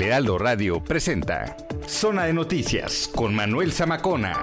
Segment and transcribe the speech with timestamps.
[0.00, 1.54] El Heraldo Radio presenta
[1.86, 4.42] Zona de Noticias con Manuel Zamacona.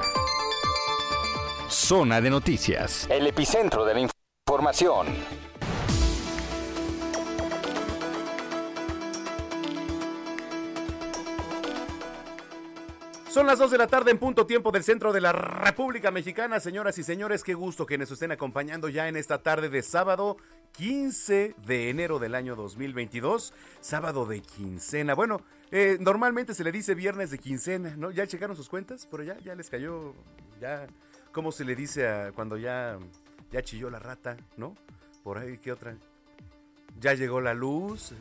[1.67, 4.07] Zona de Noticias, el epicentro de la
[4.45, 5.07] información.
[13.31, 16.59] Son las 2 de la tarde en punto tiempo del centro de la República Mexicana.
[16.59, 20.37] Señoras y señores, qué gusto que nos estén acompañando ya en esta tarde de sábado
[20.77, 23.51] 15 de enero del año 2022.
[23.81, 25.15] Sábado de quincena.
[25.15, 28.11] Bueno, eh, normalmente se le dice viernes de quincena, ¿no?
[28.11, 29.07] ¿Ya checaron sus cuentas?
[29.09, 30.13] Pero ya, ya les cayó,
[30.61, 30.85] ya,
[31.31, 32.99] ¿cómo se le dice a cuando ya,
[33.51, 34.75] ya chilló la rata, ¿no?
[35.23, 35.97] Por ahí, ¿qué otra?
[36.99, 38.13] Ya llegó la luz,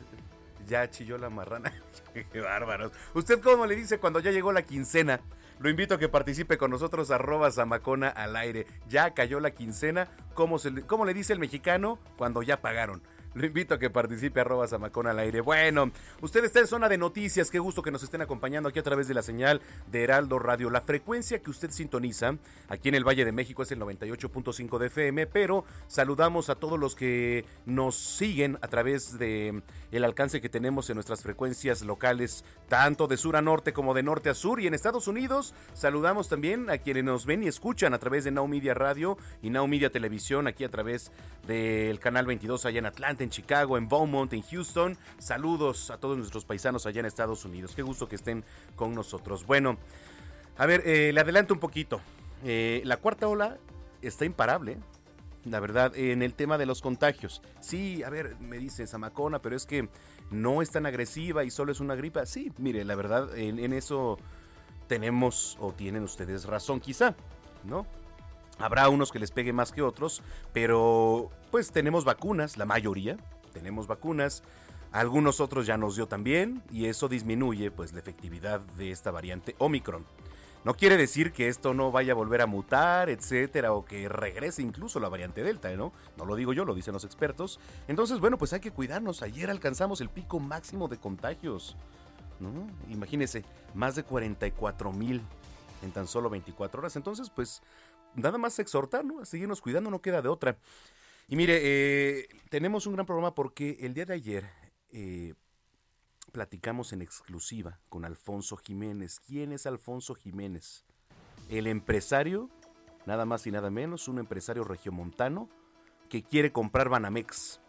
[0.65, 1.71] ya chilló la marrana.
[2.31, 2.91] Qué bárbaros.
[3.13, 5.21] ¿Usted cómo le dice cuando ya llegó la quincena?
[5.59, 8.67] Lo invito a que participe con nosotros, arroba Zamacona al aire.
[8.87, 10.07] Ya cayó la quincena.
[10.35, 13.01] ¿Cómo, se le, ¿Cómo le dice el mexicano cuando ya pagaron?
[13.37, 15.41] Lo invito a que participe arroba Zamacona al aire.
[15.41, 17.51] Bueno, usted está en zona de noticias.
[17.51, 20.71] Qué gusto que nos estén acompañando aquí a través de la señal de Heraldo Radio.
[20.71, 22.35] La frecuencia que usted sintoniza
[22.67, 26.79] aquí en el Valle de México es el 98.5 de FM, pero saludamos a todos
[26.79, 32.43] los que nos siguen a través de el alcance que tenemos en nuestras frecuencias locales,
[32.67, 34.59] tanto de sur a norte como de norte a sur.
[34.59, 38.31] Y en Estados Unidos saludamos también a quienes nos ven y escuchan a través de
[38.31, 41.11] Now Media Radio y Now Media Televisión, aquí a través
[41.45, 44.97] del canal 22 allá en Atlanta, en Chicago, en Beaumont, en Houston.
[45.19, 47.73] Saludos a todos nuestros paisanos allá en Estados Unidos.
[47.75, 48.43] Qué gusto que estén
[48.75, 49.45] con nosotros.
[49.45, 49.77] Bueno,
[50.57, 51.99] a ver, eh, le adelanto un poquito.
[52.43, 53.57] Eh, la cuarta ola
[54.01, 54.77] está imparable
[55.43, 57.41] la verdad, en el tema de los contagios.
[57.61, 59.87] Sí, a ver, me dice Zamacona, pero es que
[60.29, 62.25] no es tan agresiva y solo es una gripa.
[62.25, 64.17] Sí, mire, la verdad, en eso
[64.87, 67.15] tenemos o tienen ustedes razón quizá,
[67.63, 67.87] ¿no?
[68.59, 70.21] Habrá unos que les pegue más que otros,
[70.53, 73.17] pero pues tenemos vacunas, la mayoría
[73.53, 74.43] tenemos vacunas.
[74.91, 79.55] Algunos otros ya nos dio también y eso disminuye pues la efectividad de esta variante
[79.57, 80.05] Omicron.
[80.63, 84.61] No quiere decir que esto no vaya a volver a mutar, etcétera, o que regrese
[84.61, 85.93] incluso la variante Delta, ¿no?
[86.17, 87.59] No lo digo yo, lo dicen los expertos.
[87.87, 89.21] Entonces, bueno, pues hay que cuidarnos.
[89.21, 91.75] Ayer alcanzamos el pico máximo de contagios.
[92.89, 93.45] Imagínense,
[93.75, 95.21] más de 44 mil
[95.83, 96.95] en tan solo 24 horas.
[96.95, 97.61] Entonces, pues
[98.17, 99.21] nada más exhortar, ¿no?
[99.21, 100.57] A seguirnos cuidando, no queda de otra.
[101.27, 104.49] Y mire, eh, tenemos un gran programa porque el día de ayer
[104.91, 105.33] eh,
[106.31, 109.19] platicamos en exclusiva con Alfonso Jiménez.
[109.19, 110.85] ¿Quién es Alfonso Jiménez?
[111.49, 112.49] El empresario,
[113.05, 115.49] nada más y nada menos, un empresario regiomontano
[116.09, 117.59] que quiere comprar Banamex.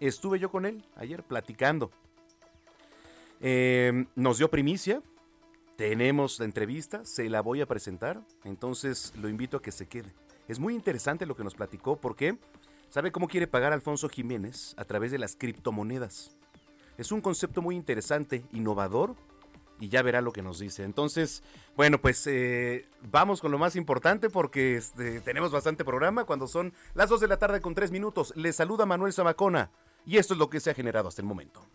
[0.00, 1.90] Estuve yo con él ayer platicando.
[3.40, 5.02] Eh, nos dio primicia,
[5.76, 10.14] tenemos la entrevista, se la voy a presentar, entonces lo invito a que se quede.
[10.48, 12.38] Es muy interesante lo que nos platicó porque
[12.90, 16.36] sabe cómo quiere pagar Alfonso Jiménez a través de las criptomonedas.
[16.96, 19.16] Es un concepto muy interesante, innovador,
[19.80, 20.84] y ya verá lo que nos dice.
[20.84, 21.42] Entonces,
[21.76, 26.72] bueno, pues eh, vamos con lo más importante porque este, tenemos bastante programa cuando son
[26.94, 28.32] las 2 de la tarde con 3 minutos.
[28.36, 29.70] Le saluda Manuel Zamacona
[30.06, 31.66] y esto es lo que se ha generado hasta el momento.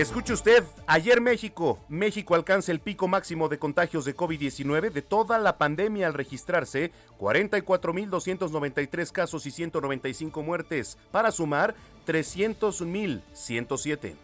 [0.00, 5.38] Escuche usted, ayer México, México alcanza el pico máximo de contagios de COVID-19 de toda
[5.38, 11.74] la pandemia al registrarse 44.293 casos y 195 muertes, para sumar
[12.06, 14.14] 301.107.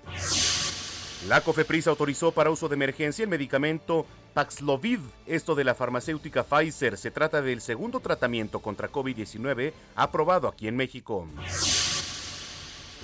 [1.29, 6.97] La COFEPRIS autorizó para uso de emergencia el medicamento Paxlovid, esto de la farmacéutica Pfizer.
[6.97, 11.29] Se trata del segundo tratamiento contra COVID-19 aprobado aquí en México.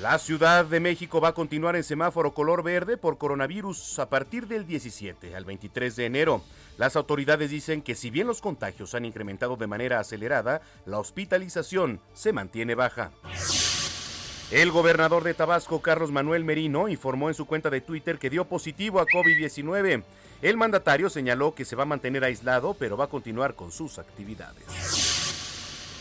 [0.00, 4.46] La Ciudad de México va a continuar en semáforo color verde por coronavirus a partir
[4.48, 6.42] del 17 al 23 de enero.
[6.78, 12.00] Las autoridades dicen que si bien los contagios han incrementado de manera acelerada, la hospitalización
[12.14, 13.10] se mantiene baja.
[14.50, 18.46] El gobernador de Tabasco, Carlos Manuel Merino, informó en su cuenta de Twitter que dio
[18.46, 20.02] positivo a COVID-19.
[20.40, 23.98] El mandatario señaló que se va a mantener aislado, pero va a continuar con sus
[23.98, 25.21] actividades.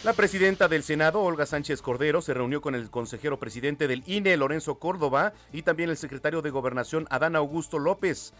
[0.03, 4.35] La presidenta del Senado, Olga Sánchez Cordero, se reunió con el consejero presidente del INE,
[4.35, 8.33] Lorenzo Córdoba, y también el secretario de Gobernación, Adán Augusto López.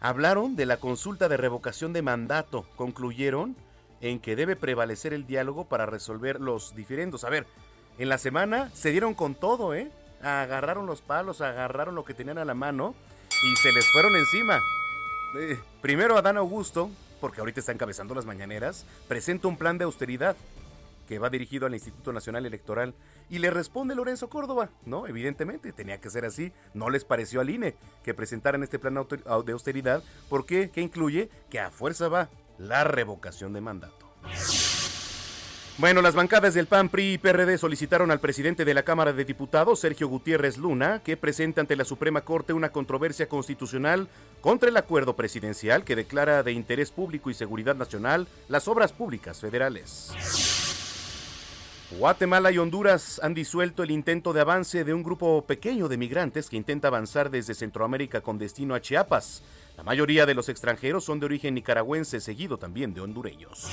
[0.00, 2.66] Hablaron de la consulta de revocación de mandato.
[2.76, 3.56] Concluyeron
[4.02, 7.24] en que debe prevalecer el diálogo para resolver los diferendos.
[7.24, 7.46] A ver,
[7.98, 9.90] en la semana se dieron con todo, ¿eh?
[10.22, 12.94] Agarraron los palos, agarraron lo que tenían a la mano
[13.30, 14.60] y se les fueron encima.
[15.40, 20.36] Eh, primero Adán Augusto, porque ahorita está encabezando las mañaneras, presenta un plan de austeridad
[21.08, 22.94] que va dirigido al Instituto Nacional Electoral
[23.30, 25.06] y le responde Lorenzo Córdoba, ¿no?
[25.06, 26.52] Evidentemente, tenía que ser así.
[26.74, 27.74] No les pareció al INE
[28.04, 31.30] que presentaran este plan de austeridad porque ¿qué incluye?
[31.48, 32.28] Que a fuerza va
[32.58, 34.06] la revocación de mandato.
[35.78, 39.24] Bueno, las bancadas del PAN, PRI y PRD solicitaron al presidente de la Cámara de
[39.24, 44.08] Diputados, Sergio Gutiérrez Luna, que presente ante la Suprema Corte una controversia constitucional
[44.40, 49.40] contra el acuerdo presidencial que declara de interés público y seguridad nacional las obras públicas
[49.40, 50.67] federales.
[51.90, 56.50] Guatemala y Honduras han disuelto el intento de avance de un grupo pequeño de migrantes
[56.50, 59.42] que intenta avanzar desde Centroamérica con destino a Chiapas.
[59.74, 63.66] La mayoría de los extranjeros son de origen nicaragüense, seguido también de hondureños.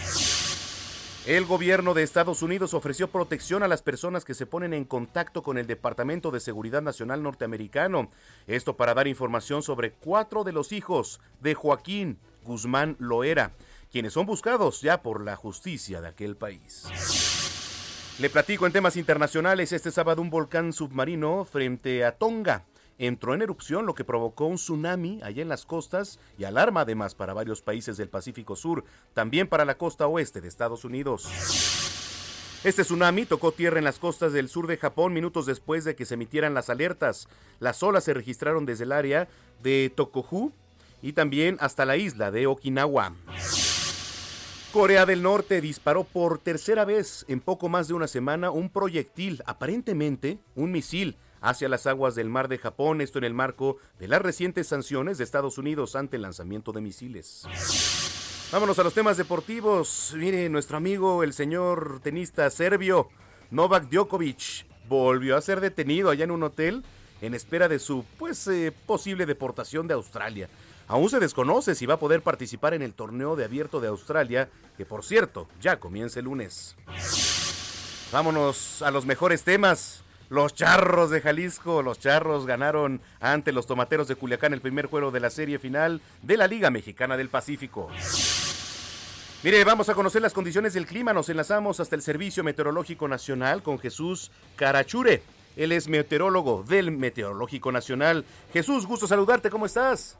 [1.25, 5.43] El gobierno de Estados Unidos ofreció protección a las personas que se ponen en contacto
[5.43, 8.11] con el Departamento de Seguridad Nacional norteamericano.
[8.47, 13.51] Esto para dar información sobre cuatro de los hijos de Joaquín Guzmán Loera,
[13.91, 16.85] quienes son buscados ya por la justicia de aquel país.
[18.17, 22.63] Le platico en temas internacionales, este sábado un volcán submarino frente a Tonga
[22.97, 27.13] entró en erupción, lo que provocó un tsunami allá en las costas y alarma además
[27.13, 31.27] para varios países del Pacífico Sur, también para la costa oeste de Estados Unidos.
[32.63, 36.05] Este tsunami tocó tierra en las costas del sur de Japón minutos después de que
[36.05, 37.27] se emitieran las alertas.
[37.59, 39.27] Las olas se registraron desde el área
[39.61, 40.53] de Tokohu
[41.01, 43.13] y también hasta la isla de Okinawa.
[44.75, 49.41] Corea del Norte disparó por tercera vez en poco más de una semana un proyectil,
[49.45, 54.09] aparentemente un misil, hacia las aguas del mar de Japón, esto en el marco de
[54.09, 57.43] las recientes sanciones de Estados Unidos ante el lanzamiento de misiles.
[58.51, 60.13] Vámonos a los temas deportivos.
[60.17, 63.07] Mire, nuestro amigo, el señor tenista serbio
[63.51, 66.83] Novak Djokovic, volvió a ser detenido allá en un hotel
[67.21, 70.49] en espera de su pues eh, posible deportación de Australia.
[70.87, 74.49] Aún se desconoce si va a poder participar en el torneo de abierto de Australia,
[74.77, 76.75] que por cierto ya comienza el lunes.
[78.11, 80.03] Vámonos a los mejores temas.
[80.29, 85.11] Los Charros de Jalisco, los Charros ganaron ante los Tomateros de Culiacán el primer juego
[85.11, 87.89] de la serie final de la Liga Mexicana del Pacífico.
[89.43, 91.13] Mire, vamos a conocer las condiciones del clima.
[91.13, 95.21] Nos enlazamos hasta el Servicio Meteorológico Nacional con Jesús Carachure.
[95.55, 98.25] Él es meteorólogo del Meteorológico Nacional.
[98.51, 100.17] Jesús, gusto saludarte, ¿cómo estás?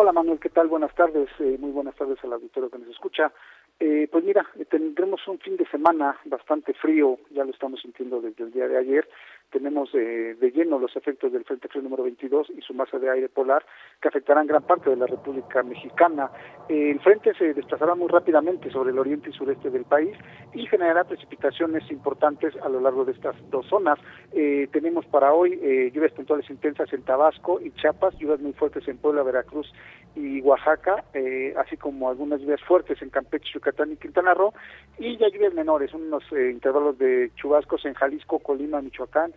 [0.00, 0.68] Hola Manuel, ¿qué tal?
[0.68, 3.32] Buenas tardes, eh, muy buenas tardes al auditorio que nos escucha.
[3.80, 8.44] Eh, pues mira, tendremos un fin de semana bastante frío, ya lo estamos sintiendo desde
[8.44, 9.08] el día de ayer,
[9.50, 13.10] tenemos eh, de lleno los efectos del Frente Frío número 22 y su masa de
[13.10, 13.64] aire polar
[14.00, 16.30] que afectarán gran parte de la República Mexicana.
[16.68, 20.16] el frente se desplazará muy rápidamente sobre el oriente y sureste del país
[20.54, 23.98] y generará precipitaciones importantes a lo largo de estas dos zonas.
[24.32, 28.86] Eh, tenemos para hoy eh, lluvias puntuales intensas en Tabasco y Chiapas, lluvias muy fuertes
[28.88, 29.72] en Puebla, Veracruz
[30.14, 31.04] y Oaxaca,
[31.56, 34.52] así como algunas lluvias fuertes en Campeche, Yucatán y Quintana Roo,
[34.98, 39.32] y ya lluvias menores, unos intervalos de chubascos en Jalisco, Colima, Michoacán,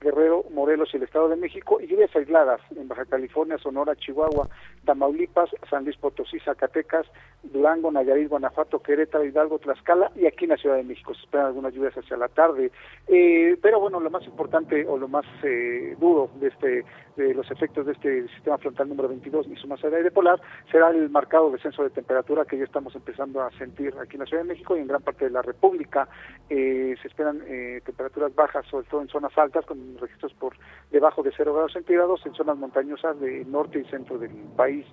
[0.00, 4.48] Guerrero, Morelos y el Estado de México, y lluvias aisladas en Baja California, Sonora, Chihuahua,
[4.84, 7.06] Tamaulipas, San Luis Potosí, Zacatecas,
[7.42, 11.14] Durango, Nayarit, Guanajuato, Querétaro, Hidalgo, Tlaxcala y aquí en la Ciudad de México.
[11.14, 12.70] Se esperan algunas lluvias hacia la tarde.
[13.08, 16.84] Eh, pero bueno, lo más importante o lo más eh, duro de este
[17.16, 20.40] de los efectos de este sistema frontal número 22 y su masa de aire polar
[20.70, 24.26] será el marcado descenso de temperatura que ya estamos empezando a sentir aquí en la
[24.26, 26.08] Ciudad de México y en gran parte de la República.
[26.48, 27.40] Eh, se esperan
[27.84, 30.54] temperaturas bajas, sobre todo en zonas altas, con registros por
[30.90, 34.86] debajo de 0 grados centígrados en zonas montañosas del norte y centro del país.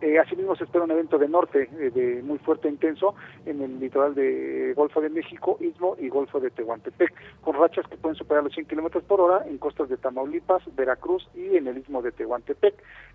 [0.00, 3.14] Eh, asimismo se espera un evento de norte eh, de muy fuerte e intenso
[3.46, 7.96] en el litoral de Golfo de México, Istmo y Golfo de Tehuantepec, con rachas que
[7.96, 11.78] pueden superar los 100 kilómetros por hora en costas de Tamaulipas, Veracruz y en el
[11.78, 12.74] Istmo de Tehuantepec.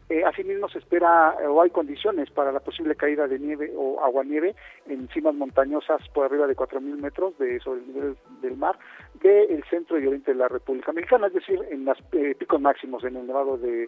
[0.09, 4.55] Eh, asimismo se espera o hay condiciones para la posible caída de nieve o aguanieve
[4.87, 8.79] en cimas montañosas por arriba de 4.000 metros de, sobre el nivel del mar
[9.21, 11.97] del centro y oriente de la República Mexicana, es decir, en los
[12.37, 13.87] picos máximos en el nevado de,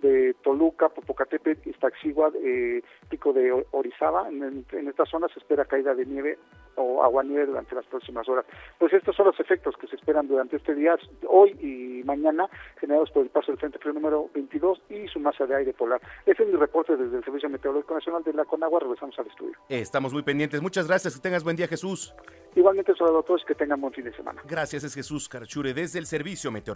[0.00, 4.28] de Toluca, Popocatépetl, Iztaccíhuatl, eh, pico de Orizaba.
[4.28, 6.38] En, esta zona se espera caída de nieve
[6.76, 8.44] o agua nieve durante las próximas horas.
[8.78, 10.96] Pues estos son los efectos que se esperan durante este día,
[11.28, 12.48] hoy y mañana,
[12.80, 16.00] generados por el paso del Frente Frío número 22 y su masa de aire polar.
[16.26, 18.80] Ese es mi reporte desde el Servicio Meteorológico Nacional de la Conagua.
[18.80, 19.56] Regresamos al estudio.
[19.68, 20.60] Estamos muy pendientes.
[20.60, 21.14] Muchas gracias.
[21.14, 22.14] Que tengas buen día, Jesús.
[22.54, 24.42] Igualmente, saludos a todos que tengan buen fin de semana.
[24.46, 26.71] Gracias, es Jesús Carchure desde el Servicio Meteorológico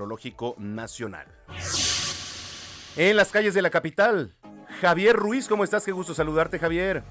[0.59, 1.26] Nacional.
[2.97, 4.35] En las calles de la capital,
[4.81, 5.85] Javier Ruiz, ¿cómo estás?
[5.85, 7.03] Qué gusto saludarte, Javier.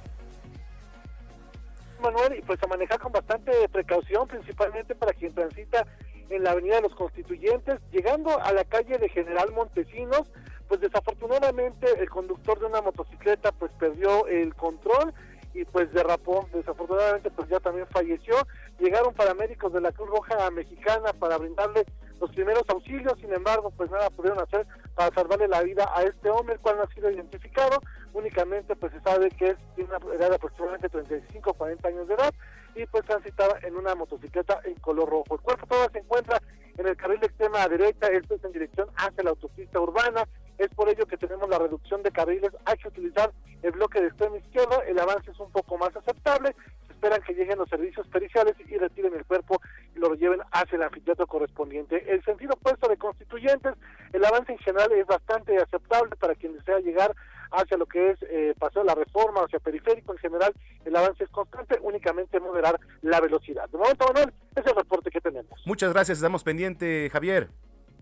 [2.01, 5.85] Manuel, y pues a manejar con bastante precaución, principalmente para quien transita
[6.29, 10.23] en la Avenida de los Constituyentes, llegando a la calle de General Montesinos,
[10.67, 15.13] pues desafortunadamente el conductor de una motocicleta pues perdió el control
[15.53, 18.35] y pues derrapó, desafortunadamente pues ya también falleció.
[18.79, 21.85] Llegaron paramédicos de la Cruz Roja Mexicana para brindarle
[22.19, 26.29] los primeros auxilios, sin embargo, pues nada pudieron hacer para salvarle la vida a este
[26.29, 27.79] hombre, el cual no ha sido identificado,
[28.13, 32.13] únicamente pues se sabe que es de una edad de aproximadamente 35 40 años de
[32.13, 32.33] edad
[32.75, 35.35] y pues transitaba en una motocicleta en color rojo.
[35.35, 36.41] El cuerpo todavía se encuentra
[36.77, 40.89] en el carril extrema derecha, esto es en dirección hacia la autopista urbana, es por
[40.89, 43.31] ello que tenemos la reducción de carriles, hay que utilizar
[43.61, 46.55] el bloque de extremo izquierdo, el avance es un poco más aceptable,
[46.95, 49.61] esperan que lleguen los servicios periciales y retiren el cuerpo
[49.95, 52.03] y lo lleven hacia el anfiteatro correspondiente.
[52.11, 53.73] El sentido opuesto de constituyentes,
[54.13, 57.13] el avance en general es bastante aceptable para quien desea llegar
[57.51, 61.23] hacia lo que es eh, Paseo de la Reforma, hacia Periférico en general, el avance
[61.23, 63.69] es constante, únicamente moderar la velocidad.
[63.69, 65.61] De momento, Manuel, es el reporte que tenemos.
[65.65, 67.49] Muchas gracias, estamos pendiente, Javier.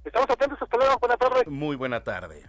[0.05, 1.43] Estamos atentos, hasta luego, buena tarde.
[1.47, 2.43] Muy buena tarde.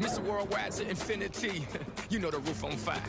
[0.00, 0.20] Mr.
[0.20, 1.66] Worldwide to infinity.
[2.10, 3.02] you know the roof on fire.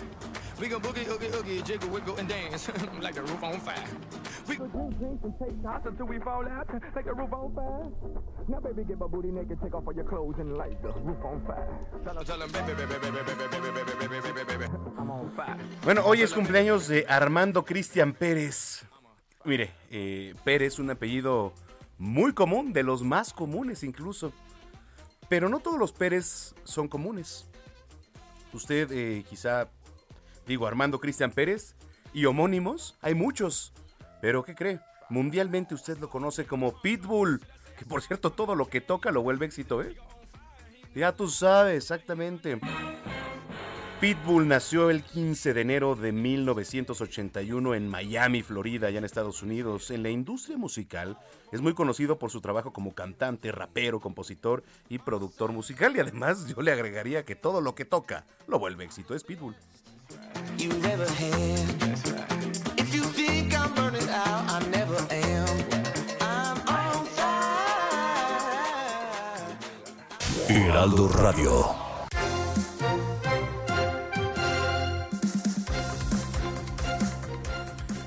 [0.60, 2.70] We gon' boogie, oogie, oogie, jiggle, wiggle, and dance
[3.01, 3.84] like the roof on fire.
[4.48, 7.53] We go drink, drink, and take shots until we fall out like the roof on
[7.53, 7.91] fire.
[8.48, 11.17] Now, baby, get my booty naked, take off all your clothes and light the roof
[11.24, 11.67] on fire.
[12.03, 14.65] Tell, tell them, baby, baby, baby, baby, baby, baby, baby,
[14.98, 15.58] I'm on fire.
[15.84, 18.86] Bueno, hoy es cumpleaños de Armando Cristian Pérez.
[19.44, 21.53] Mire, eh, Pérez, un apellido
[22.00, 24.32] muy común, de los más comunes incluso.
[25.29, 27.48] Pero no todos los Pérez son comunes.
[28.53, 29.69] Usted eh, quizá,
[30.46, 31.75] digo, Armando Cristian Pérez
[32.13, 33.74] y homónimos, hay muchos.
[34.22, 34.79] Pero ¿qué cree?
[35.10, 37.41] Mundialmente usted lo conoce como Pitbull.
[37.77, 39.96] Que por cierto, todo lo que toca lo vuelve éxito, ¿eh?
[40.96, 42.60] Ya tú sabes, exactamente.
[44.00, 49.89] Pitbull nació el 15 de enero de 1981 en Miami, Florida, allá en Estados Unidos.
[49.89, 51.18] En la industria musical
[51.51, 55.96] es muy conocido por su trabajo como cantante, rapero, compositor y productor musical.
[55.96, 59.16] Y además yo le agregaría que todo lo que toca lo vuelve éxito.
[59.16, 59.56] Es Pitbull.
[60.58, 61.08] you ever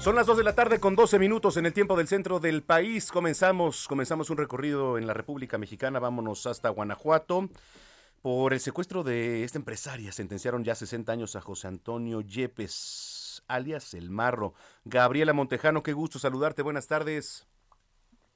[0.01, 2.63] Son las 2 de la tarde con 12 minutos en el tiempo del centro del
[2.63, 3.13] país.
[3.13, 5.99] Comenzamos, comenzamos un recorrido en la República Mexicana.
[5.99, 7.51] Vámonos hasta Guanajuato.
[8.23, 13.93] Por el secuestro de esta empresaria sentenciaron ya 60 años a José Antonio Yepes, alias
[13.93, 14.55] El Marro.
[14.87, 16.63] Gabriela Montejano, qué gusto saludarte.
[16.63, 17.47] Buenas tardes.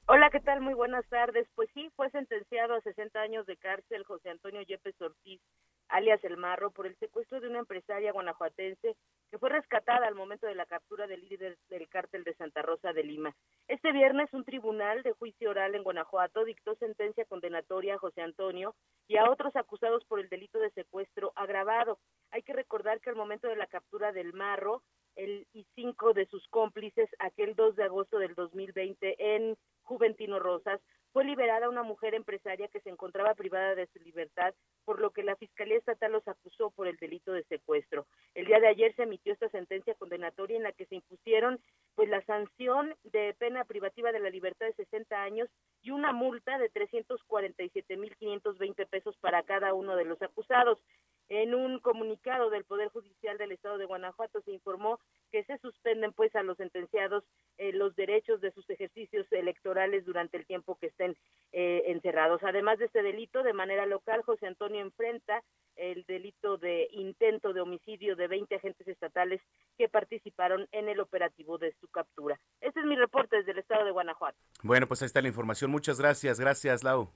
[0.04, 0.60] Hola, ¿qué tal?
[0.60, 1.48] Muy buenas tardes.
[1.54, 5.40] Pues sí, fue sentenciado a 60 años de cárcel José Antonio Yepes Ortiz,
[5.88, 8.96] alias El Marro, por el secuestro de una empresaria guanajuatense
[9.34, 12.92] que fue rescatada al momento de la captura del líder del cártel de Santa Rosa
[12.92, 13.34] de Lima.
[13.66, 18.76] Este viernes, un tribunal de juicio oral en Guanajuato dictó sentencia condenatoria a José Antonio
[19.08, 21.98] y a otros acusados por el delito de secuestro agravado.
[22.30, 24.84] Hay que recordar que al momento de la captura del Marro,
[25.16, 30.80] y cinco de sus cómplices, aquel 2 de agosto del 2020 en Juventino Rosas,
[31.14, 34.52] fue liberada una mujer empresaria que se encontraba privada de su libertad,
[34.84, 38.08] por lo que la Fiscalía Estatal los acusó por el delito de secuestro.
[38.34, 41.60] El día de ayer se emitió esta sentencia condenatoria en la que se impusieron
[41.94, 45.48] pues la sanción de pena privativa de la libertad de 60 años
[45.82, 50.80] y una multa de 347.520 pesos para cada uno de los acusados.
[51.28, 55.00] En un comunicado del Poder Judicial del Estado de Guanajuato se informó
[55.32, 57.24] que se suspenden pues a los sentenciados
[57.58, 61.16] eh, los derechos de sus ejercicios electorales durante el tiempo que estén
[61.52, 62.42] eh, encerrados.
[62.42, 65.42] Además de este delito, de manera local, José Antonio enfrenta
[65.76, 69.40] el delito de intento de homicidio de 20 agentes estatales
[69.76, 72.38] que participaron en el operativo de su captura.
[72.60, 74.38] Este es mi reporte desde el Estado de Guanajuato.
[74.62, 75.70] Bueno, pues ahí está la información.
[75.70, 76.38] Muchas gracias.
[76.38, 77.10] Gracias, Lau.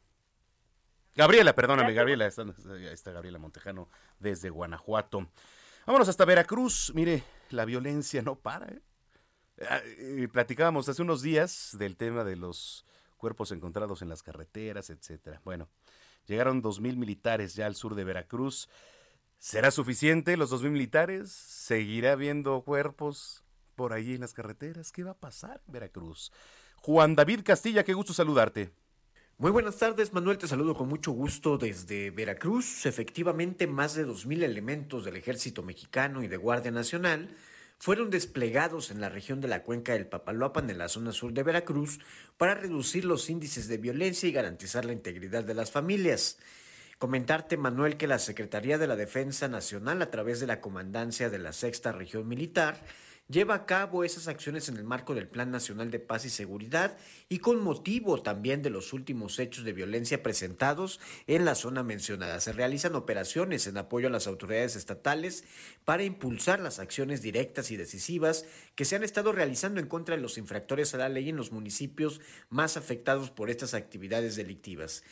[1.19, 2.47] Gabriela, perdóname, Gabriela, está,
[2.93, 3.89] está Gabriela Montejano
[4.21, 5.27] desde Guanajuato.
[5.85, 6.93] Vámonos hasta Veracruz.
[6.95, 8.69] Mire, la violencia no para.
[8.69, 8.81] ¿eh?
[9.69, 12.85] Ah, eh, Platicábamos hace unos días del tema de los
[13.17, 15.41] cuerpos encontrados en las carreteras, etcétera.
[15.45, 15.69] Bueno,
[16.27, 18.69] llegaron dos mil militares ya al sur de Veracruz.
[19.41, 21.33] ¿Será suficiente los dos mil militares?
[21.33, 23.43] ¿Seguirá habiendo cuerpos
[23.75, 24.93] por allí en las carreteras?
[24.93, 26.31] ¿Qué va a pasar en Veracruz?
[26.77, 28.71] Juan David Castilla, qué gusto saludarte.
[29.41, 30.37] Muy buenas tardes, Manuel.
[30.37, 32.87] Te saludo con mucho gusto desde Veracruz.
[32.87, 37.29] Efectivamente, más de 2.000 elementos del ejército mexicano y de Guardia Nacional
[37.79, 41.45] fueron desplegados en la región de la cuenca del Papaloapan, en la zona sur de
[41.45, 42.01] Veracruz,
[42.37, 46.41] para reducir los índices de violencia y garantizar la integridad de las familias.
[46.99, 51.39] Comentarte, Manuel, que la Secretaría de la Defensa Nacional, a través de la Comandancia de
[51.39, 52.85] la Sexta Región Militar,
[53.29, 56.97] lleva a cabo esas acciones en el marco del Plan Nacional de Paz y Seguridad
[57.29, 62.41] y con motivo también de los últimos hechos de violencia presentados en la zona mencionada.
[62.41, 65.45] Se realizan operaciones en apoyo a las autoridades estatales
[65.85, 70.23] para impulsar las acciones directas y decisivas que se han estado realizando en contra de
[70.23, 75.05] los infractores a la ley en los municipios más afectados por estas actividades delictivas.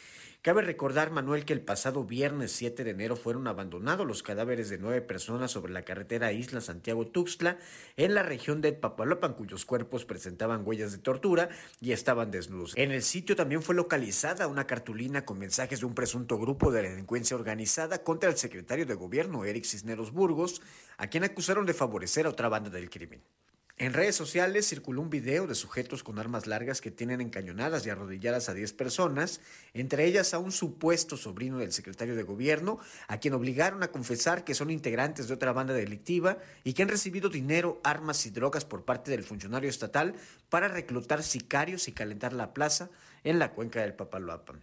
[0.42, 4.78] Cabe recordar, Manuel, que el pasado viernes 7 de enero fueron abandonados los cadáveres de
[4.78, 7.58] nueve personas sobre la carretera Isla Santiago-Tuxtla
[7.96, 11.48] en la región de Papalopan, cuyos cuerpos presentaban huellas de tortura
[11.80, 12.74] y estaban desnudos.
[12.76, 16.82] En el sitio también fue localizada una cartulina con mensajes de un presunto grupo de
[16.82, 20.62] delincuencia organizada contra el secretario de gobierno, Eric Cisneros Burgos,
[20.96, 23.22] a quien acusaron de favorecer a otra banda del crimen.
[23.78, 27.90] En redes sociales circuló un video de sujetos con armas largas que tienen encañonadas y
[27.90, 29.42] arrodilladas a 10 personas,
[29.74, 34.44] entre ellas a un supuesto sobrino del secretario de gobierno, a quien obligaron a confesar
[34.44, 38.64] que son integrantes de otra banda delictiva y que han recibido dinero, armas y drogas
[38.64, 40.14] por parte del funcionario estatal
[40.48, 42.88] para reclutar sicarios y calentar la plaza
[43.24, 44.62] en la cuenca del Papaloapan.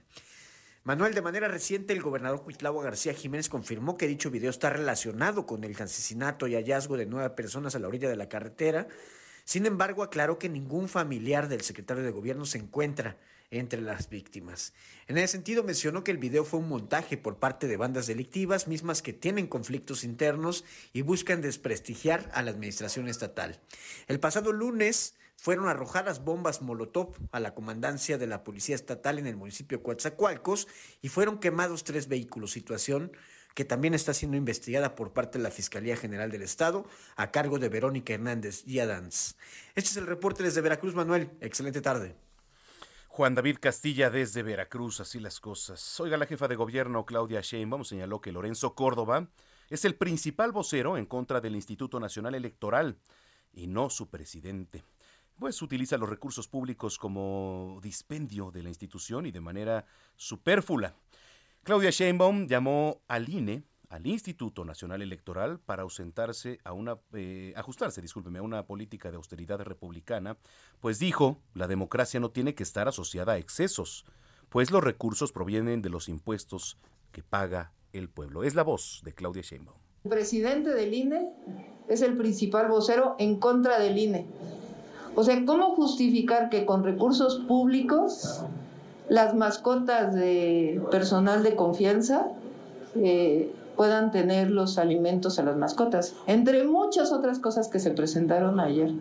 [0.85, 5.45] Manuel, de manera reciente, el gobernador Cuitlavo García Jiménez confirmó que dicho video está relacionado
[5.45, 8.89] con el asesinato y hallazgo de nueve personas a la orilla de la carretera.
[9.45, 13.17] Sin embargo, aclaró que ningún familiar del secretario de gobierno se encuentra
[13.49, 14.73] entre las víctimas.
[15.07, 18.67] En ese sentido, mencionó que el video fue un montaje por parte de bandas delictivas,
[18.67, 23.57] mismas que tienen conflictos internos y buscan desprestigiar a la administración estatal.
[24.07, 29.27] El pasado lunes, fueron arrojadas bombas Molotov a la comandancia de la Policía Estatal en
[29.27, 30.67] el municipio de Coatzacoalcos
[31.01, 33.11] y fueron quemados tres vehículos, situación
[33.53, 36.85] que también está siendo investigada por parte de la Fiscalía General del Estado
[37.15, 39.37] a cargo de Verónica Hernández y Adams.
[39.75, 41.29] Este es el reporte desde Veracruz, Manuel.
[41.39, 42.15] Excelente tarde.
[43.09, 45.99] Juan David Castilla desde Veracruz, así las cosas.
[45.99, 49.29] Oiga, la jefa de gobierno Claudia Sheinbaum señaló que Lorenzo Córdoba
[49.69, 52.97] es el principal vocero en contra del Instituto Nacional Electoral
[53.53, 54.83] y no su presidente
[55.37, 60.95] pues utiliza los recursos públicos como dispendio de la institución y de manera superflua.
[61.63, 68.01] Claudia Sheinbaum llamó al INE, al Instituto Nacional Electoral, para ausentarse a una, eh, ajustarse,
[68.01, 70.37] discúlpeme, a una política de austeridad republicana,
[70.79, 74.05] pues dijo, la democracia no tiene que estar asociada a excesos,
[74.49, 76.77] pues los recursos provienen de los impuestos
[77.11, 78.43] que paga el pueblo.
[78.43, 79.77] Es la voz de Claudia Sheinbaum.
[80.03, 81.31] El presidente del INE
[81.87, 84.27] es el principal vocero en contra del INE.
[85.15, 88.41] O sea, ¿cómo justificar que con recursos públicos
[89.09, 92.27] las mascotas de personal de confianza
[92.95, 96.15] eh, puedan tener los alimentos a las mascotas?
[96.25, 98.91] Entre muchas otras cosas que se presentaron ayer.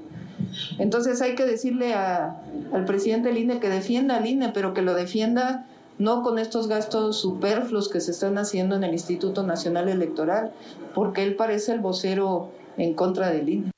[0.78, 5.66] Entonces hay que decirle al presidente del que defienda al INE, pero que lo defienda
[5.98, 10.52] no con estos gastos superfluos que se están haciendo en el Instituto Nacional Electoral,
[10.94, 13.71] porque él parece el vocero en contra del INE.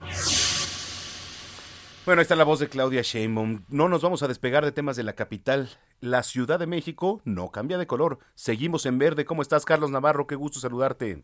[2.07, 3.63] Bueno, está la voz de Claudia Sheinbaum.
[3.71, 5.69] No nos vamos a despegar de temas de la capital.
[6.03, 8.19] La Ciudad de México no cambia de color.
[8.35, 9.25] Seguimos en verde.
[9.25, 10.27] ¿Cómo estás, Carlos Navarro?
[10.27, 11.23] Qué gusto saludarte.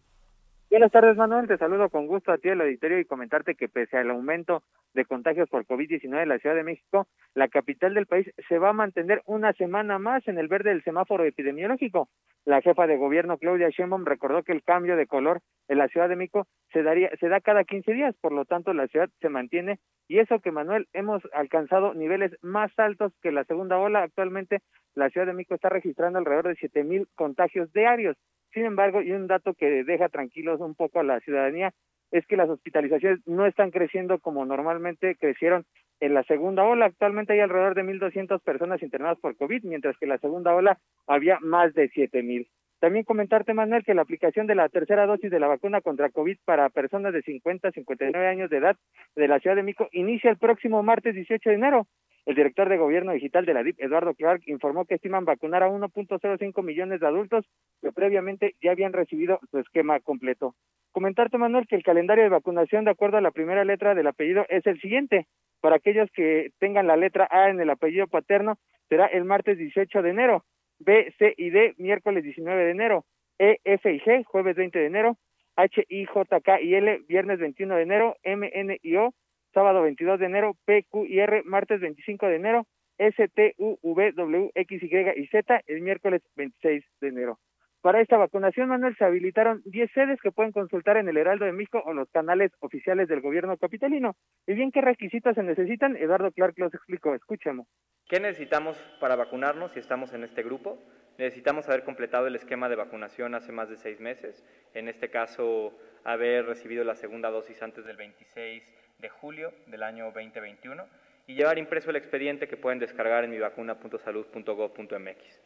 [0.70, 1.46] Buenas tardes, Manuel.
[1.48, 4.62] Te saludo con gusto a ti, al auditorio, y comentarte que pese al aumento
[4.94, 8.70] de contagios por COVID-19 en la Ciudad de México, la capital del país se va
[8.70, 12.08] a mantener una semana más en el verde del semáforo epidemiológico.
[12.44, 16.08] La jefa de gobierno, Claudia Sheinbaum, recordó que el cambio de color en la Ciudad
[16.08, 19.28] de México se, daría, se da cada 15 días, por lo tanto, la ciudad se
[19.28, 19.78] mantiene.
[20.08, 24.02] Y eso que, Manuel, hemos alcanzado niveles más altos que la segunda ola.
[24.02, 24.60] Actualmente,
[24.94, 28.16] la Ciudad de México está registrando alrededor de siete mil contagios diarios.
[28.52, 31.72] Sin embargo, y un dato que deja tranquilos un poco a la ciudadanía
[32.10, 35.64] es que las hospitalizaciones no están creciendo como normalmente crecieron
[36.00, 36.86] en la segunda ola.
[36.86, 40.78] Actualmente hay alrededor de 1.200 personas internadas por COVID, mientras que en la segunda ola
[41.06, 42.48] había más de 7.000.
[42.80, 46.38] También comentarte, Manuel, que la aplicación de la tercera dosis de la vacuna contra COVID
[46.46, 48.76] para personas de 50 a 59 años de edad
[49.14, 51.86] de la Ciudad de México inicia el próximo martes 18 de enero.
[52.24, 55.68] El director de Gobierno Digital de la DIP, Eduardo Clark, informó que estiman vacunar a
[55.68, 57.44] 1.05 millones de adultos
[57.82, 60.54] que previamente ya habían recibido su esquema completo.
[60.92, 64.44] Comentarte, Manuel, que el calendario de vacunación, de acuerdo a la primera letra del apellido,
[64.48, 65.26] es el siguiente.
[65.60, 70.02] Para aquellos que tengan la letra A en el apellido paterno, será el martes 18
[70.02, 70.44] de enero.
[70.78, 73.04] B, C y D, miércoles 19 de enero.
[73.38, 75.16] E, F y G, jueves 20 de enero.
[75.56, 78.16] H, I, J, K y L, viernes 21 de enero.
[78.22, 79.12] M, N y O,
[79.52, 82.66] sábado 22 de enero, P, Q y R, martes 25 de enero,
[82.98, 87.38] S, T, U, V, W, X, Y y Z, el miércoles 26 de enero.
[87.82, 91.52] Para esta vacunación, Manuel, se habilitaron 10 sedes que pueden consultar en el Heraldo de
[91.52, 94.16] México o los canales oficiales del gobierno capitalino.
[94.46, 95.96] ¿Y bien qué requisitos se necesitan?
[95.96, 97.14] Eduardo Clark los explicó.
[97.14, 97.66] Escuchemos.
[98.06, 100.78] ¿Qué necesitamos para vacunarnos si estamos en este grupo?
[101.16, 104.44] Necesitamos haber completado el esquema de vacunación hace más de seis meses.
[104.74, 105.72] En este caso,
[106.04, 110.84] haber recibido la segunda dosis antes del 26 de julio del año 2021
[111.26, 115.40] y llevar impreso el expediente que pueden descargar en mivacuna.salud.gov.mx.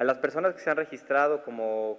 [0.00, 1.98] A las personas que se han registrado como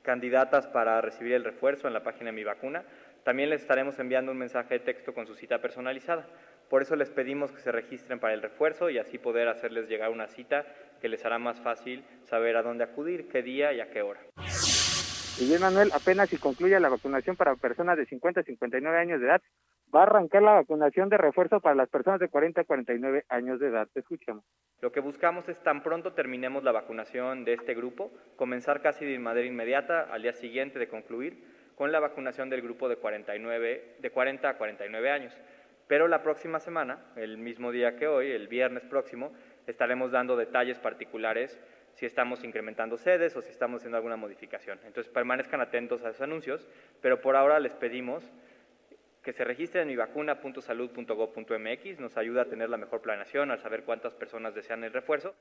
[0.00, 2.82] candidatas para recibir el refuerzo en la página de Mi Vacuna,
[3.24, 6.26] también les estaremos enviando un mensaje de texto con su cita personalizada.
[6.70, 10.08] Por eso les pedimos que se registren para el refuerzo y así poder hacerles llegar
[10.08, 10.64] una cita
[10.98, 14.20] que les hará más fácil saber a dónde acudir, qué día y a qué hora.
[15.38, 19.20] Y bien, Manuel, apenas si concluye la vacunación para personas de 50 a 59 años
[19.20, 19.42] de edad,
[19.94, 23.60] va a arrancar la vacunación de refuerzo para las personas de 40 a 49 años
[23.60, 23.88] de edad.
[23.92, 24.44] Te escuchamos.
[24.80, 29.18] Lo que buscamos es tan pronto terminemos la vacunación de este grupo, comenzar casi de
[29.18, 31.42] manera inmediata al día siguiente de concluir
[31.76, 35.36] con la vacunación del grupo de 49 de 40 a 49 años.
[35.86, 39.32] Pero la próxima semana, el mismo día que hoy, el viernes próximo,
[39.66, 41.60] estaremos dando detalles particulares
[41.92, 44.78] si estamos incrementando sedes o si estamos haciendo alguna modificación.
[44.84, 46.68] Entonces permanezcan atentos a esos anuncios,
[47.00, 48.30] pero por ahora les pedimos
[49.26, 54.14] que se registren en mivacuna.salud.gov.mx, nos ayuda a tener la mejor planeación, al saber cuántas
[54.14, 55.34] personas desean el refuerzo.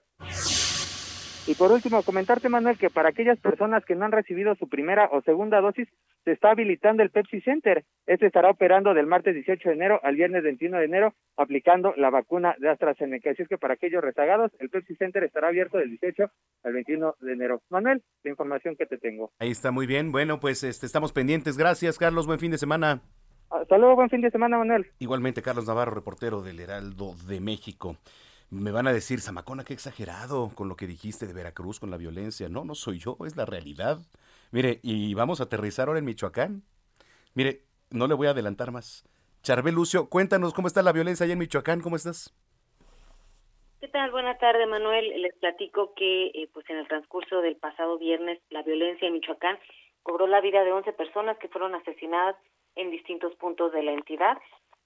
[1.45, 5.07] Y por último, comentarte, Manuel, que para aquellas personas que no han recibido su primera
[5.11, 5.87] o segunda dosis,
[6.23, 7.85] se está habilitando el Pepsi Center.
[8.07, 12.09] Este estará operando del martes 18 de enero al viernes 21 de enero, aplicando la
[12.09, 13.29] vacuna de AstraZeneca.
[13.29, 16.31] Así es que para aquellos rezagados, el Pepsi Center estará abierto del 18
[16.63, 17.61] al 21 de enero.
[17.69, 19.31] Manuel, la información que te tengo.
[19.37, 20.11] Ahí está muy bien.
[20.11, 21.55] Bueno, pues este, estamos pendientes.
[21.55, 22.25] Gracias, Carlos.
[22.25, 23.03] Buen fin de semana.
[23.49, 24.87] Hasta luego, buen fin de semana, Manuel.
[24.99, 27.97] Igualmente, Carlos Navarro, reportero del Heraldo de México.
[28.49, 31.97] Me van a decir, Zamacona, qué exagerado con lo que dijiste de Veracruz, con la
[31.97, 32.47] violencia.
[32.49, 33.99] No, no soy yo, es la realidad.
[34.51, 36.63] Mire, y vamos a aterrizar ahora en Michoacán.
[37.33, 39.03] Mire, no le voy a adelantar más.
[39.41, 42.33] Charbel Lucio, cuéntanos cómo está la violencia allá en Michoacán, ¿cómo estás?
[43.79, 44.09] ¿Qué tal?
[44.11, 45.21] Buenas tardes, Manuel.
[45.21, 49.59] Les platico que eh, pues en el transcurso del pasado viernes la violencia en Michoacán
[50.01, 52.35] cobró la vida de 11 personas que fueron asesinadas
[52.75, 54.37] en distintos puntos de la entidad.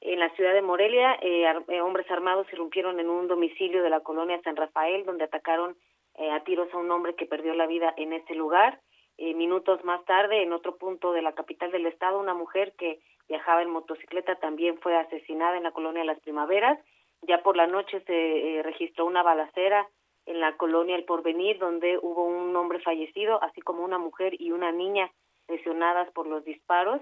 [0.02, 4.00] En la ciudad de Morelia, eh, eh, hombres armados irrumpieron en un domicilio de la
[4.00, 5.76] colonia San Rafael, donde atacaron
[6.16, 8.80] eh, a tiros a un hombre que perdió la vida en ese lugar.
[9.18, 13.62] minutos más tarde, en otro punto de la capital del estado, una mujer que viajaba
[13.62, 16.80] en motocicleta también fue asesinada en la colonia Las Primaveras.
[17.24, 19.86] Ya por la noche se registró una balacera
[20.26, 24.52] en la colonia El Porvenir, donde hubo un hombre fallecido, así como una mujer y
[24.52, 25.12] una niña
[25.50, 27.02] lesionadas por los disparos.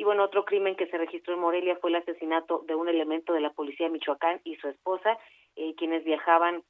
[0.00, 3.34] Y bueno, otro crimen que se registró en Morelia fue el asesinato de un elemento
[3.34, 5.18] de la policía Michoacán y su esposa,
[5.56, 6.64] eh, quienes viajaban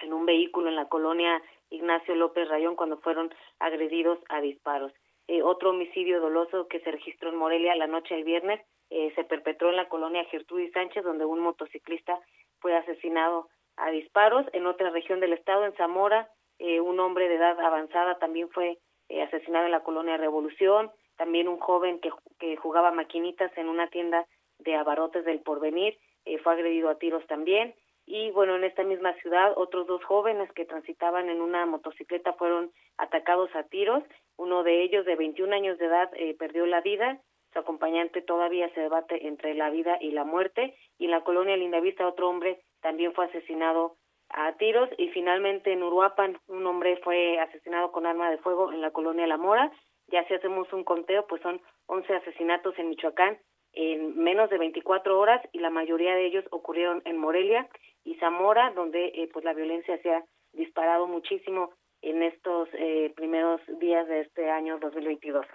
[0.00, 4.92] en un vehículo en la colonia Ignacio López Rayón cuando fueron agredidos a disparos.
[5.28, 9.24] Eh, otro homicidio doloso que se registró en Morelia la noche del viernes eh, se
[9.24, 12.20] perpetró en la colonia Gertrudis Sánchez, donde un motociclista
[12.60, 14.44] fue asesinado a disparos.
[14.52, 16.28] En otra región del estado, en Zamora,
[16.60, 18.78] un hombre de edad avanzada también fue
[19.22, 24.26] asesinado en la colonia Revolución también un joven que, que jugaba maquinitas en una tienda
[24.58, 27.74] de abarrotes del porvenir eh, fue agredido a tiros también.
[28.06, 32.70] Y bueno en esta misma ciudad otros dos jóvenes que transitaban en una motocicleta fueron
[32.98, 34.02] atacados a tiros.
[34.36, 37.20] Uno de ellos de 21 años de edad eh, perdió la vida.
[37.52, 40.74] Su acompañante todavía se debate entre la vida y la muerte.
[40.98, 43.96] Y en la colonia Lindavista otro hombre también fue asesinado
[44.28, 44.90] a tiros.
[44.98, 49.26] Y finalmente en Uruapan un hombre fue asesinado con arma de fuego en la colonia
[49.26, 49.72] La Mora
[50.08, 53.38] ya si hacemos un conteo, pues son 11 asesinatos en Michoacán
[53.74, 57.68] en menos de 24 horas y la mayoría de ellos ocurrieron en Morelia
[58.04, 63.60] y Zamora, donde eh, pues la violencia se ha disparado muchísimo en estos eh, primeros
[63.80, 65.46] días de este año 2022.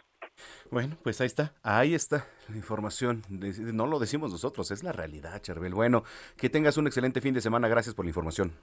[0.72, 3.22] Bueno, pues ahí está, ahí está la información.
[3.30, 5.74] No lo decimos nosotros, es la realidad, Charbel.
[5.74, 6.04] Bueno,
[6.38, 7.68] que tengas un excelente fin de semana.
[7.68, 8.54] Gracias por la información.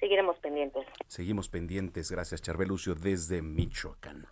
[0.00, 0.86] Seguiremos pendientes.
[1.06, 2.10] Seguimos pendientes.
[2.10, 4.26] Gracias, Charbel Lucio, desde Michoacán.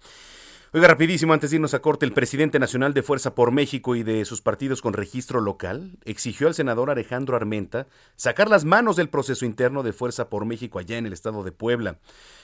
[0.72, 4.04] Oiga, rapidísimo, antes de irnos a corte, el presidente nacional de Fuerza por México y
[4.04, 9.08] de sus partidos con registro local exigió al senador Alejandro Armenta sacar las manos del
[9.08, 11.98] proceso interno de Fuerza por México allá en el estado de Puebla.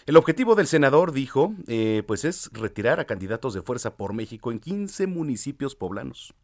[0.06, 4.50] El objetivo del senador, dijo, eh, pues es retirar a candidatos de Fuerza por México
[4.50, 6.34] en 15 municipios poblanos.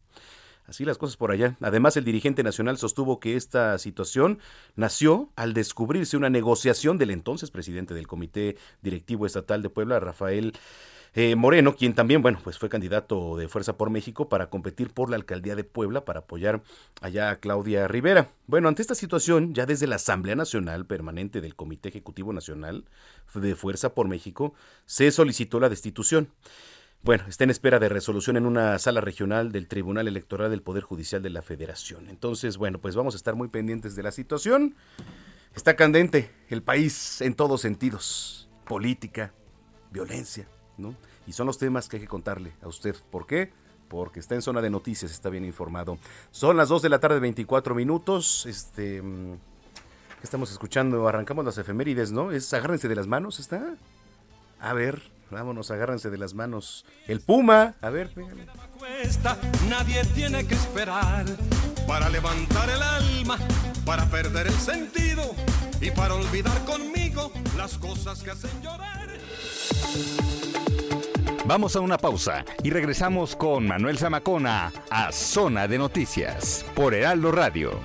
[0.65, 1.57] Así las cosas por allá.
[1.59, 4.39] Además, el dirigente nacional sostuvo que esta situación
[4.77, 10.53] nació al descubrirse una negociación del entonces presidente del Comité Directivo Estatal de Puebla, Rafael
[11.15, 15.11] eh, Moreno, quien también, bueno, pues fue candidato de Fuerza por México para competir por
[15.11, 16.63] la alcaldía de Puebla para apoyar
[17.01, 18.31] allá a Claudia Rivera.
[18.47, 22.85] Bueno, ante esta situación, ya desde la Asamblea Nacional Permanente del Comité Ejecutivo Nacional
[23.35, 26.29] de Fuerza por México, se solicitó la destitución.
[27.03, 30.83] Bueno, está en espera de resolución en una sala regional del Tribunal Electoral del Poder
[30.83, 32.09] Judicial de la Federación.
[32.09, 34.75] Entonces, bueno, pues vamos a estar muy pendientes de la situación.
[35.53, 38.49] Está candente el país en todos sentidos.
[38.65, 39.33] Política,
[39.91, 40.47] violencia,
[40.77, 40.95] ¿no?
[41.27, 42.95] Y son los temas que hay que contarle a usted.
[43.11, 43.51] ¿Por qué?
[43.87, 45.97] Porque está en zona de noticias, está bien informado.
[46.31, 48.45] Son las 2 de la tarde, 24 minutos.
[48.45, 49.01] Este.
[49.01, 51.07] mm, ¿Qué estamos escuchando?
[51.07, 52.31] Arrancamos las efemérides, ¿no?
[52.31, 53.75] Es agárrense de las manos, ¿está?
[54.59, 56.85] A ver, vámonos, agárrense de las manos.
[57.07, 58.11] El Puma, a ver,
[58.79, 61.25] cuesta, nadie tiene que esperar
[61.85, 63.37] para levantar el alma,
[63.85, 65.35] para perder el sentido
[65.81, 69.09] y para olvidar conmigo las cosas que hacen llorar.
[71.53, 77.31] Vamos a una pausa y regresamos con Manuel Zamacona a Zona de Noticias por Heraldo
[77.31, 77.79] Radio.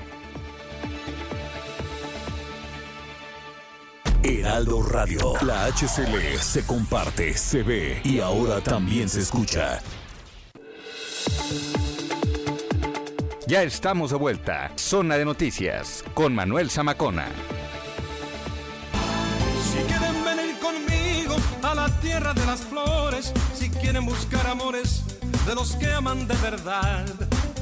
[4.22, 5.35] Heraldo Radio.
[5.42, 9.81] La HCL se comparte, se ve y ahora también se escucha.
[13.46, 14.72] Ya estamos de vuelta.
[14.76, 17.26] Zona de Noticias con Manuel Zamacona.
[19.62, 20.97] Si quieren venir conmigo
[21.62, 25.02] a la tierra de las flores, si quieren buscar amores
[25.46, 27.06] de los que aman de verdad,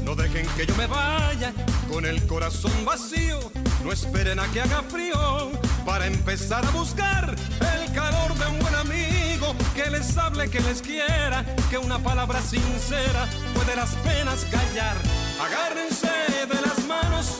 [0.02, 1.52] no dejen que yo me vaya
[1.90, 3.38] con el corazón vacío,
[3.84, 5.50] no esperen a que haga frío
[5.84, 10.82] para empezar a buscar el calor de un buen amigo que les hable, que les
[10.82, 14.96] quiera, que una palabra sincera puede las penas callar.
[15.40, 16.08] Agárrense
[16.48, 17.38] de las manos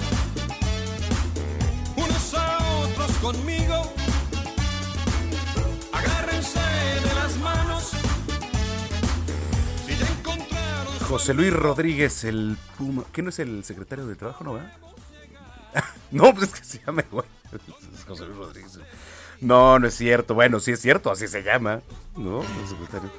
[1.96, 3.95] unos a otros conmigo.
[11.16, 13.02] José Luis Rodríguez, el Puma.
[13.10, 14.70] ¿Qué no es el secretario de Trabajo, no va?
[16.10, 17.24] no, pues es que se llama igual.
[18.06, 18.78] José Luis Rodríguez.
[19.40, 20.34] No, no es cierto.
[20.34, 21.80] Bueno, sí es cierto, así se llama.
[22.18, 22.42] ¿No?
[22.42, 23.10] El secretario.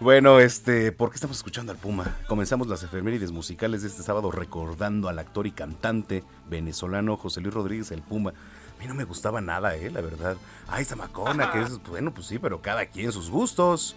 [0.00, 2.16] Bueno, este, ¿por qué estamos escuchando al Puma?
[2.26, 7.54] Comenzamos las efemérides musicales de este sábado recordando al actor y cantante venezolano José Luis
[7.54, 8.30] Rodríguez, el Puma.
[8.30, 10.36] A mí no me gustaba nada, eh, la verdad.
[10.66, 13.94] Ay, Zamacona, que es, bueno, pues sí, pero cada quien sus gustos.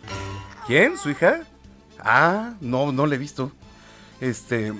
[0.67, 0.95] ¿Quién?
[0.95, 1.41] ¿Su hija?
[1.99, 3.51] Ah, no, no le he visto.
[4.21, 4.73] Este,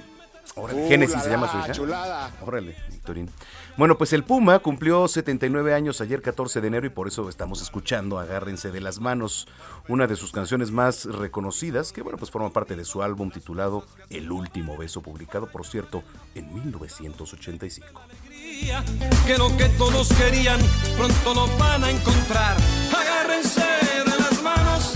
[0.56, 1.71] órale, Uh, Génesis la, se llama la, su hija.
[1.71, 2.32] chulada.
[2.41, 3.30] Órale, Victorín.
[3.77, 7.62] Bueno, pues el Puma cumplió 79 años ayer 14 de enero y por eso estamos
[7.62, 9.47] escuchando Agárrense de las manos,
[9.88, 13.86] una de sus canciones más reconocidas, que bueno, pues forma parte de su álbum titulado
[14.10, 16.01] El último beso, publicado por cierto
[16.34, 18.01] en 1985.
[19.27, 20.60] que lo que todos querían
[20.97, 22.58] pronto lo van a encontrar.
[22.99, 24.93] Agárrense de las manos.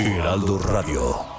[0.00, 1.38] Heraldo Radio.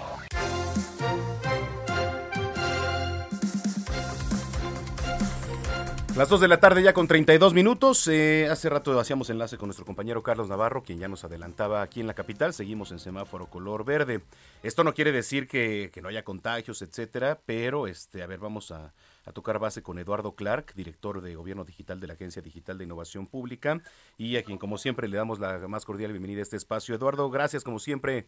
[6.17, 8.06] Las 2 de la tarde ya con 32 minutos.
[8.10, 12.02] Eh, hace rato hacíamos enlace con nuestro compañero Carlos Navarro, quien ya nos adelantaba aquí
[12.02, 12.54] en la capital.
[12.54, 14.19] Seguimos en semáforo color verde.
[14.62, 18.91] Esto no quiere decir que, no haya contagios, etcétera, pero este, a ver, vamos a,
[19.26, 22.84] a tocar base con Eduardo Clark, director de Gobierno Digital de la Agencia Digital de
[22.84, 23.82] Innovación Pública,
[24.17, 26.93] y a quien como siempre le damos la más cordial bienvenida a este espacio.
[26.93, 28.28] Eduardo, gracias como siempre.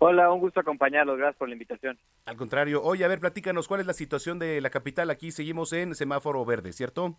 [0.00, 1.18] Hola, un gusto acompañarlos.
[1.18, 1.98] Gracias por la invitación.
[2.24, 5.10] Al contrario, oye, a ver, platícanos, ¿cuál es la situación de la capital?
[5.10, 7.18] Aquí seguimos en semáforo verde, ¿cierto?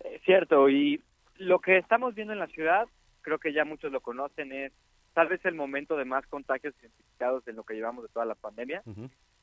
[0.00, 1.02] Eh, Cierto, y
[1.36, 2.86] lo que estamos viendo en la ciudad,
[3.22, 4.72] creo que ya muchos lo conocen, es
[5.14, 8.34] tal vez el momento de más contagios identificados en lo que llevamos de toda la
[8.34, 8.82] pandemia.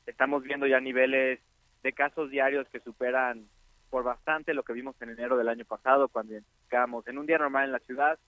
[0.06, 1.40] Estamos viendo ya niveles
[1.82, 3.48] de casos diarios que superan
[3.90, 7.38] por bastante lo que vimos en enero del año pasado, cuando identificamos en un día
[7.38, 8.18] normal en la ciudad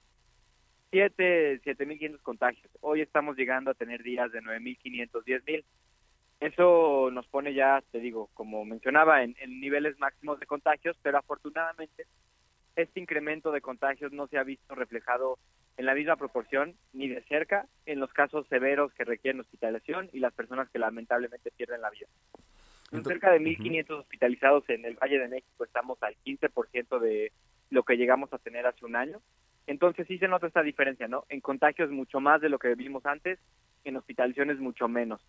[0.94, 2.70] 7, 7.500 contagios.
[2.80, 5.64] Hoy estamos llegando a tener días de 9.500, 10.000.
[6.38, 11.18] Eso nos pone ya, te digo, como mencionaba, en, en niveles máximos de contagios, pero
[11.18, 12.06] afortunadamente
[12.76, 15.40] este incremento de contagios no se ha visto reflejado
[15.78, 20.20] en la misma proporción ni de cerca en los casos severos que requieren hospitalización y
[20.20, 22.06] las personas que lamentablemente pierden la vida.
[22.88, 27.32] Con cerca de 1.500 hospitalizados en el Valle de México estamos al 15% de
[27.70, 29.20] lo que llegamos a tener hace un año.
[29.66, 31.24] Entonces sí se nota esta diferencia, ¿no?
[31.28, 33.38] En contagios mucho más de lo que vimos antes,
[33.84, 35.20] en hospitalizaciones mucho menos.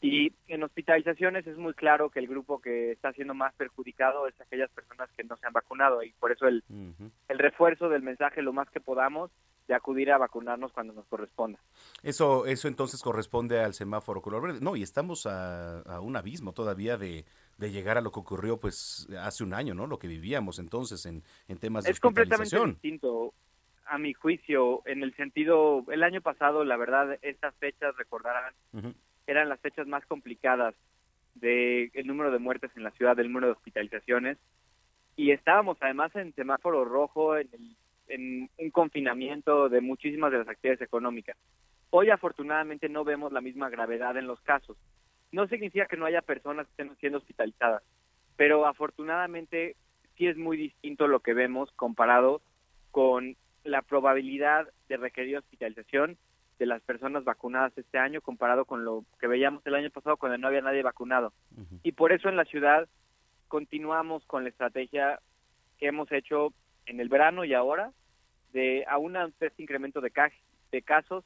[0.00, 4.38] Y en hospitalizaciones es muy claro que el grupo que está siendo más perjudicado es
[4.38, 6.62] aquellas personas que no se han vacunado y por eso el,
[7.28, 9.30] el refuerzo del mensaje lo más que podamos
[9.66, 11.58] de acudir a vacunarnos cuando nos corresponda.
[12.02, 14.58] Eso, eso entonces corresponde al semáforo color verde.
[14.60, 17.24] No, y estamos a, a un abismo todavía de,
[17.56, 19.86] de, llegar a lo que ocurrió pues hace un año, ¿no?
[19.86, 23.32] Lo que vivíamos entonces en, en temas de Es completamente distinto.
[23.86, 28.52] A mi juicio, en el sentido, el año pasado, la verdad, estas fechas, recordarán,
[29.26, 30.74] eran las fechas más complicadas
[31.34, 34.38] del el número de muertes en la ciudad, del número de hospitalizaciones,
[35.16, 37.76] y estábamos además en semáforo rojo, en, el-
[38.08, 41.36] en un confinamiento de muchísimas de las actividades económicas.
[41.90, 44.76] Hoy afortunadamente no vemos la misma gravedad en los casos.
[45.32, 47.82] No significa que no haya personas que estén siendo hospitalizadas,
[48.36, 49.76] pero afortunadamente
[50.16, 52.42] sí es muy distinto lo que vemos comparado
[52.90, 56.16] con la probabilidad de requerir hospitalización
[56.58, 60.38] de las personas vacunadas este año comparado con lo que veíamos el año pasado cuando
[60.38, 61.32] no había nadie vacunado.
[61.82, 62.88] Y por eso en la ciudad
[63.48, 65.20] continuamos con la estrategia
[65.78, 66.52] que hemos hecho
[66.86, 67.90] en el verano y ahora
[68.52, 70.30] de a un este incremento de, ca-
[70.70, 71.24] de casos,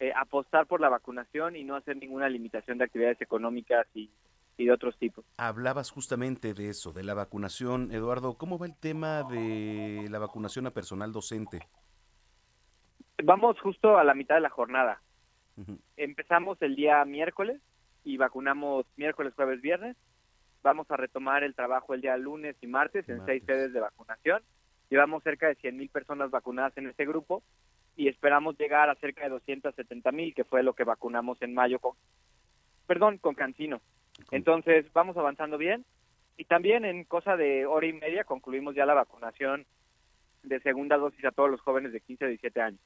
[0.00, 4.10] eh, apostar por la vacunación y no hacer ninguna limitación de actividades económicas y,
[4.56, 5.24] y de otros tipos.
[5.36, 7.90] Hablabas justamente de eso, de la vacunación.
[7.92, 11.60] Eduardo, ¿cómo va el tema de la vacunación a personal docente?
[13.22, 15.00] Vamos justo a la mitad de la jornada.
[15.96, 17.60] Empezamos el día miércoles
[18.04, 19.96] y vacunamos miércoles, jueves, viernes.
[20.62, 24.42] Vamos a retomar el trabajo el día lunes y martes en seis sedes de vacunación.
[24.90, 27.42] Llevamos cerca de 100 mil personas vacunadas en este grupo
[27.96, 31.78] y esperamos llegar a cerca de 270 mil, que fue lo que vacunamos en mayo
[31.78, 31.94] con,
[32.86, 33.80] perdón, con Cancino.
[34.30, 35.84] Entonces vamos avanzando bien
[36.36, 39.66] y también en cosa de hora y media concluimos ya la vacunación
[40.42, 42.80] de segunda dosis a todos los jóvenes de 15 a 17 años.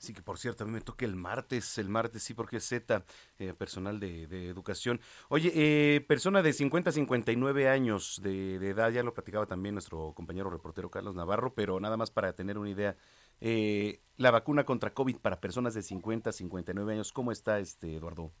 [0.00, 2.64] Sí, que por cierto, a mí me toca el martes, el martes sí, porque es
[2.64, 3.04] Z,
[3.38, 4.98] eh, personal de, de educación.
[5.28, 9.74] Oye, eh, persona de 50 a 59 años de, de edad, ya lo platicaba también
[9.74, 12.96] nuestro compañero reportero Carlos Navarro, pero nada más para tener una idea,
[13.42, 17.96] eh, la vacuna contra COVID para personas de 50 a 59 años, ¿cómo está, este
[17.96, 18.32] Eduardo?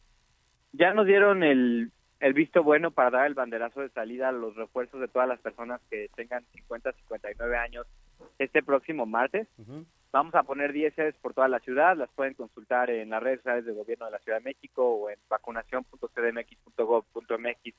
[0.72, 4.54] Ya nos dieron el, el visto bueno para dar el banderazo de salida a los
[4.54, 7.86] refuerzos de todas las personas que tengan 50 a 59 años
[8.38, 9.48] este próximo martes.
[10.12, 13.38] Vamos a poner 10 sedes por toda la ciudad, las pueden consultar en las redes
[13.38, 17.74] sociales del gobierno de la Ciudad de México o en vacunación.cdmx.gov.mx.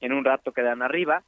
[0.00, 1.24] En un rato quedan arriba.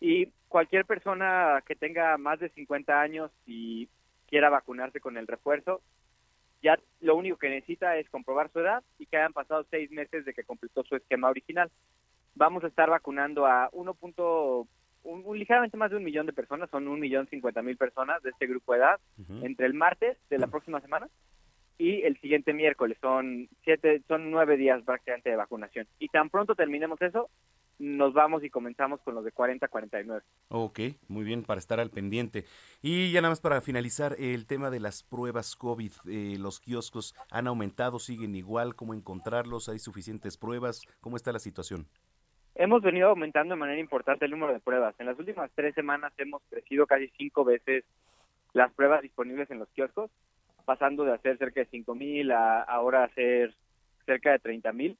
[0.00, 3.88] Y cualquier persona que tenga más de 50 años y
[4.28, 5.80] quiera vacunarse con el refuerzo,
[6.62, 10.24] ya lo único que necesita es comprobar su edad y que hayan pasado seis meses
[10.24, 11.70] de que completó su esquema original.
[12.38, 13.96] Vamos a estar vacunando a 1.
[15.02, 18.22] Un, un ligeramente más de un millón de personas, son un millón cincuenta mil personas
[18.22, 19.00] de este grupo de edad,
[19.42, 21.08] entre el martes de la próxima semana
[21.78, 22.96] y el siguiente miércoles.
[23.00, 25.88] Son siete, son nueve días prácticamente de vacunación.
[25.98, 27.28] Y tan pronto terminemos eso,
[27.80, 30.22] nos vamos y comenzamos con los de 40 a 49.
[30.48, 32.44] Ok, muy bien, para estar al pendiente.
[32.82, 37.14] Y ya nada más para finalizar, el tema de las pruebas COVID, eh, los kioscos
[37.30, 39.68] han aumentado, siguen igual, ¿cómo encontrarlos?
[39.68, 40.82] ¿Hay suficientes pruebas?
[41.00, 41.88] ¿Cómo está la situación?
[42.60, 44.92] Hemos venido aumentando de manera importante el número de pruebas.
[44.98, 47.84] En las últimas tres semanas hemos crecido casi cinco veces
[48.52, 50.10] las pruebas disponibles en los kioscos,
[50.64, 53.54] pasando de hacer cerca de cinco mil a ahora hacer
[54.06, 54.98] cerca de 30 mil.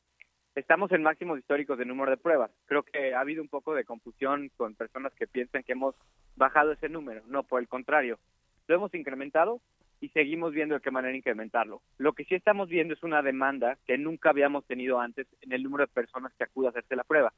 [0.54, 2.52] Estamos en máximos históricos de número de pruebas.
[2.66, 5.96] Creo que ha habido un poco de confusión con personas que piensan que hemos
[6.36, 7.22] bajado ese número.
[7.26, 8.20] No, por el contrario,
[8.68, 9.60] lo hemos incrementado
[10.00, 11.82] y seguimos viendo de qué manera incrementarlo.
[11.98, 15.62] Lo que sí estamos viendo es una demanda que nunca habíamos tenido antes en el
[15.62, 17.32] número de personas que acude a hacerse la prueba.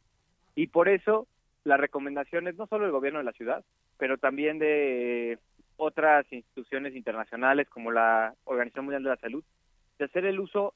[0.55, 1.27] Y por eso
[1.65, 3.65] las recomendaciones no solo del gobierno de la ciudad,
[3.99, 5.39] pero también de
[5.77, 9.45] otras instituciones internacionales como la Organización Mundial de la Salud,
[9.99, 10.75] de hacer el uso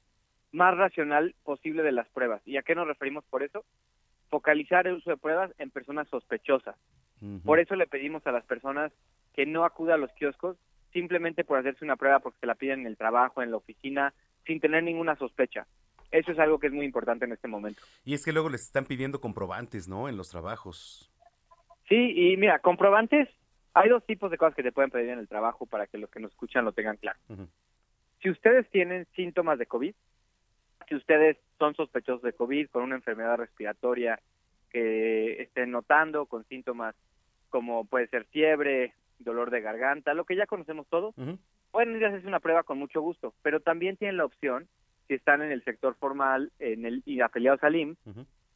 [0.52, 2.40] más racional posible de las pruebas.
[2.46, 3.64] ¿Y a qué nos referimos por eso?
[4.30, 6.76] Focalizar el uso de pruebas en personas sospechosas.
[7.42, 8.92] Por eso le pedimos a las personas
[9.32, 10.58] que no acudan a los kioscos
[10.94, 14.14] simplemente por hacerse una prueba porque se la piden en el trabajo, en la oficina,
[14.46, 15.66] sin tener ninguna sospecha.
[16.10, 17.82] Eso es algo que es muy importante en este momento.
[18.04, 20.08] Y es que luego les están pidiendo comprobantes, ¿no?
[20.08, 21.10] En los trabajos.
[21.88, 23.28] Sí, y mira, comprobantes,
[23.74, 26.08] hay dos tipos de cosas que te pueden pedir en el trabajo para que los
[26.08, 27.18] que nos escuchan lo tengan claro.
[28.22, 29.94] Si ustedes tienen síntomas de COVID,
[30.88, 34.20] si ustedes son sospechosos de COVID con una enfermedad respiratoria
[34.70, 36.94] que estén notando, con síntomas
[37.50, 41.14] como puede ser fiebre, dolor de garganta, lo que ya conocemos todos,
[41.70, 44.68] pueden ir a hacerse una prueba con mucho gusto, pero también tienen la opción,
[45.08, 47.98] si están en el sector formal en el, y afiliados al IMSS,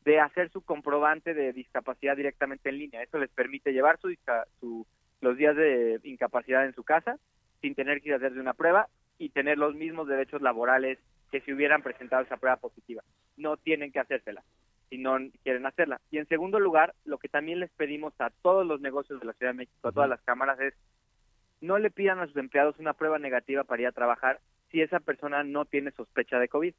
[0.04, 3.02] de hacer su comprobante de discapacidad directamente en línea.
[3.02, 4.14] Eso les permite llevar su,
[4.60, 4.86] su-
[5.20, 7.18] los días de incapacidad en su casa
[7.60, 10.98] sin tener que ir a hacerse una prueba y tener los mismos derechos laborales
[11.30, 13.02] que si hubieran presentado esa prueba positiva.
[13.36, 14.42] No tienen que hacérsela
[14.88, 16.00] si no quieren hacerla.
[16.10, 19.32] Y en segundo lugar, lo que también les pedimos a todos los negocios de la
[19.34, 20.74] Ciudad de México, a todas las cámaras, es
[21.60, 25.00] no le pidan a sus empleados una prueba negativa para ir a trabajar si esa
[25.00, 26.74] persona no tiene sospecha de COVID.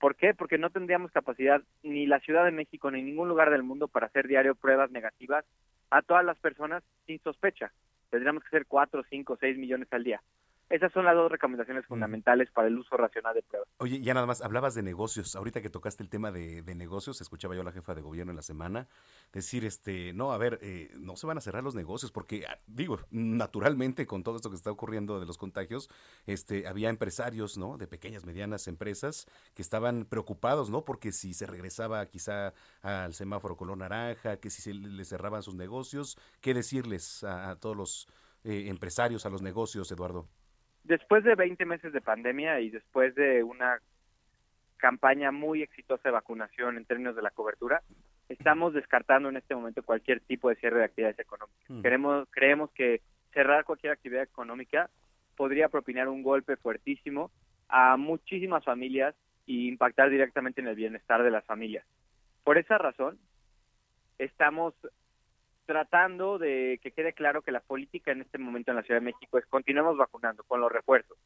[0.00, 0.34] ¿Por qué?
[0.34, 4.06] Porque no tendríamos capacidad ni la Ciudad de México ni ningún lugar del mundo para
[4.06, 5.44] hacer diario pruebas negativas
[5.90, 7.72] a todas las personas sin sospecha.
[8.10, 10.22] Tendríamos que hacer cuatro, cinco, seis millones al día.
[10.70, 13.68] Esas son las dos recomendaciones fundamentales para el uso racional de pruebas.
[13.78, 15.36] Oye, ya nada más, hablabas de negocios.
[15.36, 18.32] Ahorita que tocaste el tema de, de negocios, escuchaba yo a la jefa de gobierno
[18.32, 18.88] en la semana
[19.32, 22.58] decir, este, no, a ver, eh, no se van a cerrar los negocios, porque, ah,
[22.66, 25.90] digo, naturalmente con todo esto que está ocurriendo de los contagios,
[26.26, 27.76] este, había empresarios, ¿no?
[27.76, 30.84] De pequeñas, medianas empresas que estaban preocupados, ¿no?
[30.84, 35.54] Porque si se regresaba quizá al semáforo color naranja, que si se les cerraban sus
[35.54, 38.08] negocios, ¿qué decirles a, a todos los
[38.44, 40.26] eh, empresarios, a los negocios, Eduardo?
[40.84, 43.80] Después de 20 meses de pandemia y después de una
[44.76, 47.82] campaña muy exitosa de vacunación en términos de la cobertura,
[48.28, 51.70] estamos descartando en este momento cualquier tipo de cierre de actividades económicas.
[51.70, 51.80] Mm.
[51.80, 53.00] Queremos, creemos que
[53.32, 54.90] cerrar cualquier actividad económica
[55.36, 57.30] podría propinar un golpe fuertísimo
[57.68, 59.14] a muchísimas familias
[59.46, 61.84] y impactar directamente en el bienestar de las familias.
[62.44, 63.18] Por esa razón,
[64.18, 64.74] estamos
[65.66, 69.06] tratando de que quede claro que la política en este momento en la Ciudad de
[69.06, 71.16] México es continuemos vacunando con los refuerzos,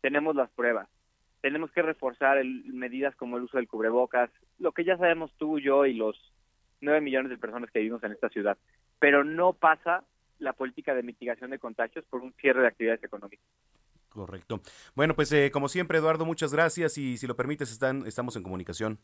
[0.00, 0.88] tenemos las pruebas,
[1.40, 5.58] tenemos que reforzar el- medidas como el uso del cubrebocas, lo que ya sabemos tú,
[5.58, 6.16] yo y los
[6.80, 8.56] nueve millones de personas que vivimos en esta ciudad,
[8.98, 10.04] pero no pasa
[10.38, 13.44] la política de mitigación de contagios por un cierre de actividades económicas.
[14.08, 14.60] Correcto.
[14.94, 18.42] Bueno, pues eh, como siempre, Eduardo, muchas gracias y si lo permites, están, estamos en
[18.42, 18.98] comunicación.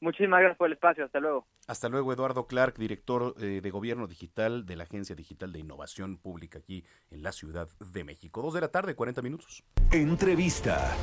[0.00, 1.46] Muchísimas gracias por el espacio, hasta luego.
[1.66, 6.16] Hasta luego, Eduardo Clark, director eh, de Gobierno Digital de la Agencia Digital de Innovación
[6.16, 8.40] Pública aquí en la Ciudad de México.
[8.40, 9.62] Dos de la tarde, 40 minutos.
[9.92, 10.96] Entrevista.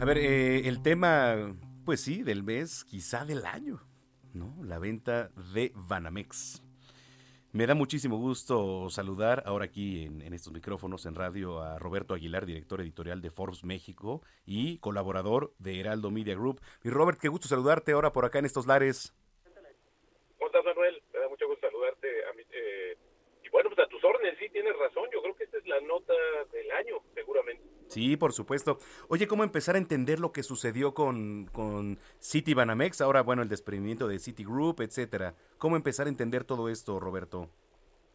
[0.00, 1.54] A ver, eh, el tema,
[1.84, 3.80] pues sí, del mes, quizá del año,
[4.32, 4.56] ¿no?
[4.64, 6.62] La venta de Banamex.
[7.54, 12.46] Me da muchísimo gusto saludar ahora aquí en, estos micrófonos en radio a Roberto Aguilar,
[12.46, 16.60] director editorial de Forbes México y colaborador de Heraldo Media Group.
[16.82, 19.14] Y Robert, qué gusto saludarte ahora por acá en estos lares.
[20.36, 21.00] ¿Cómo estás, Manuel?
[21.12, 22.08] Me da mucho gusto saludarte.
[22.26, 22.96] A mí, eh,
[23.44, 25.08] y bueno, pues a tus órdenes, sí, tienes razón.
[25.12, 26.12] Yo creo que esta es la nota
[26.50, 27.62] del año, seguramente.
[27.94, 28.78] Sí, por supuesto.
[29.06, 33.00] Oye, ¿cómo empezar a entender lo que sucedió con, con City Banamex?
[33.00, 35.36] Ahora, bueno, el desprendimiento de Citigroup, etcétera.
[35.58, 37.48] ¿Cómo empezar a entender todo esto, Roberto?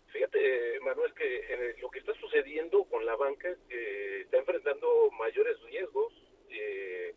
[0.08, 5.56] Fíjate, Manuel, que eh, lo que está sucediendo con la banca que está enfrentando mayores
[5.62, 6.12] riesgos
[6.50, 7.16] eh,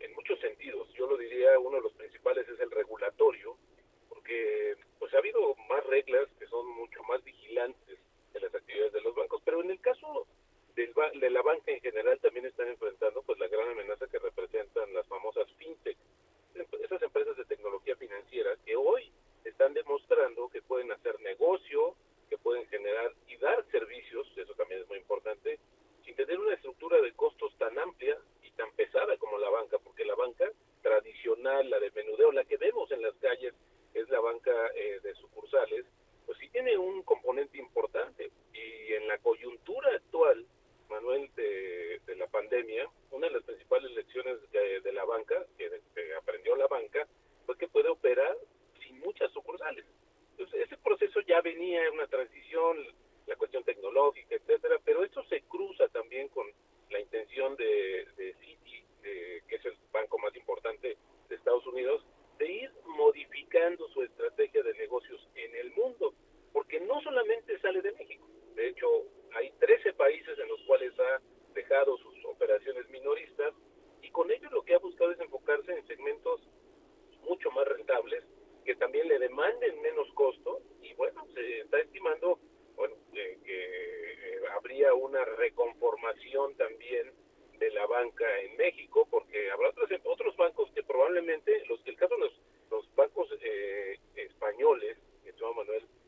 [0.00, 0.92] en muchos sentidos.
[0.98, 3.56] Yo lo diría, uno de los principales es el regulatorio,
[4.08, 8.00] porque pues ha habido más reglas que son mucho más vigilantes
[8.32, 10.26] de las actividades de los bancos, pero en el caso
[10.74, 14.92] del de la banca en general también están enfrentando pues la gran amenaza que representan
[14.94, 15.96] las famosas fintech,
[16.82, 19.10] esas empresas de tecnología financiera que hoy
[19.44, 21.94] están demostrando que pueden hacer negocio,
[22.28, 25.58] que pueden generar y dar servicios, eso también es muy importante,
[26.04, 30.04] sin tener una estructura de costos tan amplia y tan pesada como la banca, porque
[30.04, 30.50] la banca
[30.82, 33.54] tradicional, la de menudeo, la que vemos en las calles,
[33.94, 35.84] es la banca eh, de sucursales,
[36.26, 38.30] pues sí tiene un componente importante.
[38.52, 40.46] Y en la coyuntura actual,
[40.90, 45.70] Manuel, de, de la pandemia, una de las principales lecciones de, la banca, que,
[46.18, 47.06] aprendió la banca,
[47.46, 48.36] fue que puede operar
[48.82, 49.86] sin muchas sucursales.
[50.32, 52.76] Entonces, ese proceso ya venía en una transición,
[53.26, 56.46] la cuestión tecnológica, etcétera, pero esto se cruza también con
[56.90, 60.96] la intención de, de Citi, de- que es el banco más importante
[61.28, 62.04] de Estados Unidos,
[62.38, 66.14] de ir modificando su estrategia de negocios en el mundo,
[66.52, 68.26] porque no solamente sale de México,
[68.56, 68.86] de hecho
[69.34, 71.20] hay 13 países en los cuales ha
[71.54, 73.54] dejado sus operaciones minoristas
[74.02, 76.40] y con ello lo que ha buscado es enfocarse en segmentos
[77.22, 78.24] mucho más rentables,
[78.64, 82.38] que también le demanden menos costo y bueno, se está estimando
[82.76, 87.12] bueno, que eh, habría una reconformación también
[87.58, 91.96] de la banca en México, porque habrá otros, otros bancos que probablemente, los que el
[91.96, 95.99] caso de los, los bancos eh, españoles, estimado Manuel, que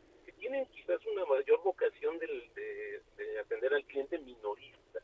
[0.42, 4.98] tienen quizás una mayor vocación del- de, de atender al cliente minorista.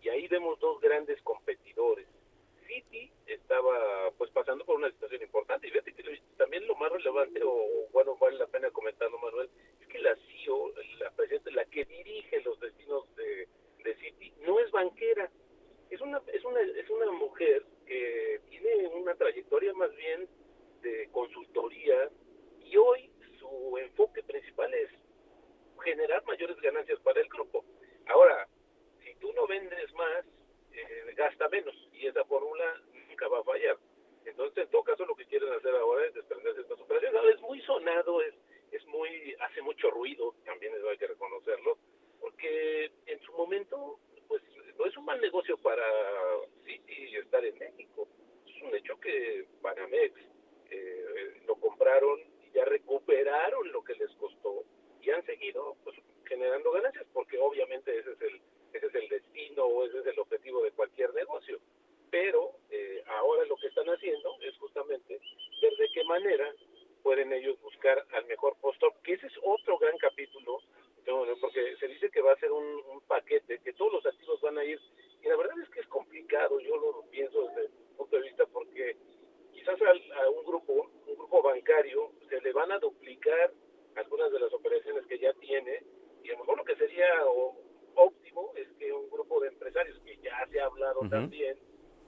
[0.00, 2.06] Y ahí vemos dos grandes competidores.
[2.68, 5.72] Citi estaba pues pasando por una situación importante y
[6.36, 9.50] también lo más relevante o bueno vale la pena comentarlo Manuel
[9.80, 13.48] es que la CEO, la presidenta, la que dirige los destinos de,
[13.82, 15.28] de Citi no es banquera,
[15.90, 20.28] es una es una es una mujer que tiene una trayectoria más bien
[20.82, 22.08] de consultoría
[22.64, 23.10] y hoy
[23.78, 24.90] enfoque principal es
[25.82, 27.64] generar mayores ganancias para el grupo.
[28.06, 28.48] Ahora,
[29.02, 30.24] si tú no vendes más,
[30.72, 33.76] eh, gasta menos y esa fórmula nunca va a fallar.
[34.24, 37.18] Entonces, en todo caso, lo que quieren hacer ahora es desprenderse de estas operaciones.
[37.18, 38.34] Ahora, es muy sonado, es,
[38.70, 41.76] es muy, hace mucho ruido, también eso hay que reconocerlo,
[42.20, 43.98] porque en su momento,
[44.28, 44.42] pues,
[44.78, 45.84] no es un mal negocio para
[46.64, 48.08] Citi estar en México.
[48.46, 50.14] Es un hecho que Banamex
[50.70, 54.64] eh, lo compraron ya recuperaron lo que les costó
[55.00, 58.40] y han seguido pues, generando ganancias, porque obviamente ese es el
[58.72, 61.58] ese es el destino o ese es el objetivo de cualquier negocio.
[62.10, 65.20] Pero eh, ahora lo que están haciendo es justamente
[65.60, 66.50] desde qué manera
[67.02, 70.60] pueden ellos buscar al mejor postor, que ese es otro gran capítulo,
[71.40, 74.56] porque se dice que va a ser un, un, paquete, que todos los activos van
[74.58, 74.80] a ir,
[75.20, 78.46] y la verdad es que es complicado, yo lo pienso desde el punto de vista,
[78.46, 78.96] porque
[79.62, 83.52] quizás al- a, un grupo, un grupo bancario, se le van a duplicar
[83.94, 85.82] algunas de las operaciones que ya tiene,
[86.24, 87.56] y a lo mejor lo que sería o-
[87.94, 91.56] óptimo es que un grupo de empresarios que ya se ha hablado también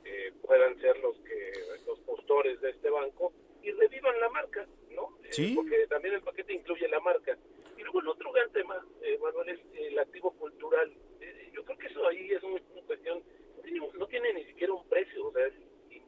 [0.05, 1.53] eh, puedan ser los que
[1.87, 3.33] los postores de este banco
[3.63, 5.17] y revivan la marca, ¿no?
[5.23, 7.39] Eh, porque también el paquete incluye la marca.
[7.79, 10.93] Y luego el otro gran tema, eh, Manuel, es el activo cultural.
[11.21, 13.23] Eh, yo creo que eso ahí es un- una cuestión,
[13.57, 15.55] no tiene, no tiene ni siquiera un precio, o sea, es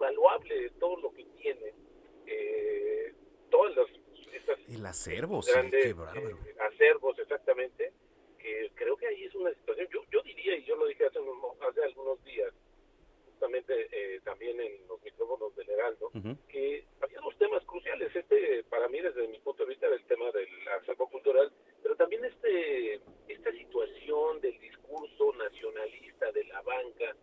[0.01, 1.73] invaluable todo lo que tiene.
[2.27, 3.15] Eh,
[3.51, 3.87] todas las
[4.33, 6.29] estas El acervo, sí, grandes qué bárbaro.
[6.29, 7.93] eh, acervos exactamente
[8.39, 11.19] que creo que ahí es una situación yo, yo diría y yo lo dije hace,
[11.21, 12.53] unos hace algunos días
[13.27, 16.37] justamente eh, también en los micrófonos del Heraldo Ujú.
[16.49, 20.31] que había dos temas cruciales este para mí desde mi punto de vista del tema
[20.33, 20.49] del
[20.81, 21.51] acervo cultural
[21.83, 27.17] pero también este esta situación del discurso nacionalista de la banca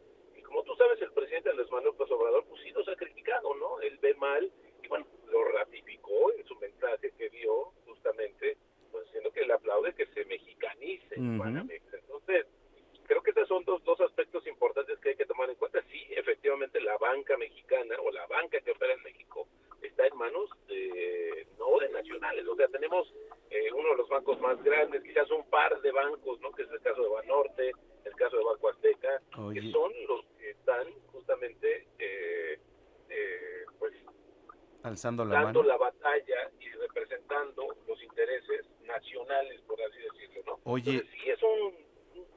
[0.54, 3.82] como tú sabes el presidente Andrés Manuel López Obrador pues sí nos ha criticado no
[3.82, 4.52] él ve mal
[4.84, 8.58] y bueno lo ratificó en su mensaje que dio justamente
[8.92, 11.38] pues diciendo que le aplaude que se mexicanice Ujú.
[11.40, 12.46] Banamex entonces
[13.08, 15.82] creo que esos son dos, dos aspectos importantes que hay que tomar en cuenta.
[15.92, 19.48] Sí, efectivamente, la banca mexicana o la banca que opera en México
[19.88, 22.48] está en manos de, no de nacionales.
[22.48, 23.14] O sea, tenemos
[23.50, 26.52] eh, uno de los bancos más grandes, quizás un par de bancos, ¿no?
[26.52, 27.72] Que es el caso de Banorte,
[28.06, 29.62] el caso de Banco Azteca, Oye.
[29.62, 32.60] que son los que están justamente, eh,
[33.10, 33.94] eh, pues,
[34.84, 35.70] Alzando la dando mano.
[35.70, 40.60] la batalla y representando los intereses nacionales, por así decirlo, ¿no?
[40.66, 40.92] Oye.
[40.92, 41.74] Entonces, sí, es un,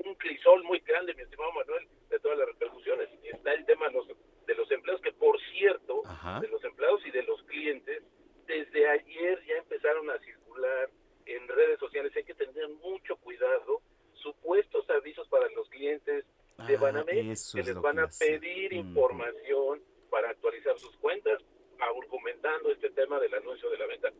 [0.05, 3.09] un, crisol muy grande, mi estimado Manuel, de todas las repercusiones.
[3.23, 4.07] Está el tema de los,
[4.47, 6.41] de los empleados, que por cierto, Ajá.
[6.41, 8.03] de los empleados y de los clientes,
[8.47, 10.91] desde ayer ya empezaron a circular
[11.27, 12.13] en redes sociales.
[12.17, 13.81] Hay que tener mucho cuidado.
[14.15, 16.25] Supuestos avisos para los clientes
[16.67, 21.43] de Ah, Banamex que es les van que a pedir información para actualizar sus cuentas,
[21.79, 24.13] argumentando este tema del anuncio de la venta.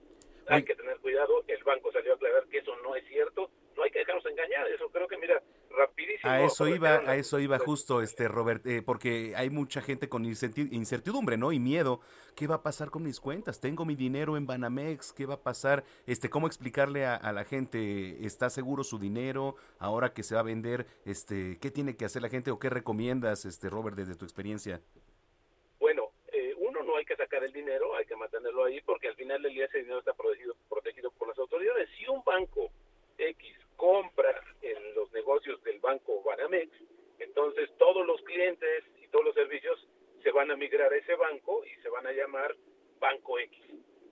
[0.49, 1.45] Hay que tener cuidado.
[1.49, 3.51] El banco salió a aclarar que eso no es cierto.
[3.77, 4.67] No hay que dejarnos engañar.
[4.69, 6.31] Eso creo que, mira, rapidísimo.
[6.31, 10.25] A eso iba, a eso iba justo, este Robert, eh, porque hay mucha gente con
[10.25, 11.53] incerti- incertidumbre, ¿no?
[11.53, 12.01] Y miedo.
[12.35, 13.61] ¿Qué va a pasar con mis cuentas?
[13.61, 15.85] Tengo mi dinero en Banamex, ¿qué va a pasar?
[16.07, 18.25] Este, ¿cómo explicarle a, a la gente?
[18.25, 20.87] ¿Está seguro su dinero ahora que se va a vender?
[21.05, 24.81] Este, ¿qué tiene que hacer la gente o qué recomiendas, este Robert, desde tu experiencia?
[25.79, 29.41] Bueno, eh, uno no que sacar el dinero, hay que mantenerlo ahí porque al final
[29.43, 31.89] del día ese dinero está protegido, protegido por las autoridades.
[31.97, 32.71] Si un banco
[33.17, 36.71] X compra en los negocios del banco Banamex,
[37.19, 39.89] entonces todos los clientes y todos los servicios
[40.23, 42.55] se van a migrar a ese banco y se van a llamar
[42.99, 43.65] Banco X.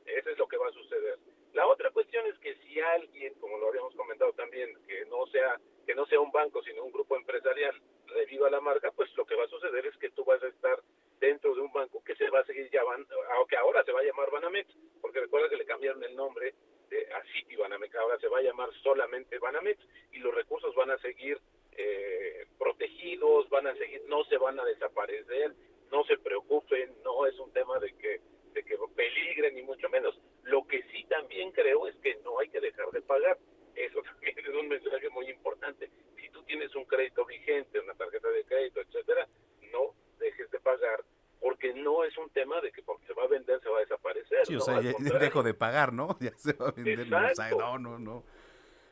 [0.07, 1.19] Eso es lo que va a suceder.
[1.55, 5.59] La otra cuestión es que si alguien, como lo habíamos comentado también, que no sea
[5.87, 9.35] que no sea un banco, sino un grupo empresarial, reviva la marca, pues lo que
[9.35, 10.81] va a suceder es que tú vas a estar
[11.21, 14.05] dentro de un banco que se va a seguir llamando, aunque ahora se va a
[14.05, 14.69] llamar Banamex,
[15.01, 16.55] porque recuerda que le cambiaron el nombre
[16.89, 19.79] de, a City Banamex, ahora se va a llamar solamente Banamex
[20.13, 21.39] y los recursos van a seguir
[21.77, 25.53] eh, protegidos, van a seguir, no se van a desaparecer,
[25.91, 28.21] no se preocupen, no es un tema de que
[28.55, 30.19] de que peligren ni mucho menos.
[30.45, 33.39] Lo que sí también creo es que no hay que dejar de pagar.
[33.75, 35.91] Eso también es un mensaje muy importante.
[36.17, 39.29] Si tú tienes un crédito vigente, una tarjeta de crédito, etcétera,
[39.73, 41.05] no dejes de pagar
[41.41, 43.81] porque no es un tema de que porque se va a vender se va a
[43.81, 44.47] desaparecer.
[44.47, 46.17] Sí, o no, sea, ya dejo de pagar, ¿no?
[46.21, 47.07] Ya se va a vender.
[47.07, 47.59] No, o sea, Exacto.
[47.59, 48.25] no, no, no.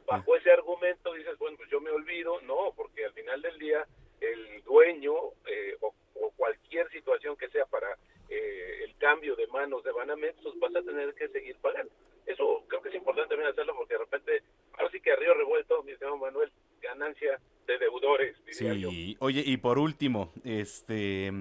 [0.06, 3.86] bajo ese argumento dices, bueno, pues yo me olvido, no, porque al final del día
[4.20, 5.14] el dueño
[5.46, 7.96] eh, o, o cualquier situación que sea para
[8.28, 11.92] eh, el cambio de manos de Banamex, pues vas a tener que seguir pagando.
[12.26, 14.42] Eso creo que es importante también hacerlo porque de repente,
[14.74, 16.50] ahora sí que a revuelto, mi estimado Manuel,
[16.80, 18.90] ganancia de deudores, diría yo.
[18.90, 21.32] Sí, oye, y por último, este,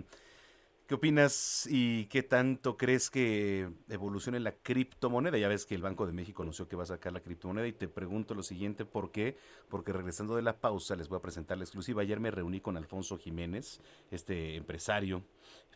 [0.92, 5.38] ¿qué opinas y qué tanto crees que evolucione la criptomoneda?
[5.38, 7.72] Ya ves que el Banco de México anunció que va a sacar la criptomoneda y
[7.72, 9.38] te pregunto lo siguiente, ¿por qué?
[9.70, 12.02] Porque regresando de la pausa les voy a presentar la exclusiva.
[12.02, 13.80] Ayer me reuní con Alfonso Jiménez,
[14.12, 15.24] este empresario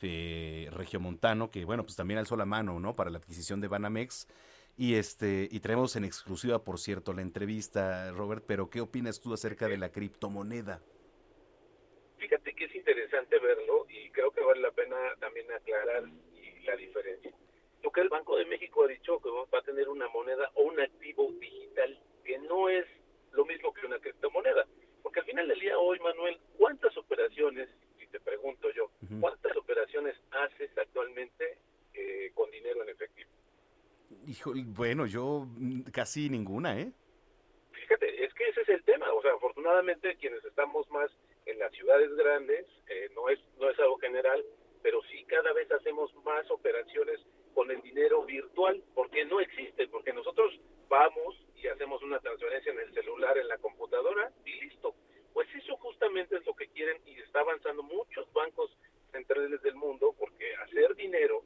[0.01, 2.97] eh, regiomontano, que bueno, pues también alzó la mano, ¿no?
[2.97, 4.27] Para la adquisición de Banamex.
[4.75, 9.33] Y este, y traemos en exclusiva, por cierto, la entrevista, Robert, pero ¿qué opinas tú
[9.33, 10.81] acerca de la criptomoneda?
[13.15, 16.03] Interesante verlo y creo que vale la pena también aclarar
[16.33, 17.31] y la diferencia.
[17.81, 20.63] Lo que el Banco de México ha dicho que va a tener una moneda o
[20.63, 22.85] un activo digital que no es
[23.31, 24.65] lo mismo que una criptomoneda.
[25.01, 27.69] Porque al final del día hoy, Manuel, ¿cuántas operaciones,
[28.01, 28.91] y te pregunto yo,
[29.21, 31.57] cuántas operaciones haces actualmente
[31.93, 33.29] eh, con dinero en efectivo?
[34.27, 36.91] Híjole, bueno, yo mm, casi ninguna, ¿eh?
[37.71, 39.09] Fíjate, es que ese es el tema.
[39.13, 41.09] O sea, afortunadamente quienes estamos más
[41.45, 44.43] en las ciudades grandes, eh, no es no es algo general,
[44.81, 47.19] pero sí cada vez hacemos más operaciones
[47.53, 52.79] con el dinero virtual, porque no existe, porque nosotros vamos y hacemos una transferencia en
[52.79, 54.93] el celular, en la computadora y listo.
[55.33, 58.71] Pues eso justamente es lo que quieren y está avanzando muchos bancos
[59.11, 61.43] centrales del mundo, porque hacer dinero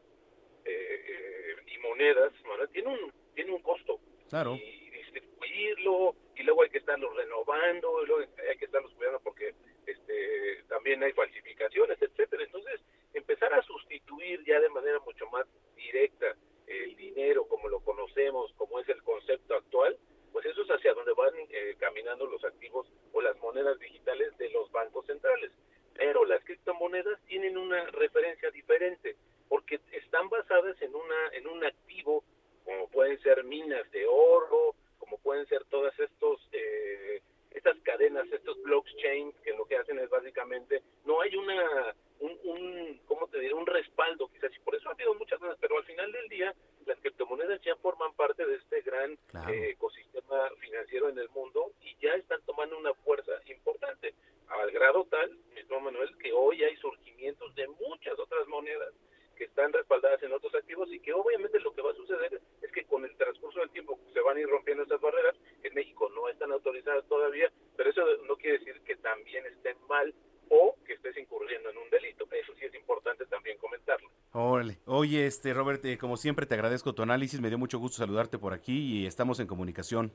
[0.66, 2.34] eh, eh, y monedas,
[2.72, 4.56] tiene un tiene un costo Claro.
[4.56, 9.54] y distribuirlo y luego hay que estarlos renovando y luego hay que estarlos cuidando porque
[9.92, 12.44] este también hay falsificaciones etcétera.
[12.44, 12.82] Entonces
[13.14, 16.36] empezar a sustituir ya de manera mucho más directa
[16.68, 19.98] el dinero como lo conocemos como es el concepto actual
[20.32, 24.50] pues eso es hacia donde van eh, caminando los activos o las monedas digitales de
[24.52, 25.52] los bancos centrales.
[25.96, 29.16] Pero las criptomonedas tienen una referencia diferente
[29.48, 32.24] porque están basadas en una en un activo
[32.64, 37.22] como pueden ser minas de oro, como pueden ser todas estos eh,
[37.52, 43.02] estas cadenas, estos blockchains que lo que hacen es básicamente no hay una un, un
[43.08, 45.84] cómo te diré un respaldo quizás y por eso ha habido muchas cosas, pero al
[45.86, 46.54] final del día
[46.86, 49.14] las criptomonedas ya forman parte de este gran
[49.50, 54.14] eh, ecosistema financiero en el mundo y ya están tomando una fuerza importante
[54.48, 58.94] al grado tal, mismo Manuel, que hoy hay surgimientos de muchas otras monedas
[59.40, 62.72] que están respaldadas en otros activos y que obviamente lo que va a suceder es
[62.72, 65.36] que con el transcurso del tiempo se van a ir rompiendo estas barreras.
[65.64, 70.14] En México no están autorizadas todavía, pero eso no quiere decir que también estén mal
[70.50, 72.28] o que estés incurriendo en un delito.
[72.32, 74.10] Eso sí es importante también comentarlo.
[74.34, 74.78] Órale.
[74.86, 78.38] Oye, este, Robert, eh, como siempre te agradezco tu análisis, me dio mucho gusto saludarte
[78.38, 80.12] por aquí y estamos en comunicación.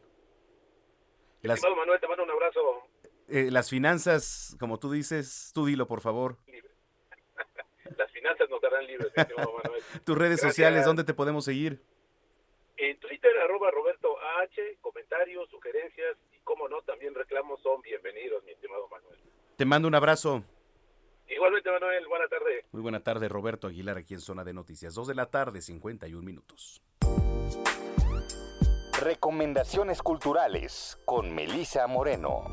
[1.40, 2.60] Las, Estimado Manuel, te mando un abrazo.
[3.28, 6.36] eh, las finanzas, como tú dices, tú dilo, por favor.
[7.96, 9.82] Las finanzas nos darán libres, mi estimado Manuel.
[10.04, 10.52] Tus redes Gracias.
[10.56, 11.80] sociales, ¿dónde te podemos seguir?
[12.76, 18.52] En Twitter, arroba Roberto H, comentarios, sugerencias y, como no, también reclamos son bienvenidos, mi
[18.52, 19.18] estimado Manuel.
[19.56, 20.44] Te mando un abrazo.
[21.28, 22.64] Igualmente, Manuel, buena tarde.
[22.72, 24.94] Muy buena tarde, Roberto Aguilar, aquí en Zona de Noticias.
[24.94, 26.82] 2 de la tarde, 51 minutos.
[29.00, 32.44] Recomendaciones culturales con Melisa Moreno.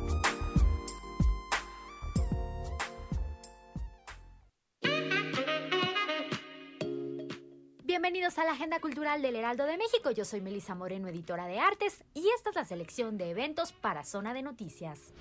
[7.83, 10.11] Bienvenidos a la Agenda Cultural del Heraldo de México.
[10.11, 14.05] Yo soy Melisa Moreno, editora de artes, y esta es la selección de eventos para
[14.05, 15.13] Zona de Noticias.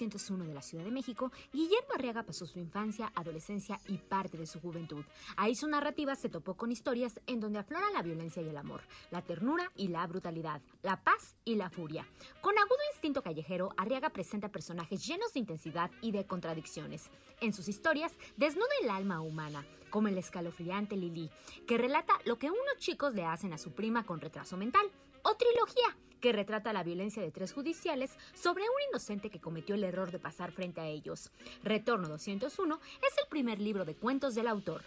[0.00, 3.80] En el retorno 201 de la Ciudad de México, Guillermo Arriaga pasó su infancia, adolescencia
[3.88, 5.04] y parte de su juventud.
[5.36, 8.82] Ahí su narrativa se topó con historias en donde afloran la violencia y el amor,
[9.10, 12.06] la ternura y la brutalidad, la paz y la furia.
[12.40, 17.10] Con agudo instinto callejero, Arriaga presenta personajes llenos de intensidad y de contradicciones.
[17.40, 21.30] En sus historias desnuda el alma humana, como el escalofriante Lili,
[21.66, 24.86] que relata lo que unos chicos le hacen a su prima con retraso mental,
[25.22, 29.84] o trilogía, que retrata la violencia de tres judiciales sobre un inocente que cometió el
[29.84, 31.30] error de pasar frente a ellos.
[31.62, 34.82] Retorno 201 es el primer libro de cuentos del autor.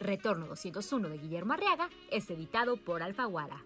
[0.00, 3.64] Retorno 201 de Guillermo Arriaga es editado por Alfaguara.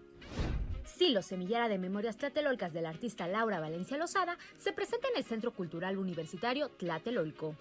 [0.85, 5.51] Silo, semillera de memorias tlatelolcas del artista Laura Valencia Lozada, se presenta en el Centro
[5.51, 7.55] Cultural Universitario Tlatelolco.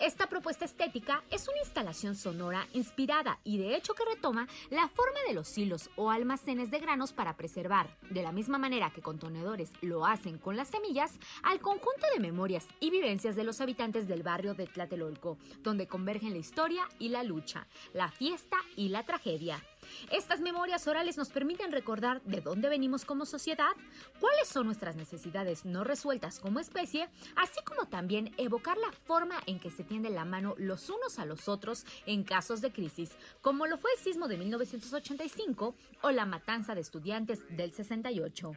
[0.00, 5.20] Esta propuesta estética es una instalación sonora inspirada y de hecho que retoma la forma
[5.26, 9.70] de los silos o almacenes de granos para preservar, de la misma manera que contenedores
[9.80, 14.22] lo hacen con las semillas, al conjunto de memorias y vivencias de los habitantes del
[14.22, 19.62] barrio de Tlatelolco, donde convergen la historia y la lucha, la fiesta y la tragedia.
[20.10, 23.72] Estas memorias orales nos permiten recordar de dónde venimos como sociedad,
[24.20, 29.60] cuáles son nuestras necesidades no resueltas como especie, así como también evocar la forma en
[29.60, 33.10] que se tiende la mano los unos a los otros en casos de crisis,
[33.40, 38.52] como lo fue el sismo de 1985 o la matanza de estudiantes del 68.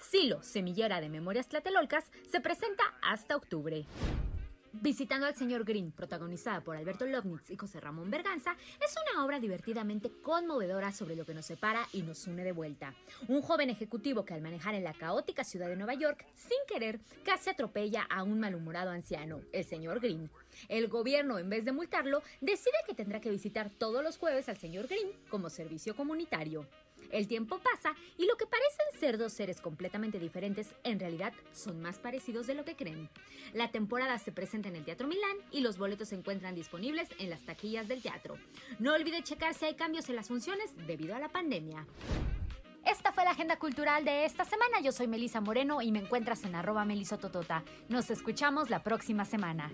[0.00, 3.84] Silo, semillera de memorias tlatelolcas, se presenta hasta octubre.
[4.72, 8.54] Visitando al señor Green, protagonizada por Alberto Lovnitz y José Ramón Berganza,
[8.84, 12.94] es una obra divertidamente conmovedora sobre lo que nos separa y nos une de vuelta.
[13.28, 17.00] Un joven ejecutivo que al manejar en la caótica ciudad de Nueva York, sin querer,
[17.24, 20.30] casi atropella a un malhumorado anciano, el señor Green.
[20.68, 24.58] El gobierno, en vez de multarlo, decide que tendrá que visitar todos los jueves al
[24.58, 26.66] señor Green como servicio comunitario.
[27.10, 31.80] El tiempo pasa y lo que parecen ser dos seres completamente diferentes en realidad son
[31.80, 33.08] más parecidos de lo que creen.
[33.54, 37.30] La temporada se presenta en el Teatro Milán y los boletos se encuentran disponibles en
[37.30, 38.36] las taquillas del teatro.
[38.78, 41.86] No olvide checar si hay cambios en las funciones debido a la pandemia.
[42.84, 44.80] Esta fue la agenda cultural de esta semana.
[44.80, 47.62] Yo soy Melisa Moreno y me encuentras en arroba melisototota.
[47.88, 49.70] Nos escuchamos la próxima semana.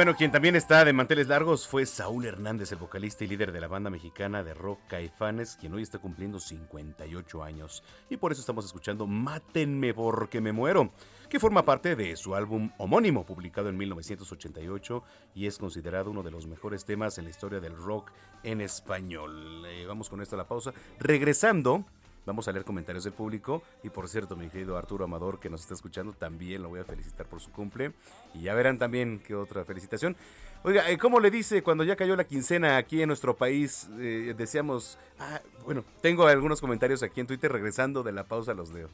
[0.00, 3.60] Bueno, quien también está de manteles largos fue Saúl Hernández, el vocalista y líder de
[3.60, 7.82] la banda mexicana de rock Caifanes, quien hoy está cumpliendo 58 años.
[8.08, 10.90] Y por eso estamos escuchando Mátenme porque me muero,
[11.28, 16.30] que forma parte de su álbum homónimo, publicado en 1988 y es considerado uno de
[16.30, 18.10] los mejores temas en la historia del rock
[18.42, 19.66] en español.
[19.66, 20.72] Eh, vamos con esto a la pausa.
[20.98, 21.84] Regresando,
[22.30, 23.60] Vamos a leer comentarios del público.
[23.82, 26.84] Y por cierto, mi querido Arturo Amador, que nos está escuchando, también lo voy a
[26.84, 27.90] felicitar por su cumple.
[28.34, 30.14] Y ya verán también qué otra felicitación.
[30.62, 33.88] Oiga, eh, ¿cómo le dice cuando ya cayó la quincena aquí en nuestro país?
[33.98, 38.70] Eh, decíamos, ah, bueno, tengo algunos comentarios aquí en Twitter, regresando de la pausa los
[38.70, 38.90] leo.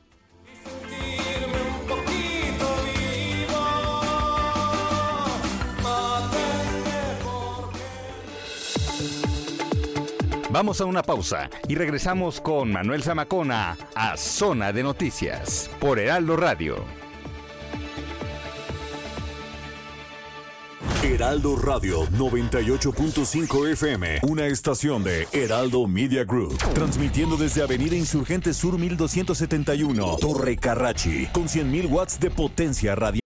[10.56, 16.34] Vamos a una pausa y regresamos con Manuel Zamacona a Zona de Noticias por Heraldo
[16.34, 16.82] Radio.
[21.02, 28.78] Heraldo Radio 98.5 FM, una estación de Heraldo Media Group, transmitiendo desde Avenida Insurgente Sur
[28.78, 33.25] 1271, Torre Carrachi, con 100.000 watts de potencia radial.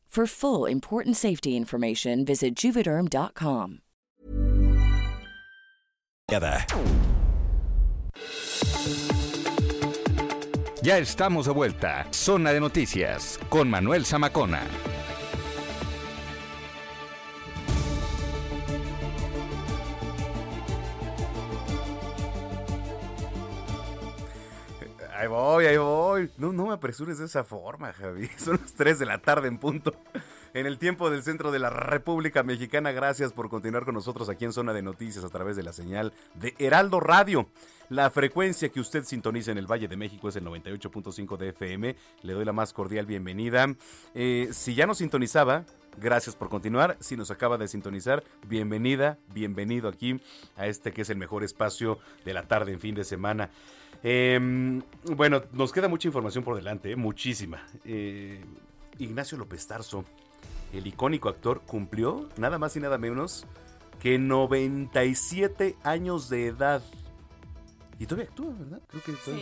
[0.11, 3.79] For full important safety information, visit juvederm.com.
[10.83, 12.05] Ya estamos de vuelta.
[12.11, 14.63] Zona de Noticias con Manuel Zamacona.
[25.21, 26.31] Ahí voy, ahí voy.
[26.39, 28.27] No, no me apresures de esa forma, Javi.
[28.37, 29.93] Son las 3 de la tarde en punto.
[30.55, 34.45] En el tiempo del centro de la República Mexicana, gracias por continuar con nosotros aquí
[34.45, 37.47] en Zona de Noticias a través de la señal de Heraldo Radio.
[37.89, 41.95] La frecuencia que usted sintoniza en el Valle de México es el 98.5 de FM.
[42.23, 43.67] Le doy la más cordial bienvenida.
[44.15, 45.65] Eh, si ya nos sintonizaba,
[45.97, 46.97] gracias por continuar.
[46.99, 50.19] Si nos acaba de sintonizar, bienvenida, bienvenido aquí
[50.57, 53.51] a este que es el mejor espacio de la tarde en fin de semana.
[54.03, 54.81] Eh,
[55.15, 57.63] bueno, nos queda mucha información por delante, eh, muchísima.
[57.85, 58.43] Eh,
[58.97, 60.05] Ignacio López Tarso,
[60.73, 63.45] el icónico actor, cumplió nada más y nada menos
[63.99, 66.81] que 97 años de edad.
[67.99, 68.81] Y todavía actúa, ¿verdad?
[68.89, 69.41] Creo que Sí,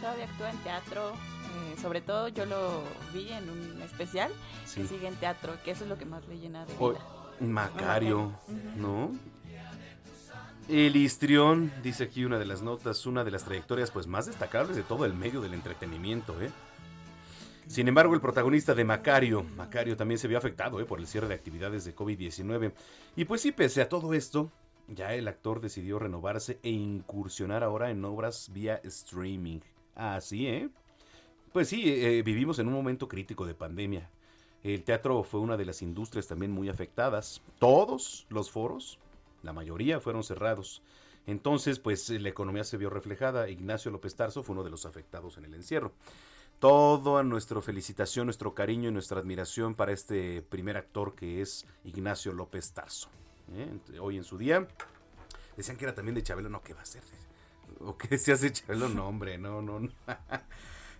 [0.00, 1.12] todavía actúa en teatro.
[1.12, 4.30] eh, sobre todo yo lo vi en un especial
[4.66, 4.82] Sí.
[4.82, 7.00] que sigue en teatro, que eso es lo que más le llena de O- vida.
[7.40, 8.32] Macario.
[8.76, 9.10] ¿no?
[10.68, 14.76] El histrión, dice aquí una de las notas, una de las trayectorias pues más destacables
[14.76, 16.50] de todo el medio del entretenimiento, ¿eh?
[17.66, 20.84] Sin embargo, el protagonista de Macario, Macario también se vio afectado ¿eh?
[20.84, 22.72] por el cierre de actividades de COVID-19.
[23.14, 24.50] Y pues sí, pese a todo esto,
[24.88, 29.60] ya el actor decidió renovarse e incursionar ahora en obras vía streaming.
[29.94, 30.68] Así, ¿eh?
[31.52, 34.10] Pues sí, eh, vivimos en un momento crítico de pandemia.
[34.64, 37.40] El teatro fue una de las industrias también muy afectadas.
[37.60, 38.98] Todos los foros,
[39.42, 40.82] la mayoría fueron cerrados.
[41.26, 43.48] Entonces, pues la economía se vio reflejada.
[43.48, 45.92] Ignacio López Tarso fue uno de los afectados en el encierro.
[46.58, 52.32] Toda nuestra felicitación, nuestro cariño y nuestra admiración para este primer actor que es Ignacio
[52.32, 53.08] López Tarso.
[53.54, 53.98] ¿eh?
[53.98, 54.66] Hoy en su día
[55.56, 57.02] decían que era también de Chabelo, no, ¿qué va a ser?
[57.80, 58.88] ¿O qué decías de Chabelo?
[58.88, 59.80] No, hombre, no, no.
[59.80, 59.88] no.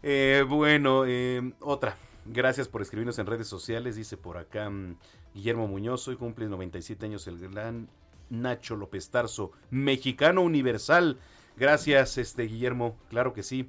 [0.02, 1.94] Eh, bueno, eh, otra.
[2.24, 3.96] Gracias por escribirnos en redes sociales.
[3.96, 4.96] Dice por acá mm,
[5.34, 6.08] Guillermo Muñoz.
[6.08, 7.86] Hoy cumple 97 años el gran
[8.30, 11.18] Nacho López Tarso, mexicano universal.
[11.56, 12.96] Gracias, este Guillermo.
[13.10, 13.68] Claro que sí.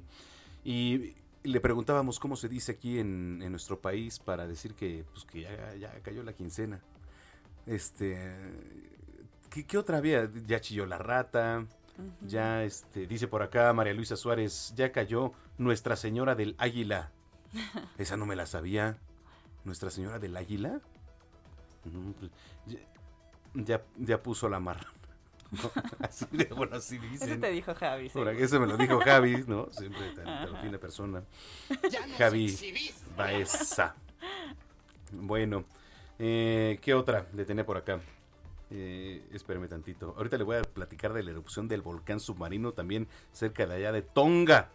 [0.64, 5.24] Y le preguntábamos cómo se dice aquí en, en nuestro país para decir que, pues,
[5.24, 6.80] que ya, ya cayó la quincena.
[7.66, 8.18] Este.
[9.50, 10.30] ¿qué, qué otra había?
[10.46, 11.66] Ya chilló la rata.
[12.22, 17.10] Ya, este, dice por acá María Luisa Suárez, ya cayó Nuestra Señora del Águila.
[17.98, 18.96] Esa no me la sabía.
[19.64, 20.80] ¿Nuestra Señora del Águila?
[21.84, 22.30] No, pues,
[23.54, 24.86] ya, ya, puso la marra.
[25.50, 25.70] ¿no?
[26.00, 27.30] Así, de- bueno, así dicen.
[27.30, 28.06] Eso te dijo Javi.
[28.38, 29.68] Eso me lo dijo Javi, ¿no?
[29.70, 31.22] Siempre tan, tan fina persona.
[32.16, 32.56] Javi
[33.16, 33.94] Baeza.
[35.12, 35.64] Bueno,
[36.18, 38.00] eh, ¿qué otra le tenía por acá?
[38.70, 40.14] Eh, espérame tantito.
[40.16, 43.92] Ahorita le voy a platicar de la erupción del volcán submarino también cerca de allá
[43.92, 44.70] de Tonga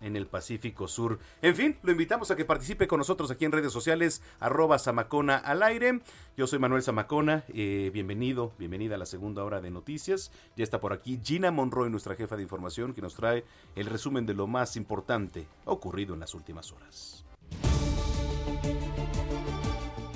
[0.00, 1.18] en el Pacífico Sur.
[1.42, 5.36] En fin, lo invitamos a que participe con nosotros aquí en redes sociales, arroba Zamacona
[5.36, 6.00] al aire.
[6.36, 10.32] Yo soy Manuel Zamacona, eh, bienvenido, bienvenida a la segunda hora de noticias.
[10.56, 13.44] Ya está por aquí Gina Monroy, nuestra jefa de información, que nos trae
[13.76, 17.24] el resumen de lo más importante ocurrido en las últimas horas.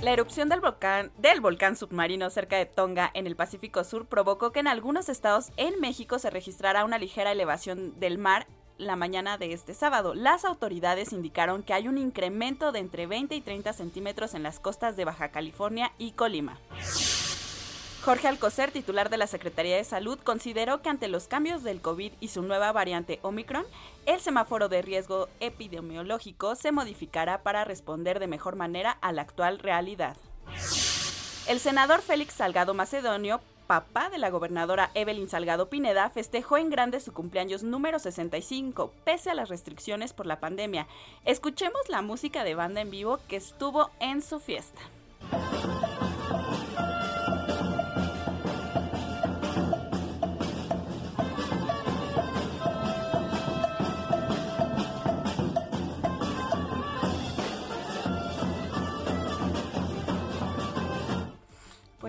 [0.04, 4.68] La erupción del volcán submarino cerca de Tonga en el Pacífico Sur provocó que en
[4.68, 8.46] algunos estados en México se registrara una ligera elevación del mar
[8.78, 10.14] la mañana de este sábado.
[10.14, 14.60] Las autoridades indicaron que hay un incremento de entre 20 y 30 centímetros en las
[14.60, 16.58] costas de Baja California y Colima.
[18.04, 22.12] Jorge Alcocer, titular de la Secretaría de Salud, consideró que ante los cambios del COVID
[22.20, 23.64] y su nueva variante Omicron,
[24.04, 29.58] el semáforo de riesgo epidemiológico se modificará para responder de mejor manera a la actual
[29.58, 30.18] realidad.
[31.48, 37.00] El senador Félix Salgado Macedonio, papá de la gobernadora Evelyn Salgado Pineda, festejó en grande
[37.00, 40.86] su cumpleaños número 65, pese a las restricciones por la pandemia.
[41.24, 44.80] Escuchemos la música de banda en vivo que estuvo en su fiesta.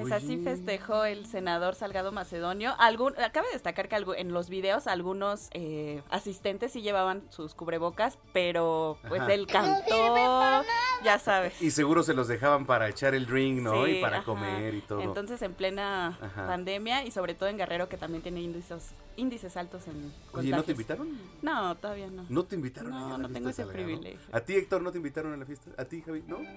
[0.10, 2.74] Pues así festejó el senador Salgado Macedonio.
[2.78, 8.98] Algún, cabe destacar que en los videos algunos eh, asistentes sí llevaban sus cubrebocas, pero
[9.08, 9.34] pues Ajá.
[9.34, 10.64] él cantó,
[11.04, 11.60] ya sabes.
[11.62, 13.86] Y seguro se los dejaban para echar el drink, ¿no?
[13.86, 14.26] Sí, y para ajá.
[14.26, 15.02] comer y todo.
[15.02, 16.48] Entonces en plena Ajá.
[16.48, 20.64] pandemia y sobre todo en Guerrero que también tiene índices, índices altos en Oye, ¿no
[20.64, 21.18] te invitaron?
[21.42, 22.26] No, todavía no.
[22.30, 22.92] ¿No te invitaron?
[22.92, 23.86] No, a la no tengo ese Salgado?
[23.86, 24.20] privilegio.
[24.32, 25.72] ¿A ti, Héctor, no te invitaron a la fiesta?
[25.78, 26.24] ¿A ti, Javi?
[26.28, 26.38] ¿No?
[26.38, 26.56] Sí, no.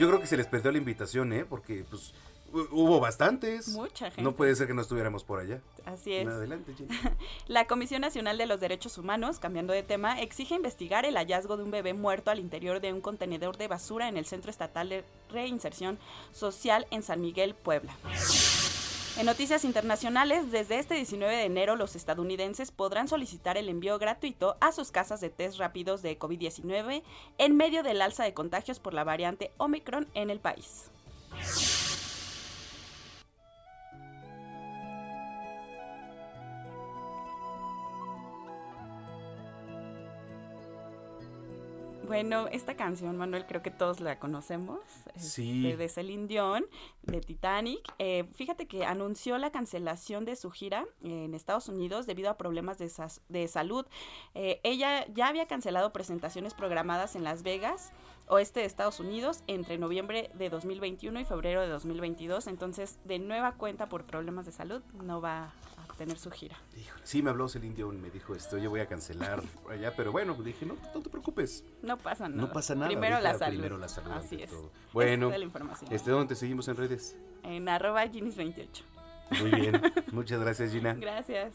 [0.00, 1.44] Yo creo que se les perdió la invitación, ¿eh?
[1.44, 2.12] Porque, pues,
[2.52, 3.68] hu- hubo bastantes.
[3.68, 4.22] Mucha gente.
[4.22, 5.60] No puede ser que no estuviéramos por allá.
[5.84, 6.26] Así es.
[6.26, 6.72] Adelante.
[7.48, 11.64] La Comisión Nacional de los Derechos Humanos, cambiando de tema, exige investigar el hallazgo de
[11.64, 15.04] un bebé muerto al interior de un contenedor de basura en el Centro Estatal de
[15.30, 15.98] Reinserción
[16.32, 17.94] Social en San Miguel, Puebla.
[19.18, 24.56] En noticias internacionales, desde este 19 de enero los estadounidenses podrán solicitar el envío gratuito
[24.60, 27.02] a sus casas de test rápidos de COVID-19
[27.38, 30.90] en medio del alza de contagios por la variante Omicron en el país.
[42.10, 44.80] Bueno, esta canción, Manuel, creo que todos la conocemos.
[45.14, 45.64] Sí.
[45.64, 46.66] este, de Celine Dion,
[47.02, 47.80] de Titanic.
[48.00, 52.78] Eh, fíjate que anunció la cancelación de su gira en Estados Unidos debido a problemas
[52.78, 53.86] de, salud.
[54.34, 57.92] Eh, ella ya había cancelado presentaciones programadas en Las Vegas,
[58.26, 62.48] oeste de Estados Unidos, entre noviembre de 2021 y febrero de 2022.
[62.48, 66.56] Entonces, de nueva cuenta por problemas de salud, no va a tener su gira.
[67.02, 70.32] Sí, me habló Celine Dion, me dijo esto, yo voy a cancelar allá, pero bueno,
[70.32, 71.62] dije, no, no te preocupes.
[71.82, 72.40] No pasa nada.
[72.40, 72.86] No pasa nada.
[72.86, 73.52] Primero la salud.
[73.56, 74.12] Primero la salud.
[74.12, 74.48] Así es.
[74.48, 74.70] todo.
[74.94, 75.92] Bueno, es la información.
[75.92, 77.18] este, ¿dónde te seguimos en redes?
[77.42, 78.82] En arroba Ginis28.
[79.40, 79.82] Muy bien,
[80.12, 80.94] muchas gracias Gina.
[80.94, 81.52] Gracias.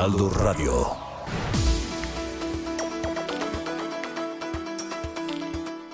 [0.00, 0.96] Heraldo Radio.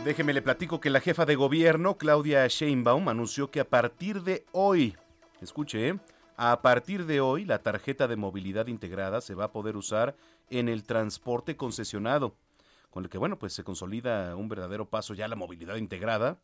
[0.05, 4.47] Déjeme le platico que la jefa de gobierno, Claudia Sheinbaum, anunció que a partir de
[4.53, 4.97] hoy,
[5.41, 5.99] escuche, ¿eh?
[6.37, 10.15] a partir de hoy la tarjeta de movilidad integrada se va a poder usar
[10.51, 12.37] en el transporte concesionado,
[12.91, 16.39] con el que, bueno, pues se consolida un verdadero paso ya la movilidad integrada,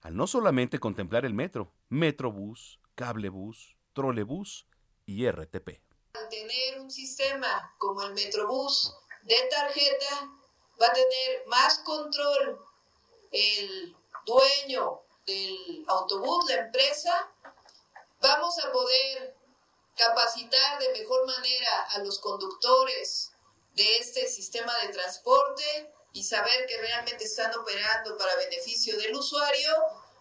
[0.00, 4.66] al no solamente contemplar el metro, metrobús, cablebús, trolebús
[5.04, 5.85] y RTP.
[6.18, 10.30] Al tener un sistema como el Metrobús de tarjeta,
[10.80, 12.60] va a tener más control
[13.32, 17.30] el dueño del autobús, la empresa.
[18.20, 19.36] Vamos a poder
[19.96, 23.32] capacitar de mejor manera a los conductores
[23.74, 29.74] de este sistema de transporte y saber que realmente están operando para beneficio del usuario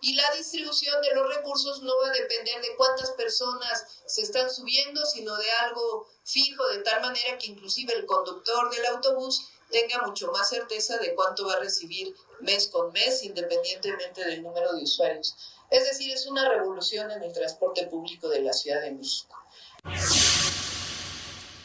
[0.06, 4.52] y la distribución de los recursos no va a depender de cuántas personas se están
[4.52, 10.06] subiendo, sino de algo fijo, de tal manera que inclusive el conductor del autobús tenga
[10.06, 14.84] mucho más certeza de cuánto va a recibir mes con mes, independientemente del número de
[14.84, 15.36] usuarios.
[15.72, 19.36] Es decir, es una revolución en el transporte público de la Ciudad de México.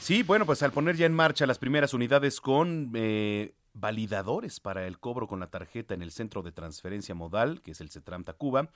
[0.00, 4.86] Sí, bueno, pues al poner ya en marcha las primeras unidades con eh, validadores para
[4.86, 8.24] el cobro con la tarjeta en el centro de transferencia modal, que es el CETRAM
[8.24, 8.70] Tacuba,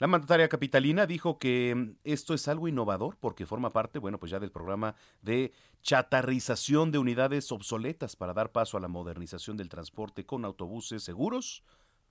[0.00, 4.32] la mandataria capitalina dijo que mm, esto es algo innovador porque forma parte, bueno, pues
[4.32, 9.68] ya del programa de chatarrización de unidades obsoletas para dar paso a la modernización del
[9.68, 11.62] transporte con autobuses seguros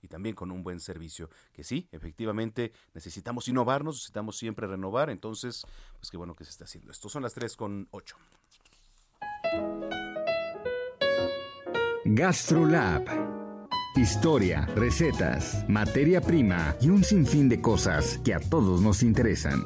[0.02, 1.30] y también con un buen servicio.
[1.52, 5.66] Que sí, efectivamente necesitamos innovarnos, necesitamos siempre renovar, entonces,
[5.98, 7.08] pues qué bueno que se está haciendo esto.
[7.08, 8.16] Son las 3 con 8.
[12.12, 13.04] GastroLab.
[13.94, 19.62] Historia, recetas, materia prima y un sinfín de cosas que a todos nos interesan.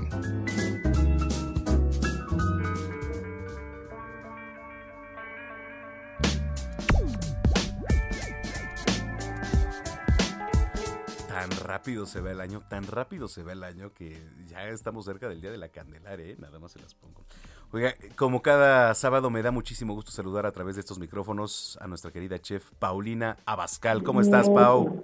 [11.29, 15.07] Tan rápido se va el año, tan rápido se va el año que ya estamos
[15.07, 16.37] cerca del Día de la Candelaria, ¿eh?
[16.39, 17.25] nada más se las pongo.
[17.73, 21.89] Oiga, como cada sábado me da muchísimo gusto saludar a través de estos micrófonos a
[21.89, 24.05] nuestra querida chef Paulina Abascal.
[24.05, 25.03] ¿Cómo estás, Pau?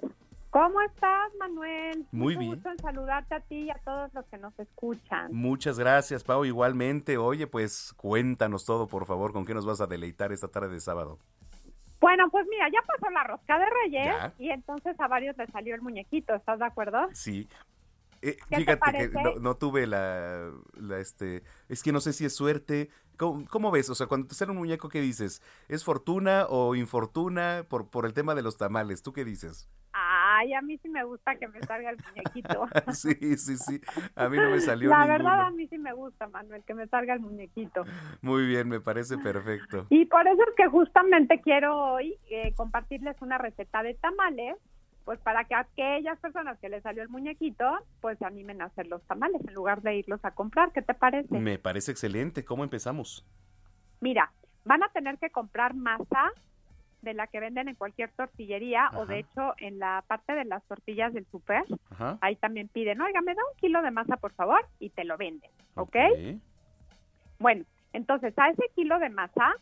[0.50, 2.06] ¿Cómo estás, Manuel?
[2.12, 2.54] Muy Mucho bien.
[2.54, 5.32] gusto en saludarte a ti y a todos los que nos escuchan.
[5.32, 6.44] Muchas gracias, Pau.
[6.44, 10.68] Igualmente, oye, pues cuéntanos todo, por favor, con qué nos vas a deleitar esta tarde
[10.70, 11.18] de sábado.
[12.00, 14.32] Bueno, pues mira, ya pasó la rosca de Reyes Ya.
[14.38, 16.98] y entonces a varios les salió el muñequito, ¿estás de acuerdo?
[17.12, 17.48] Sí.
[18.22, 22.12] Eh, ¿Qué te fíjate que no, no tuve la, la, este, es que no sé
[22.12, 22.90] si es suerte.
[23.16, 23.88] ¿Cómo, cómo ves?
[23.90, 25.42] O sea, cuando te sale un muñeco, ¿qué dices?
[25.68, 29.02] ¿Es fortuna o infortuna por, por el tema de los tamales?
[29.02, 29.68] ¿Tú qué dices?
[29.92, 32.68] Ay, a mí sí me gusta que me salga el muñequito.
[32.94, 33.80] sí, sí, sí.
[34.14, 35.18] A mí no me salió la ninguno.
[35.18, 37.84] verdad a mí sí me gusta, Manuel, que me salga el muñequito.
[38.22, 39.86] Muy bien, me parece perfecto.
[39.90, 44.56] Y por eso es que justamente quiero hoy eh, compartirles una receta de tamales,
[45.10, 47.68] pues para que aquellas personas que les salió el muñequito,
[48.00, 50.70] pues se animen a hacer los tamales en lugar de irlos a comprar.
[50.70, 51.36] ¿Qué te parece?
[51.36, 52.44] Me parece excelente.
[52.44, 53.26] ¿Cómo empezamos?
[53.98, 54.30] Mira,
[54.64, 56.30] van a tener que comprar masa
[57.02, 60.62] de la que venden en cualquier tortillería o de hecho en la parte de las
[60.68, 62.18] tortillas del súper, Ajá.
[62.20, 65.16] ahí también piden, oiga, me da un kilo de masa por favor y te lo
[65.16, 65.96] venden, ¿ok?
[67.40, 69.56] Bueno, entonces a ese kilo de masa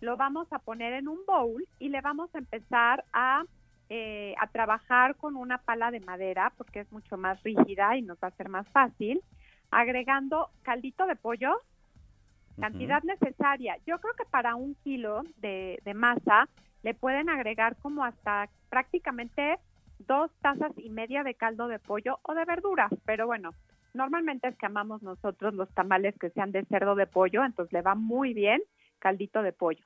[0.00, 3.44] lo vamos a poner en un bowl y le vamos a empezar a,
[3.90, 8.18] eh, a trabajar con una pala de madera porque es mucho más rígida y nos
[8.18, 9.22] va a ser más fácil,
[9.70, 11.62] agregando caldito de pollo,
[12.60, 13.78] cantidad necesaria.
[13.86, 16.48] Yo creo que para un kilo de, de masa
[16.82, 19.58] le pueden agregar como hasta prácticamente
[20.00, 23.52] dos tazas y media de caldo de pollo o de verduras, pero bueno,
[23.94, 27.82] normalmente es que amamos nosotros los tamales que sean de cerdo de pollo, entonces le
[27.82, 28.60] va muy bien
[28.98, 29.84] caldito de pollo.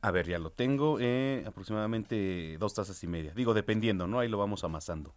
[0.00, 0.98] A ver, ya lo tengo.
[1.00, 3.32] eh, aproximadamente dos tazas y media.
[3.34, 4.20] Digo, dependiendo, ¿no?
[4.20, 5.14] Ahí lo vamos amasando.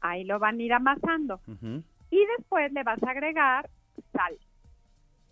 [0.00, 1.40] Ahí lo van a ir amasando.
[2.10, 3.68] Y después le vas a agregar
[4.12, 4.36] sal.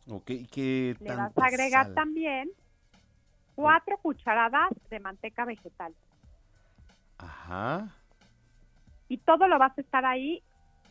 [0.09, 1.95] Ok, ¿qué Le vas a agregar sal?
[1.95, 2.51] también
[3.55, 5.95] cuatro cucharadas de manteca vegetal.
[7.19, 7.89] Ajá.
[9.09, 10.43] y todo lo vas a estar ahí,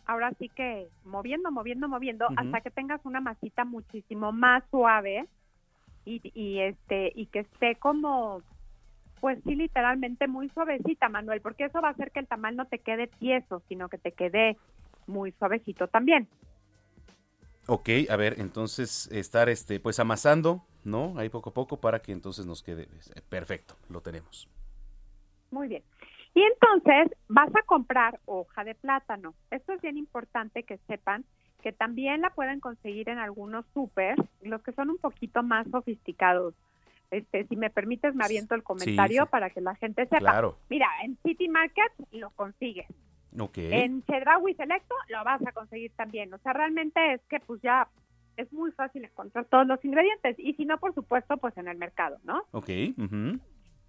[0.06, 5.26] ahora sí que moviendo, moviendo, moviendo, hasta que tengas una masita muchísimo más suave
[6.06, 8.42] y, y este y que esté como,
[9.22, 12.66] pues sí, literalmente muy suavecita, Manuel, porque eso va a hacer que el tamal no
[12.66, 14.58] te quede tieso, sino que te quede
[15.08, 16.28] muy suavecito también.
[17.68, 21.14] Ok, a ver, entonces estar este, pues amasando, ¿no?
[21.18, 22.84] Ahí poco a poco para que entonces nos quede.
[22.84, 24.48] eh, Perfecto, lo tenemos.
[25.52, 25.84] Muy bien.
[26.34, 29.36] Y entonces vas a comprar hoja de plátano.
[29.52, 31.26] Esto es bien importante que sepan
[31.62, 36.54] que también la pueden conseguir en algunos súper, los que son un poquito más sofisticados.
[37.12, 39.30] Este, si me permites, me aviento el comentario sí.
[39.32, 40.20] para que la gente sepa.
[40.20, 40.58] Claro.
[40.70, 42.88] Mira, en City Market lo consigues.
[43.38, 43.58] Ok.
[43.58, 46.34] En Chedraui Selecto lo vas a conseguir también.
[46.34, 47.88] O sea, realmente es que pues ya
[48.38, 50.36] es muy fácil encontrar todos los ingredientes.
[50.40, 52.44] Y si no, por supuesto, pues en el mercado, ¿no?
[52.52, 52.70] Ok.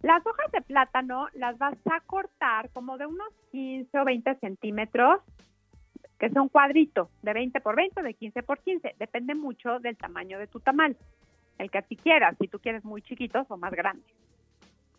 [0.02, 5.20] Las hojas de plátano las vas a cortar como de unos 15 o 20 centímetros,
[6.20, 8.94] que es un cuadrito de 20 por 20 o de 15 por 15.
[8.98, 10.96] Depende mucho del tamaño de tu tamal.
[11.58, 14.04] El que a ti quieras, si tú quieres muy chiquitos o más grandes.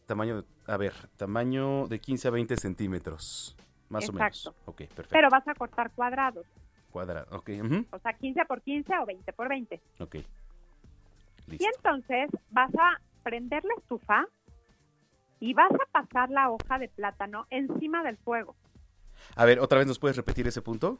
[0.07, 3.55] Tamaño, de- a ver, tamaño de 15 a 20 centímetros,
[3.89, 4.45] más o menos.
[4.45, 4.59] Exacto.
[4.65, 5.09] Ok, perfecto.
[5.11, 6.45] Pero vas a cortar cuadrados,
[6.89, 7.49] Cuadrado, ok.
[7.63, 9.79] ujú, o sea, 15 por 15 o 20 por 20.
[9.99, 10.15] Ok.
[11.47, 14.25] Y entonces vas a prender la estufa
[15.39, 18.55] y vas a pasar la hoja de plátano encima del fuego.
[19.35, 20.99] A ver, otra vez nos puedes repetir ese punto.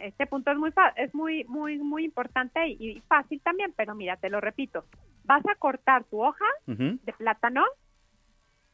[0.00, 4.16] Este punto es muy es muy muy muy importante y, y fácil también, pero mira,
[4.16, 4.84] te lo repito.
[5.24, 7.64] Vas a cortar tu hoja de plátano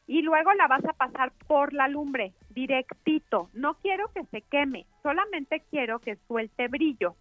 [0.07, 3.49] y luego la vas a pasar por la lumbre, directito.
[3.53, 7.15] No quiero que se queme, solamente quiero que suelte brillo.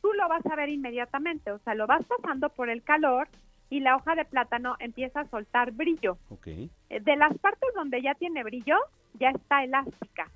[0.00, 3.28] Tú lo vas a ver inmediatamente, o sea, lo vas pasando por el calor
[3.68, 6.16] y la hoja de plátano empieza a soltar brillo.
[6.30, 6.46] Ok.
[6.46, 6.70] Eh,
[7.00, 8.76] De las partes donde ya tiene brillo,
[9.14, 10.30] ya está elástica.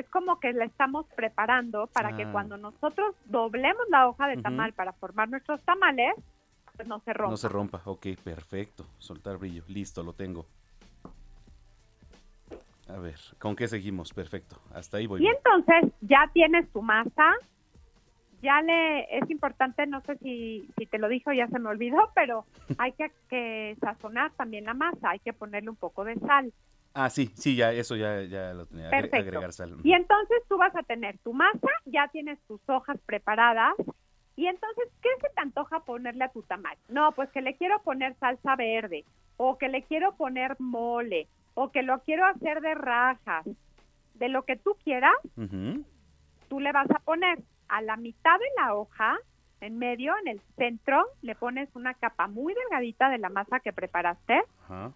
[0.00, 2.32] Es como que la estamos preparando para que Ah.
[2.32, 6.14] cuando nosotros doblemos la hoja de tamal para formar nuestros tamales,
[6.76, 7.30] pues no se rompa.
[7.30, 7.82] No se rompa.
[7.84, 8.86] Ok, perfecto.
[8.98, 9.62] Soltar brillo.
[9.68, 10.46] Listo, lo tengo.
[12.88, 14.12] A ver, ¿con qué seguimos?
[14.12, 14.56] Perfecto.
[14.74, 15.20] Hasta ahí voy.
[15.20, 15.36] Y bien.
[15.36, 17.34] entonces ya tienes tu masa,
[18.42, 22.10] ya le es importante, no sé si, si te lo dijo, ya se me olvidó,
[22.14, 22.46] pero
[22.78, 26.52] hay que, que sazonar también la masa, hay que ponerle un poco de sal.
[26.92, 28.90] Ah, sí, sí, ya, eso ya, ya lo tenía.
[28.90, 29.16] Perfecto.
[29.16, 29.76] Agregar sal.
[29.84, 33.74] Y entonces tú vas a tener tu masa, ya tienes tus hojas preparadas.
[34.36, 36.76] Y entonces, ¿qué se te antoja ponerle a tu tamal?
[36.88, 39.04] No, pues que le quiero poner salsa verde,
[39.36, 43.46] o que le quiero poner mole, o que lo quiero hacer de rajas.
[44.14, 45.14] De lo que tú quieras,
[46.48, 47.38] tú le vas a poner
[47.68, 49.18] a la mitad de la hoja,
[49.60, 53.72] en medio, en el centro, le pones una capa muy delgadita de la masa que
[53.72, 54.42] preparaste.
[54.64, 54.92] Ajá.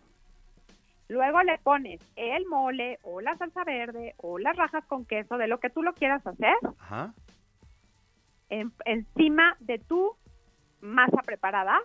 [1.08, 5.48] Luego le pones el mole o la salsa verde o las rajas con queso, de
[5.48, 7.12] lo que tú lo quieras hacer, Ajá.
[8.48, 10.16] en- encima de tu
[10.80, 11.78] masa preparada.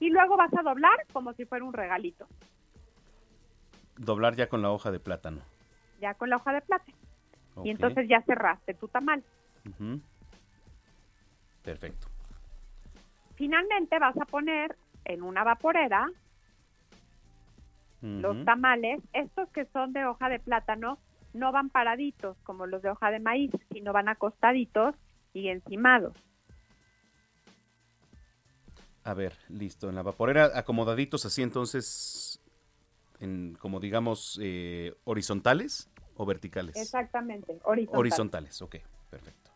[0.00, 2.26] Y luego vas a doblar como si fuera un regalito,
[3.96, 5.40] Doblar ya con la hoja de plátano.
[6.00, 6.92] ya con la hoja de plata.
[7.54, 7.64] Ok.
[7.64, 9.24] Y entonces ya cerraste tu tamal.
[11.62, 12.08] Perfecto.
[13.36, 16.08] Finalmente vas a poner en una vaporera
[18.06, 20.98] los tamales, estos que son de hoja de plátano,
[21.32, 24.94] no van paraditos como los de hoja de maíz, sino van acostaditos
[25.32, 26.14] y encimados.
[29.04, 29.88] A ver, listo.
[29.88, 32.42] En la vaporera, acomodaditos así entonces,
[33.20, 36.76] en, como digamos, eh, horizontales o verticales.
[36.76, 38.00] Exactamente, horizontal.
[38.00, 38.76] Horizontales, ok,
[39.10, 39.50] perfecto.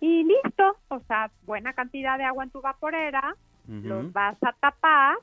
[0.00, 3.36] Y listo, o sea, buena cantidad de agua en tu vaporera,
[3.68, 5.16] los vas a tapar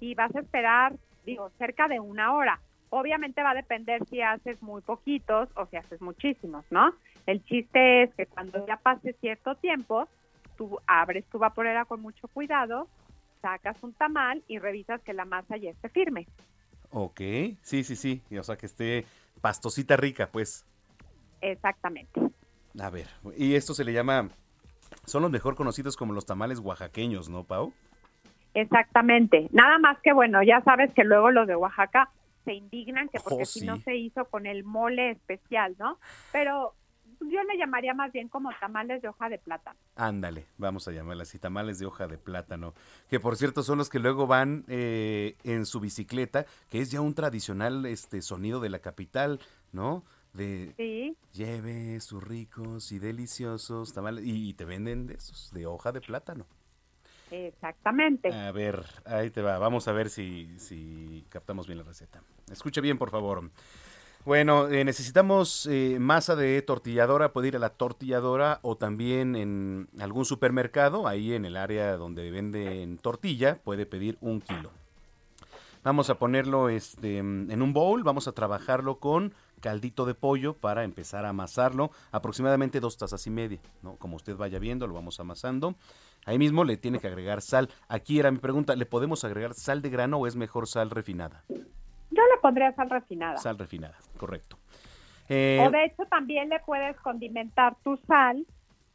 [0.00, 0.94] y vas a esperar,
[1.24, 2.60] digo, cerca de una hora.
[2.90, 6.94] Obviamente va a depender si haces muy poquitos o si haces muchísimos, ¿no?
[7.26, 10.06] El chiste es que cuando ya pase cierto tiempo,
[10.56, 12.88] tú abres tu vaporera con mucho cuidado,
[13.42, 16.26] sacas un tamal y revisas que la masa ya esté firme.
[16.90, 17.20] Ok,
[17.62, 18.22] sí, sí, sí.
[18.30, 19.04] y, O sea, que esté
[19.40, 20.64] pastosita rica, pues.
[21.40, 22.20] Exactamente.
[22.80, 24.30] A ver, y esto se le llama,
[25.04, 27.72] son los mejor conocidos como los tamales oaxaqueños, ¿no, Pau?
[28.54, 29.48] Exactamente.
[29.52, 32.10] Nada más que bueno, ya sabes que luego los de Oaxaca
[32.44, 35.98] se indignan que porque Oh, si no se hizo con el mole especial, ¿no?
[36.32, 36.74] Pero
[37.20, 39.78] yo le llamaría más bien como tamales de hoja de plátano.
[39.96, 42.74] Ándale, vamos a llamarlas así, tamales de hoja de plátano,
[43.08, 47.00] que por cierto son los que luego van eh, en su bicicleta, que es ya
[47.00, 49.40] un tradicional este sonido de la capital,
[49.72, 50.04] ¿no?
[50.32, 55.66] De Sí, lleve sus ricos y deliciosos tamales, y, y te venden de esos, de
[55.66, 56.46] hoja de plátano.
[57.30, 58.32] Exactamente.
[58.32, 62.22] A ver, ahí te va, vamos a ver si, si captamos bien la receta.
[62.50, 63.50] Escuche bien, por favor.
[64.24, 69.88] Bueno, eh, necesitamos eh, masa de tortilladora, puede ir a la tortilladora o también en
[70.00, 74.70] algún supermercado, ahí en el área donde venden tortilla, puede pedir un kilo.
[75.84, 80.82] Vamos a ponerlo este, en un bowl, vamos a trabajarlo con caldito de pollo para
[80.82, 83.96] empezar a amasarlo, aproximadamente dos tazas y media, ¿no?
[83.96, 85.74] Como usted vaya viendo, lo vamos amasando.
[86.26, 87.68] Ahí mismo le tiene que agregar sal.
[87.88, 91.44] Aquí era mi pregunta, ¿le podemos agregar sal de grano o es mejor sal refinada?
[91.48, 93.36] Yo le pondría sal refinada.
[93.36, 94.56] Sal refinada, correcto.
[95.28, 98.46] Eh, O de hecho también le puedes condimentar tu sal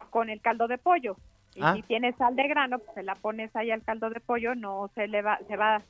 [0.09, 1.17] con el caldo de pollo.
[1.55, 1.73] Y Ah.
[1.75, 4.89] si tienes sal de grano, pues se la pones ahí al caldo de pollo, no
[4.95, 5.81] se le va, se va,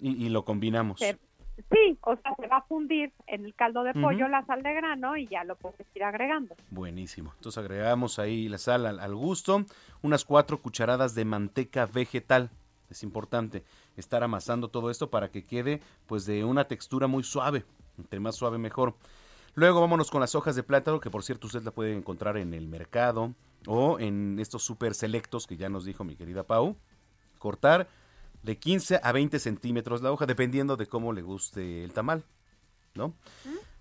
[0.00, 0.98] y, y lo combinamos.
[1.00, 1.18] se-
[1.70, 4.74] sí, o sea, se va a fundir en el caldo de pollo la sal de
[4.74, 6.54] grano y ya lo puedes ir agregando.
[6.70, 7.32] Buenísimo.
[7.36, 9.64] Entonces agregamos ahí la sal al, al gusto,
[10.02, 12.50] unas cuatro cucharadas de manteca vegetal.
[12.90, 13.64] Es importante
[13.96, 17.64] estar amasando todo esto para que quede pues de una textura muy suave.
[17.98, 18.94] Entre más suave mejor.
[19.54, 22.52] Luego vámonos con las hojas de plátano, que por cierto usted la puede encontrar en
[22.54, 23.32] el mercado
[23.68, 26.76] o en estos super selectos que ya nos dijo mi querida Pau.
[27.38, 27.86] Cortar
[28.44, 32.24] de 15 a 20 centímetros la hoja, dependiendo de cómo le guste el tamal.
[32.94, 33.12] ¿No?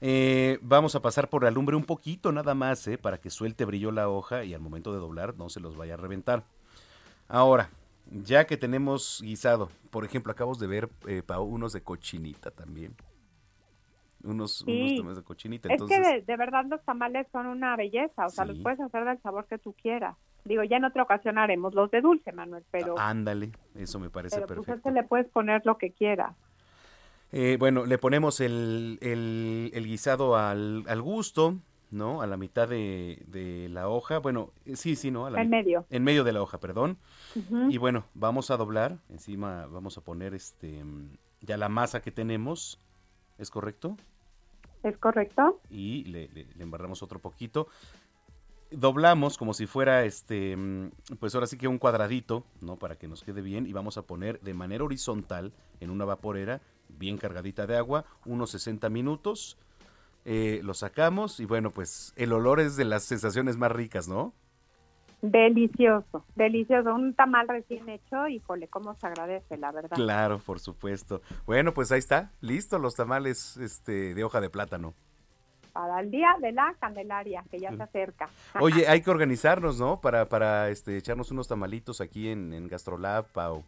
[0.01, 2.97] Eh, vamos a pasar por la lumbre un poquito nada más, ¿eh?
[2.97, 5.93] para que suelte brillo la hoja y al momento de doblar no se los vaya
[5.93, 6.43] a reventar.
[7.27, 7.69] Ahora,
[8.09, 12.95] ya que tenemos guisado, por ejemplo, acabamos de ver eh, unos de cochinita también.
[14.23, 15.71] Unos, tamales de cochinita.
[15.71, 19.21] Es que de, verdad los tamales son una belleza, o sea, los puedes hacer del
[19.21, 20.15] sabor que tú quieras.
[20.45, 22.97] Digo, ya en otra ocasión haremos los de dulce, Manuel, pero...
[22.99, 24.81] Ándale, eso me parece pero perfecto.
[24.81, 26.35] Pues le puedes poner lo que quieras.
[27.31, 31.55] Eh, bueno, le ponemos el, el, guisado al, al, gusto,
[31.89, 32.21] ¿no?
[32.21, 34.19] A la mitad de, de, la hoja.
[34.19, 35.27] Bueno, eh, sí, sí, ¿no?
[35.27, 35.85] en medio.
[35.89, 36.97] En medio de la hoja, perdón.
[37.69, 38.97] Y bueno, vamos a doblar.
[39.09, 40.83] Encima vamos a poner este
[41.41, 42.79] ya la masa que tenemos.
[43.39, 43.97] ¿Es correcto?
[44.83, 45.59] Es correcto.
[45.71, 47.67] Y le, le, embarramos otro poquito
[48.77, 50.57] doblamos como si fuera este
[51.19, 54.03] pues ahora sí que un cuadradito no para que nos quede bien y vamos a
[54.03, 56.61] poner de manera horizontal en una vaporera
[56.97, 59.57] bien cargadita de agua, unos 60 minutos.
[60.25, 64.33] Eh, lo sacamos y bueno, pues el olor es de las sensaciones más ricas, ¿no?
[65.21, 66.93] Delicioso, delicioso.
[66.93, 69.95] Un tamal recién hecho, híjole, cómo se agradece, la verdad.
[69.95, 71.21] Claro, por supuesto.
[71.45, 74.93] Bueno, pues ahí está, listo los tamales este, de hoja de plátano.
[75.73, 78.29] Para el día de la Candelaria, que ya se acerca.
[78.59, 79.99] Oye, hay que organizarnos, ¿no?
[79.99, 83.63] Para, para este, echarnos unos tamalitos aquí en, en Gastrolab, Pau.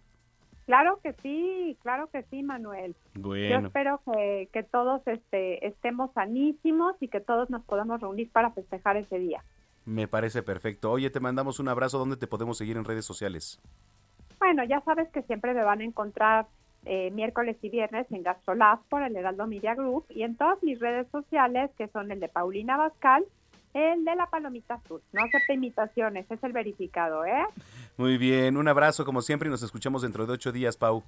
[0.65, 2.95] Claro que sí, claro que sí, Manuel.
[3.13, 3.61] Bueno.
[3.61, 8.51] Yo espero que, que todos este, estemos sanísimos y que todos nos podamos reunir para
[8.51, 9.43] festejar ese día.
[9.85, 10.91] Me parece perfecto.
[10.91, 11.99] Oye, te mandamos un abrazo.
[11.99, 13.61] ¿Dónde te podemos seguir en redes sociales?
[14.39, 16.47] Bueno, ya sabes que siempre me van a encontrar
[16.85, 20.79] eh, miércoles y viernes en Gastrolab por el Heraldo Media Group y en todas mis
[20.79, 23.25] redes sociales, que son el de Paulina Bascal
[23.75, 25.01] el de la palomita azul.
[25.11, 27.45] No acepta imitaciones, es el verificado, ¿eh?
[27.97, 31.03] Muy bien, un abrazo como siempre y nos escuchamos dentro de ocho días, Pau.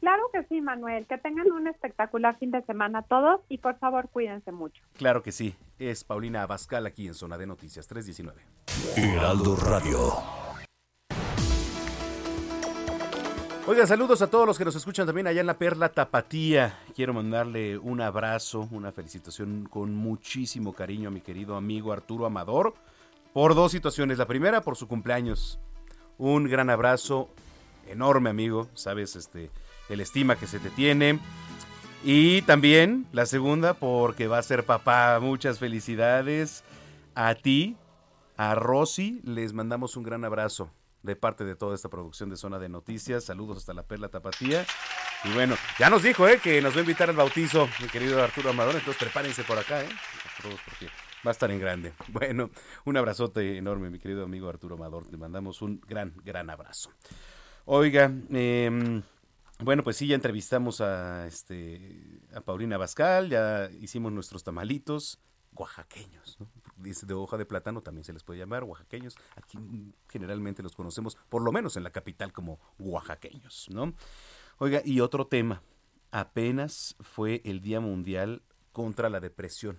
[0.00, 1.06] Claro que sí, Manuel.
[1.06, 4.80] Que tengan un espectacular fin de semana todos y por favor cuídense mucho.
[4.96, 5.56] Claro que sí.
[5.80, 8.40] Es Paulina Abascal aquí en Zona de Noticias 319.
[8.96, 10.47] Heraldo Radio.
[13.70, 16.78] Oiga, saludos a todos los que nos escuchan también allá en la Perla Tapatía.
[16.96, 22.72] Quiero mandarle un abrazo, una felicitación con muchísimo cariño a mi querido amigo Arturo Amador
[23.34, 24.16] por dos situaciones.
[24.16, 25.60] La primera, por su cumpleaños.
[26.16, 27.28] Un gran abrazo,
[27.86, 29.50] enorme amigo, sabes, este,
[29.90, 31.20] el estima que se te tiene.
[32.02, 35.20] Y también la segunda, porque va a ser papá.
[35.20, 36.64] Muchas felicidades
[37.14, 37.76] a ti,
[38.38, 39.20] a Rosy.
[39.24, 40.70] Les mandamos un gran abrazo
[41.08, 43.24] de parte de toda esta producción de Zona de Noticias.
[43.24, 44.66] Saludos hasta la Perla Tapatía.
[45.24, 46.38] Y bueno, ya nos dijo ¿eh?
[46.38, 48.74] que nos va a invitar al bautizo, mi querido Arturo Amador.
[48.74, 49.88] Entonces prepárense por acá, ¿eh?
[50.42, 50.86] porque
[51.26, 51.94] va a estar en grande.
[52.08, 52.50] Bueno,
[52.84, 55.06] un abrazote enorme, mi querido amigo Arturo Amador.
[55.06, 56.92] Te mandamos un gran, gran abrazo.
[57.64, 59.02] Oiga, eh,
[59.60, 65.20] bueno, pues sí, ya entrevistamos a, este, a Paulina Bascal, ya hicimos nuestros tamalitos
[65.54, 66.48] oaxaqueños, ¿no?
[66.78, 69.16] Dice de hoja de plátano también se les puede llamar oaxaqueños.
[69.36, 69.58] Aquí
[70.08, 73.94] generalmente los conocemos, por lo menos en la capital, como oaxaqueños, ¿no?
[74.58, 75.62] Oiga, y otro tema.
[76.10, 78.42] Apenas fue el Día Mundial
[78.72, 79.78] contra la Depresión.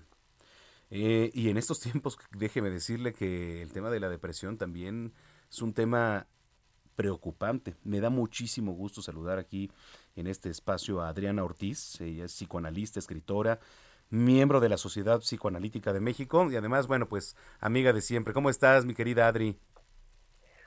[0.90, 5.14] Eh, y en estos tiempos, déjeme decirle que el tema de la depresión también
[5.50, 6.28] es un tema
[6.96, 7.76] preocupante.
[7.84, 9.72] Me da muchísimo gusto saludar aquí
[10.16, 12.02] en este espacio a Adriana Ortiz.
[12.02, 13.60] Ella es psicoanalista, escritora,
[14.10, 18.34] miembro de la Sociedad Psicoanalítica de México y además, bueno, pues amiga de siempre.
[18.34, 19.58] ¿Cómo estás, mi querida Adri?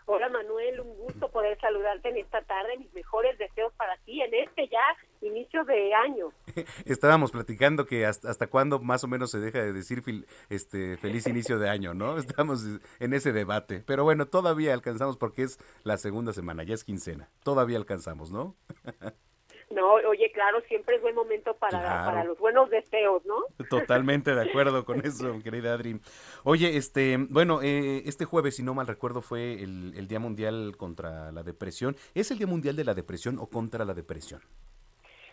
[0.07, 2.77] Hola Manuel, un gusto poder saludarte en esta tarde.
[2.77, 4.83] Mis mejores deseos para ti en este ya
[5.21, 6.33] inicio de año.
[6.85, 10.03] Estábamos platicando que hasta, hasta cuándo más o menos se deja de decir
[10.51, 12.17] este feliz inicio de año, ¿no?
[12.19, 12.65] Estamos
[12.99, 13.85] en ese debate.
[13.87, 17.31] Pero bueno, todavía alcanzamos porque es la segunda semana, ya es quincena.
[17.45, 18.57] Todavía alcanzamos, ¿no?
[19.73, 23.45] No, oye, claro, siempre es buen momento para, para los buenos deseos, ¿no?
[23.69, 25.99] Totalmente de acuerdo con eso, querida Adri.
[26.45, 30.77] Oye, este, bueno, eh, este jueves, si no mal recuerdo, fue el, el Día Mundial
[30.77, 31.97] contra la Depresión.
[32.15, 34.41] ¿Es el Día Mundial de la Depresión o contra la depresión?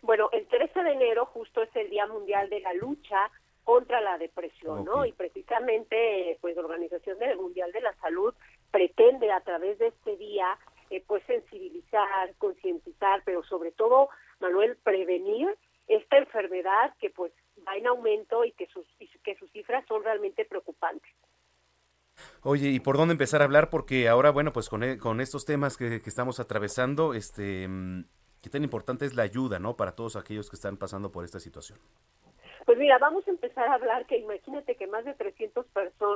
[0.01, 3.29] Bueno, el 13 de enero justo es el Día Mundial de la Lucha
[3.63, 5.05] contra la depresión, ¿no?
[5.05, 8.33] Y precisamente, pues, la Organización Mundial de la Salud
[8.71, 10.57] pretende a través de este día,
[10.89, 14.09] eh, pues, sensibilizar, concientizar, pero sobre todo,
[14.39, 15.55] Manuel, prevenir
[15.87, 17.31] esta enfermedad que, pues,
[17.67, 18.85] va en aumento y que sus,
[19.23, 21.11] que sus cifras son realmente preocupantes.
[22.43, 23.69] Oye, ¿y por dónde empezar a hablar?
[23.69, 28.05] Porque ahora, bueno, pues con, e, con estos temas que, que estamos atravesando, este, mm,
[28.41, 29.75] qué tan importante es la ayuda, ¿no?
[29.75, 31.79] Para todos aquellos que están pasando por esta situación.
[32.65, 35.65] Pues mira, vamos a empezar a hablar que imagínate que más de 300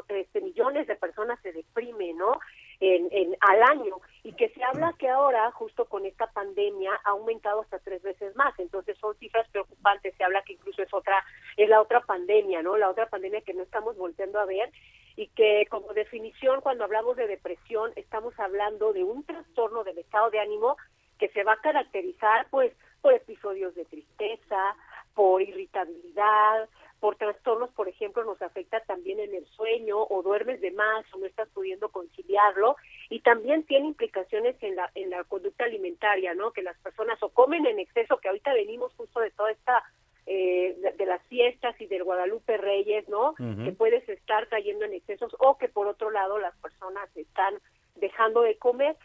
[0.09, 2.39] este, millones de personas se deprimen, ¿no?
[2.79, 7.09] En, en, al año y que se habla que ahora, justo con esta pandemia, ha
[7.11, 8.57] aumentado hasta tres veces más.
[8.59, 10.15] Entonces son cifras preocupantes.
[10.17, 11.23] Se habla que incluso es otra,
[11.57, 12.77] es la otra pandemia, ¿no?
[12.77, 14.71] La otra pandemia que no estamos volviendo a ver
[15.15, 20.31] y que como definición cuando hablamos de depresión estamos hablando de un trastorno del estado
[20.31, 20.75] de ánimo
[21.19, 24.75] que se va a caracterizar pues por episodios de tristeza,
[25.13, 26.67] por irritabilidad,
[27.03, 31.17] por trastornos, por ejemplo, nos afecta también en el sueño o duermes de más o
[31.17, 32.77] no estás pudiendo conciliarlo
[33.09, 36.51] y también tiene implicaciones en la en la conducta alimentaria, ¿no?
[36.53, 39.83] Que las personas o comen en exceso, que ahorita venimos justo de toda esta
[40.27, 43.35] eh, de, las fiestas y del Guadalupe Reyes, ¿no?
[43.35, 47.55] Que puedes estar cayendo en excesos o que por otro lado las personas están
[47.95, 48.95] dejando de comer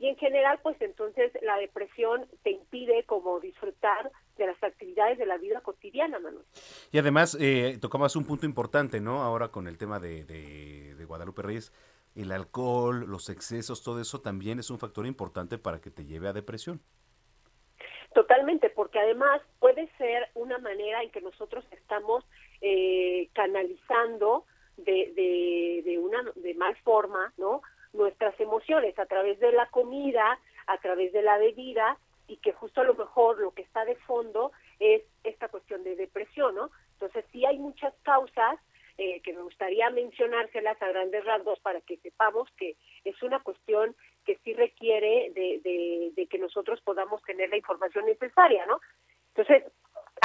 [0.00, 5.26] y en general pues entonces la depresión te impide como disfrutar de las actividades de
[5.26, 6.44] la vida cotidiana, Manuel.
[6.92, 9.22] Y además eh, tocabas un punto importante, ¿no?
[9.22, 11.72] Ahora con el tema de, de Guadalupe Reyes,
[12.14, 16.28] el alcohol, los excesos, todo eso también es un factor importante para que te lleve
[16.28, 16.80] a depresión.
[18.14, 22.24] Totalmente, porque además puede ser una manera en que nosotros estamos
[22.60, 24.44] eh, canalizando
[24.76, 27.62] de, de, de, una de mal forma, ¿no?
[27.92, 32.80] Nuestras emociones a través de la comida, a través de la bebida y que justo
[32.80, 36.70] a lo mejor lo que está de fondo es esta cuestión de depresión, ¿no?
[36.92, 38.58] Entonces sí hay muchas causas
[38.96, 43.96] eh, que me gustaría mencionárselas a grandes rasgos para que sepamos que es una cuestión
[44.24, 48.80] que sí requiere de, de, que nosotros podamos tener la información necesaria, ¿no?
[49.34, 49.64] Entonces,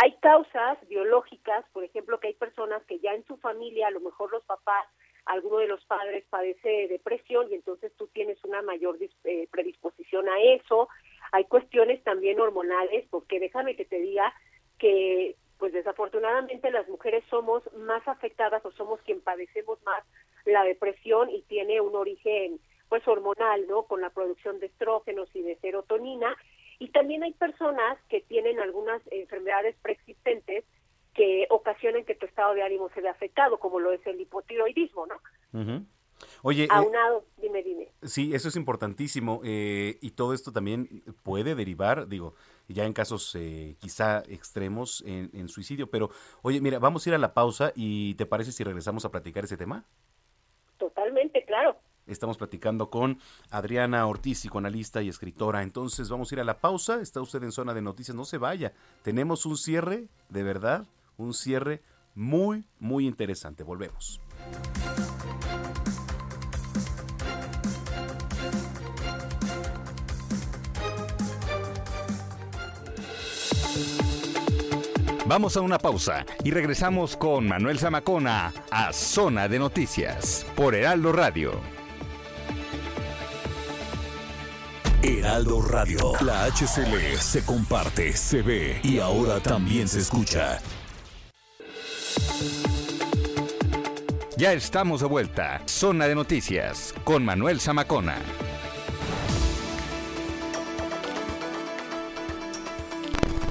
[0.01, 4.01] hay causas biológicas, por ejemplo, que hay personas que ya en su familia, a lo
[4.01, 4.85] mejor los papás,
[5.29, 10.41] alguno de los padres padece depresión y entonces tú tienes una mayor eh, predisposición a
[10.41, 10.89] eso.
[11.31, 14.33] Hay cuestiones también hormonales, porque déjame que te diga
[14.79, 20.03] que pues desafortunadamente las mujeres somos más afectadas o somos quien padecemos más
[20.45, 23.83] la depresión y tiene un origen pues hormonal, ¿no?
[23.83, 26.35] Con la producción de estrógenos y de serotonina.
[26.79, 30.63] Y también hay personas que tienen algunas enfermedades preexistentes
[31.13, 35.05] que ocasionan que tu estado de ánimo se vea afectado, como lo es el hipotiroidismo,
[35.07, 35.85] ¿no?
[36.41, 37.89] Oye, eh, aunado, dime, dime.
[38.03, 42.35] Sí, eso es importantísimo eh, y todo esto también puede derivar, digo,
[42.67, 46.09] ya en casos eh, quizá extremos en, en, suicidio, pero
[46.41, 49.45] oye, mira, vamos a ir a la pausa y ¿te parece si regresamos a platicar
[49.45, 49.85] ese tema?
[50.77, 51.77] Totalmente, claro.
[52.09, 53.19] Estamos platicando con
[53.51, 55.61] Adriana Ortiz, psicoanalista y escritora.
[55.61, 57.01] Entonces vamos a ir a la pausa.
[57.01, 58.73] Está usted en zona de noticias, no se vaya.
[59.03, 60.87] Tenemos un cierre, de verdad,
[61.19, 61.81] un cierre
[62.15, 63.63] muy, muy interesante.
[63.63, 64.19] Volvemos.
[75.29, 81.11] Vamos a una pausa y regresamos con Manuel Zamacona a Zona de Noticias por Heraldo
[81.11, 81.51] Radio.
[85.03, 86.13] Heraldo Radio.
[86.21, 90.59] La HCL se comparte, se ve y ahora también se escucha.
[94.37, 95.61] Ya estamos de vuelta.
[95.65, 98.15] Zona de Noticias con Manuel Zamacona.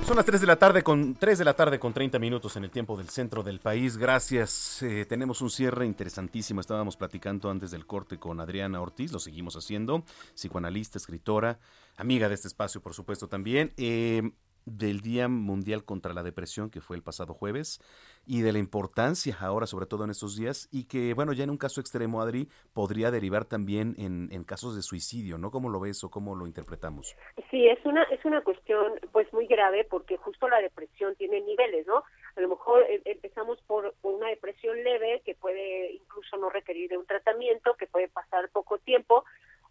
[0.08, 2.64] Son las 3 de la tarde con 3 de la tarde con 30 minutos en
[2.64, 3.98] el tiempo del centro del país.
[3.98, 4.82] Gracias.
[4.82, 6.62] Eh, tenemos un cierre interesantísimo.
[6.62, 10.04] Estábamos platicando antes del corte con Adriana Ortiz, lo seguimos haciendo,
[10.34, 11.58] psicoanalista, escritora,
[11.98, 13.74] amiga de este espacio, por supuesto también.
[13.76, 14.22] Eh,
[14.70, 17.80] del Día Mundial contra la Depresión, que fue el pasado jueves,
[18.26, 21.50] y de la importancia ahora, sobre todo en estos días, y que, bueno, ya en
[21.50, 25.50] un caso extremo, Adri, podría derivar también en, en casos de suicidio, ¿no?
[25.50, 27.16] ¿Cómo lo ves o cómo lo interpretamos?
[27.50, 31.86] Sí, es una, es una cuestión, pues, muy grave, porque justo la depresión tiene niveles,
[31.86, 32.04] ¿no?
[32.36, 36.90] A lo mejor eh, empezamos por, por una depresión leve, que puede incluso no requerir
[36.90, 39.24] de un tratamiento, que puede pasar poco tiempo,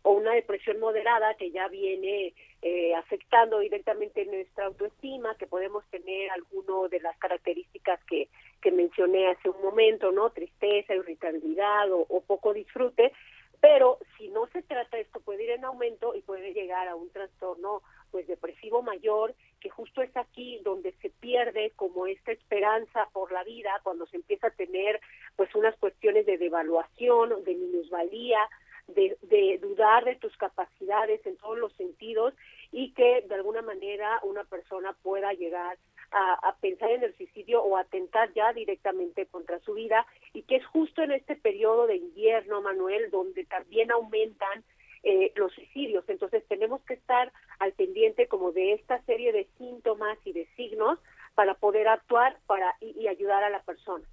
[0.08, 6.32] o una depresión moderada que ya viene eh, afectando directamente nuestra autoestima, que podemos tener
[6.32, 8.30] alguno de las características que,
[8.62, 10.30] que mencioné hace un momento, ¿no?
[10.30, 13.12] Tristeza, irritabilidad o, o poco disfrute,
[13.60, 17.10] pero si no se trata esto puede ir en aumento y puede llegar a un
[17.10, 23.34] trastorno pues depresivo mayor que justo es aquí donde se pierde como esta esperanza por
[23.34, 25.02] la vida cuando se empieza a tener
[25.36, 28.40] pues unas cuestiones de devaluación de minusvalía
[28.88, 32.34] de, dudar de tus capacidades en todos los sentidos
[32.72, 35.78] y que de alguna manera una persona pueda llegar
[36.12, 40.66] a, pensar en el suicidio o atentar ya directamente contra su vida y que es
[40.68, 44.64] justo en este periodo de invierno, Manuel, donde también aumentan
[45.04, 46.06] eh, los suicidios.
[46.08, 50.98] Entonces tenemos que estar al pendiente como de esta serie de síntomas y de signos
[51.36, 54.06] para poder actuar para y ayudar a la persona.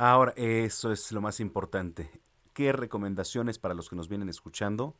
[0.00, 2.08] Ahora, eso es lo más importante,
[2.58, 4.96] ¿qué recomendaciones para los que nos vienen escuchando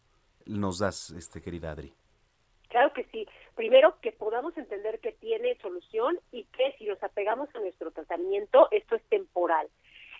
[0.46, 1.92] nos das, este, querida Adri?
[2.68, 3.26] Claro que sí.
[3.56, 8.68] Primero, que podamos entender que tiene solución y que si nos apegamos a nuestro tratamiento,
[8.70, 9.66] esto es temporal.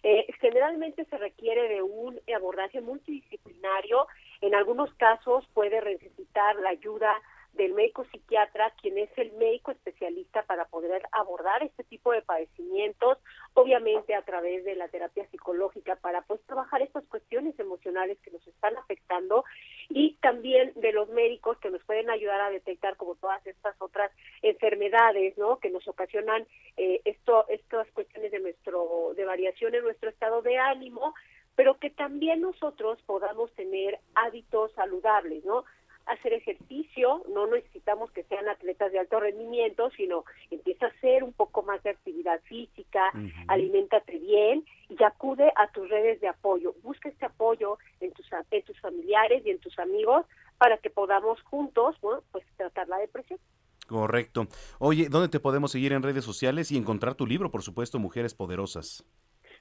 [0.02, 4.08] Eh, generalmente se requiere de un abordaje multidisciplinario.
[4.40, 7.14] En algunos casos puede necesitar la ayuda
[7.58, 13.18] del médico psiquiatra, quien es el médico especialista para poder abordar este tipo de padecimientos,
[13.52, 18.46] obviamente a través de la terapia psicológica para pues trabajar estas cuestiones emocionales que nos
[18.46, 19.44] están afectando
[19.88, 24.12] y también de los médicos que nos pueden ayudar a detectar como todas estas otras
[24.42, 25.58] enfermedades, ¿no?
[25.58, 30.58] Que nos ocasionan eh, esto estas cuestiones de nuestro de variación en nuestro estado de
[30.58, 31.14] ánimo,
[31.56, 35.64] pero que también nosotros podamos tener hábitos saludables, ¿no?
[36.08, 41.32] Hacer ejercicio, no necesitamos que sean atletas de alto rendimiento, sino empieza a hacer un
[41.32, 43.12] poco más de actividad física,
[43.46, 46.74] aliméntate bien y acude a tus redes de apoyo.
[46.82, 50.26] Busca este apoyo en tus, en tus familiares y en tus amigos
[50.56, 53.38] para que podamos juntos, pues tratar la depresión.
[53.86, 54.46] Correcto.
[54.78, 58.34] Oye, ¿dónde te podemos seguir en redes sociales y encontrar tu libro, por supuesto, Mujeres
[58.34, 59.04] Poderosas?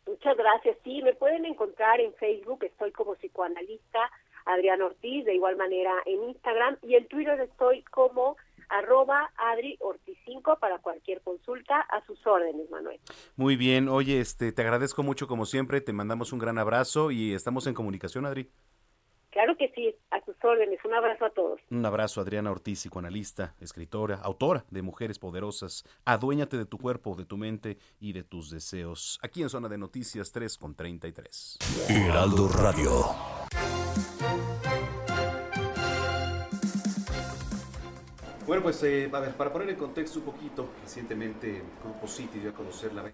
[0.05, 0.77] Muchas gracias.
[0.83, 4.09] Sí, me pueden encontrar en Facebook, estoy como psicoanalista
[4.47, 8.37] Adrián Ortiz, de igual manera en Instagram y en Twitter estoy como
[8.69, 12.99] arroba Adri Ortiz 5 para cualquier consulta a sus órdenes, Manuel.
[13.35, 17.33] Muy bien, oye, este, te agradezco mucho como siempre, te mandamos un gran abrazo y
[17.33, 18.49] estamos en comunicación, Adri.
[19.37, 20.79] Claro que sí, a sus órdenes.
[20.83, 21.59] Un abrazo a todos.
[21.69, 25.83] Un abrazo, Adriana Ortiz, psicoanalista, escritora, autora de Mujeres Poderosas.
[26.05, 29.19] Aduéñate de tu cuerpo, de tu mente y de tus deseos.
[29.21, 31.59] Aquí en Zona de Noticias 3 con 33.
[31.87, 32.89] Heraldo Radio.
[38.47, 42.93] Bueno, pues eh, para poner en contexto un poquito, recientemente Grupo City dio a conocer
[42.93, 43.11] la...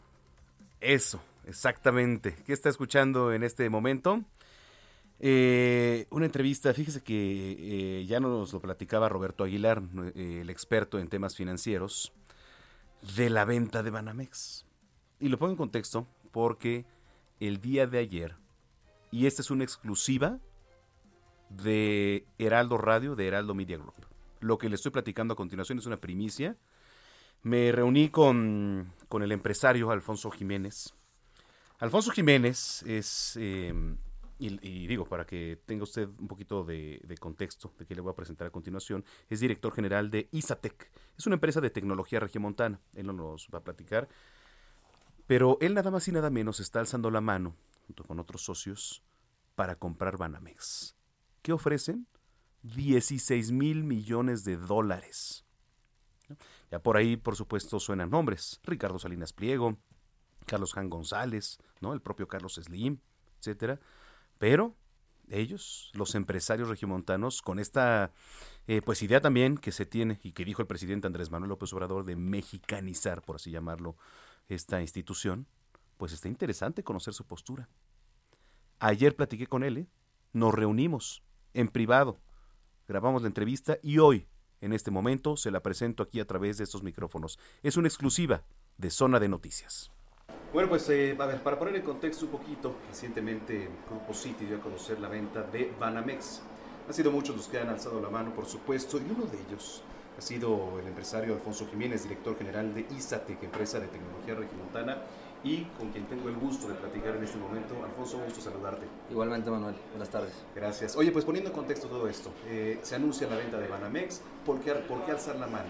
[0.79, 2.35] Eso, exactamente.
[2.45, 4.23] ¿Qué está escuchando en este momento?
[5.19, 7.57] Eh, una entrevista, fíjese que
[7.99, 9.81] eh, ya nos lo platicaba Roberto Aguilar,
[10.13, 12.13] el experto en temas financieros,
[13.15, 14.65] de la venta de Banamex.
[15.19, 16.85] Y lo pongo en contexto porque
[17.39, 18.35] el día de ayer,
[19.09, 20.37] y esta es una exclusiva
[21.61, 24.13] de Heraldo Radio, de Heraldo Media Group
[24.43, 26.57] lo que le estoy platicando a continuación es una primicia.
[27.41, 30.93] Me reuní con, el empresario Alfonso Jiménez.
[31.79, 33.97] Alfonso Jiménez es, em,
[34.39, 38.15] y, digo, para que tenga usted un poquito de, contexto de que le voy a
[38.15, 40.89] presentar a continuación, es director general de Isatec.
[41.17, 42.79] Es una empresa de tecnología regiomontana.
[42.93, 44.07] Él no nos va a platicar.
[45.27, 47.55] Pero él nada más y nada menos está alzando la mano,
[47.87, 49.03] junto con otros socios,
[49.55, 50.95] para comprar Banamex.
[51.43, 52.07] ¿Qué ofrecen?
[52.63, 55.45] 16 mil millones de dólares.
[56.71, 58.61] Ya por ahí, por supuesto, suenan nombres.
[58.63, 59.77] Ricardo Salinas Pliego,
[60.45, 61.93] Carlos Jan González, ¿no?
[61.93, 62.97] El propio Carlos Slim,
[63.39, 63.79] etcétera.
[64.39, 64.73] Pero
[65.27, 68.11] ellos, los empresarios regiomontanos, con esta
[68.67, 71.73] eh, pues idea también que se tiene y que dijo el presidente Andrés Manuel López
[71.73, 73.97] Obrador de mexicanizar, por así llamarlo,
[74.47, 75.45] esta institución,
[75.97, 77.67] pues está interesante conocer su postura.
[78.79, 79.87] Ayer platiqué con él, ¿eh?
[80.31, 81.21] nos reunimos
[81.53, 82.19] en privado,
[82.87, 84.27] grabamos la entrevista y hoy,
[84.61, 87.39] en este momento, se la presento aquí a través de estos micrófonos.
[87.61, 88.43] Es una exclusiva
[88.77, 89.91] de Zona de Noticias.
[90.53, 94.57] Bueno, pues eh, a ver, para poner en contexto un poquito, recientemente Grupo City dio
[94.57, 96.41] a conocer la venta de Banamex.
[96.87, 99.83] Han sido muchos los que han alzado la mano, por supuesto, y uno de ellos
[100.17, 105.01] ha sido el empresario Alfonso Jiménez, director general de ISATEC, empresa de tecnología regiomontana,
[105.43, 107.75] y con quien tengo el gusto de platicar en este momento.
[107.83, 108.85] Alfonso, gusto saludarte.
[109.09, 109.75] Igualmente, Manuel.
[109.91, 110.33] Buenas tardes.
[110.55, 110.95] Gracias.
[110.95, 114.21] Oye, pues poniendo en contexto todo esto, eh, se anuncia la venta de Banamex.
[114.45, 115.69] ¿Por qué, ¿Por qué alzar la mano?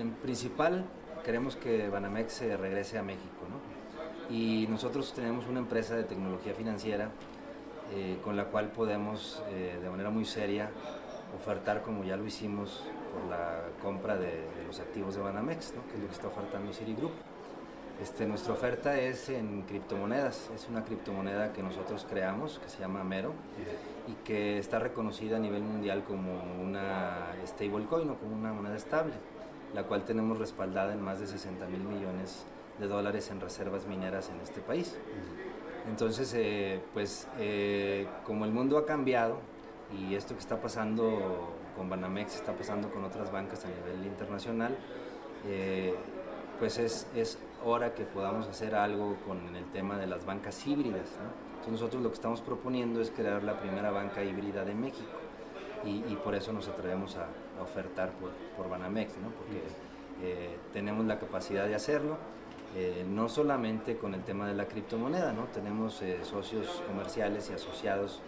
[0.00, 0.84] En principal,
[1.24, 4.34] queremos que Banamex se regrese a México, ¿no?
[4.34, 7.10] Y nosotros tenemos una empresa de tecnología financiera
[7.94, 10.70] eh, con la cual podemos, eh, de manera muy seria,
[11.38, 15.86] ofertar, como ya lo hicimos, por la compra de, de los activos de Banamex, ¿no?
[15.86, 17.12] que es lo que está ofertando Citigroup.
[18.02, 23.02] Este, nuestra oferta es en criptomonedas, es una criptomoneda que nosotros creamos, que se llama
[23.02, 23.32] Mero,
[24.06, 29.14] y que está reconocida a nivel mundial como una stablecoin o como una moneda estable,
[29.74, 32.44] la cual tenemos respaldada en más de 60 mil millones
[32.78, 34.96] de dólares en reservas mineras en este país.
[35.88, 39.38] Entonces, eh, pues eh, como el mundo ha cambiado
[39.98, 44.76] y esto que está pasando con Banamex está pasando con otras bancas a nivel internacional,
[45.46, 45.94] eh,
[46.58, 51.08] pues es, es hora que podamos hacer algo con el tema de las bancas híbridas.
[51.50, 55.10] Entonces nosotros lo que estamos proponiendo es crear la primera banca híbrida de México
[55.84, 57.26] y, por eso nos atrevemos a,
[57.62, 59.30] ofertar por, por, Banamex, ¿no?
[59.30, 59.62] porque
[60.22, 62.16] eh, tenemos la capacidad de hacerlo.
[62.76, 65.44] Eh, no solamente con el tema de la criptomoneda, ¿no?
[65.44, 68.20] tenemos eh, socios comerciales y asociados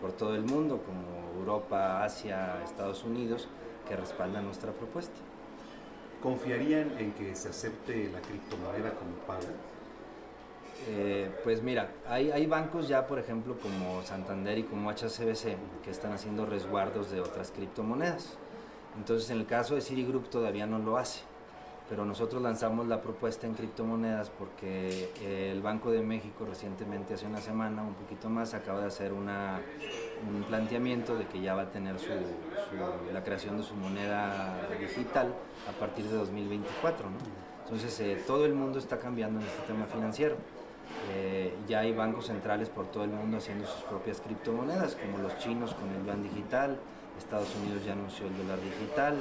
[0.00, 3.46] por todo el mundo, como Europa, Asia, Estados Unidos,
[3.86, 5.20] que respaldan nuestra propuesta.
[6.22, 9.52] ¿Confiarían en que se acepte la criptomoneda como pago?
[10.88, 16.12] Eh, pues mira, hay, bancos ya, por ejemplo, como Santander y como HCBC, que están
[16.12, 18.36] haciendo resguardos de otras criptomonedas.
[18.96, 21.20] Entonces, en el caso de Citigroup todavía no lo hace,
[21.88, 27.26] pero nosotros lanzamos la propuesta en criptomonedas porque eh, el Banco de México recientemente, hace
[27.26, 29.60] una semana, un poquito más, acaba de hacer una,
[30.28, 34.54] un planteamiento de que ya va a tener su, su- la creación de su moneda
[34.80, 35.32] digital
[35.68, 37.10] a partir de 2024.
[37.10, 37.16] ¿no?
[37.64, 40.36] Entonces, eh, todo el mundo está cambiando en este tema financiero.
[41.12, 45.36] Eh, ya hay bancos centrales por todo el mundo haciendo sus propias criptomonedas, como los
[45.38, 46.78] chinos con el yuan digital,
[47.18, 49.16] Estados Unidos ya anunció el dólar digital,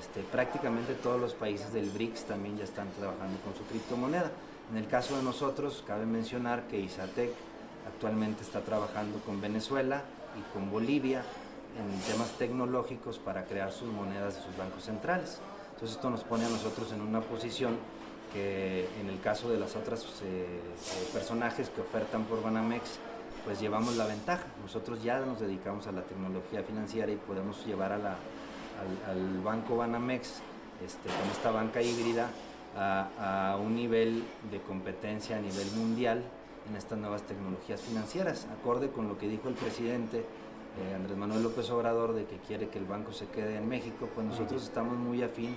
[0.00, 4.30] este, prácticamente todos los países del BRICS también ya están trabajando con su criptomoneda.
[4.70, 7.30] En el caso de nosotros, cabe mencionar que ISATEC
[7.86, 10.02] actualmente está trabajando con Venezuela
[10.38, 11.22] y con Bolivia
[11.78, 15.40] en temas tecnológicos para crear sus monedas de sus bancos centrales.
[15.74, 17.76] Entonces esto nos pone a nosotros en una posición
[18.32, 20.58] que en el caso de las otras eh, eh,
[21.12, 22.98] personajes que ofertan por Banamex,
[23.44, 24.44] pues llevamos la ventaja.
[24.62, 28.16] Nosotros ya nos dedicamos a la tecnología financiera y podemos llevar a la,
[29.08, 30.40] al, banco Banamex
[30.84, 32.30] este, con esta banca híbrida
[32.74, 36.24] a un nivel de competencia a nivel mundial
[36.68, 41.42] en estas nuevas tecnologías financieras, acorde con lo que dijo el presidente eh, Andrés Manuel
[41.42, 44.96] López Obrador de que quiere que el banco se quede en México, pues nosotros estamos
[44.96, 45.54] muy afín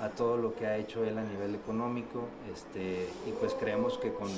[0.00, 4.12] a todo lo que ha hecho él a nivel económico este, y pues creemos que
[4.12, 4.28] con,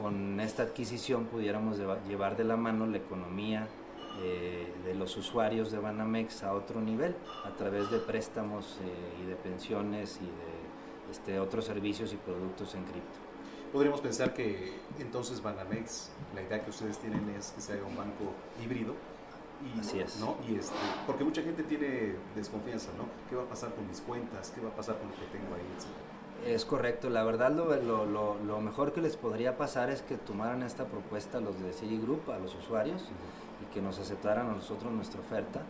[0.00, 3.66] con esta adquisición pudiéramos lleva- llevar de la mano la economía
[4.22, 9.26] eh, de los usuarios de Banamex a otro nivel a través de préstamos eh, y
[9.26, 13.18] de pensiones y de este, otros servicios y productos en cripto.
[13.74, 17.96] Podríamos pensar que entonces Banamex, la idea que ustedes tienen es que se haga un
[17.96, 18.32] banco
[18.62, 18.94] híbrido.
[19.76, 20.20] Y, Así es.
[20.20, 20.36] ¿no?
[20.48, 20.76] Y este,
[21.08, 23.06] porque mucha gente tiene desconfianza, ¿no?
[23.28, 24.52] ¿Qué va a pasar con mis cuentas?
[24.54, 26.52] ¿Qué va a pasar con lo que tengo ahí?
[26.52, 30.18] Es correcto, la verdad lo, lo, lo- lo mejor que les podría pasar es que
[30.18, 33.02] tomaran esta propuesta los de Citigroup, a los usuarios,
[33.60, 35.62] y que nos aceptaran a nosotros nuestra oferta,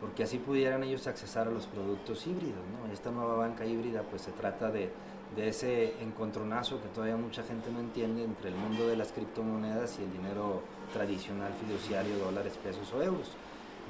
[0.00, 2.60] porque así pudieran ellos accesar a los productos híbridos.
[2.86, 2.92] ¿no?
[2.92, 4.90] Esta nueva banca híbrida pues se trata de,
[5.38, 9.96] de ese encontronazo que todavía mucha gente no entiende entre el mundo de las criptomonedas
[10.00, 10.62] y el dinero
[10.92, 13.30] tradicional fiduciario, dólares, pesos o euros.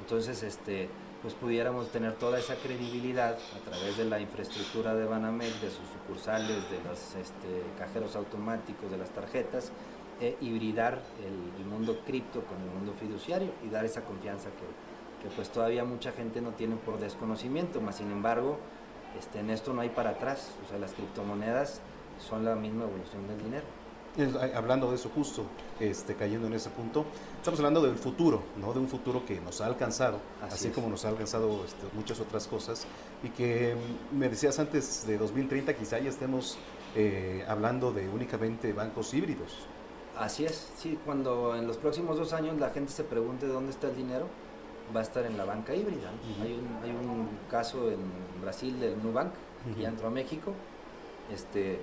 [0.03, 0.91] Entonces, este,
[1.23, 5.89] pues pudiéramos tener toda esa credibilidad a través de la infraestructura de Banamex, de sus
[5.89, 9.73] sucursales, de los este, cajeros automáticos, de las tarjetas,
[10.21, 15.27] e hibridar el, el mundo cripto con el mundo fiduciario y dar esa confianza que,
[15.29, 18.59] que pues todavía mucha gente no tiene por desconocimiento, más sin embargo,
[19.19, 21.81] este, en esto no hay para atrás, o sea, las criptomonedas
[22.19, 23.65] son la misma evolución del dinero.
[24.55, 25.45] Hablando de eso justo,
[25.79, 27.05] este, cayendo en ese punto,
[27.37, 28.73] estamos hablando del futuro, ¿no?
[28.73, 32.19] De un futuro que nos ha alcanzado, Así así, como nos ha alcanzado este, muchas
[32.19, 32.85] otras cosas,
[33.23, 36.59] y que mm, me decías antes de 2030 quizá ya estemos
[36.97, 39.69] eh, hablando de únicamente bancos híbridos.
[40.19, 43.89] Así es, sí, cuando en los próximos dos años la gente se pregunte dónde está
[43.89, 44.27] el dinero,
[44.95, 46.11] va a estar en la banca híbrida.
[46.11, 46.45] ¿no?
[46.45, 47.99] hay, un, hay un caso en
[48.43, 49.33] Brasil del Nubank,
[49.75, 50.53] que ya entró a México,
[51.33, 51.81] este,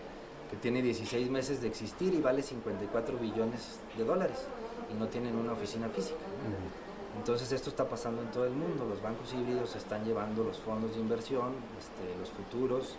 [0.49, 4.45] que tiene 16 meses de existir y vale 54 billones de dólares
[4.91, 6.19] y no tienen una oficina física.
[6.19, 7.19] ¿no?
[7.19, 10.95] Entonces esto está pasando en todo el mundo, los bancos híbridos están llevando los fondos
[10.95, 12.95] de inversión, este, los futuros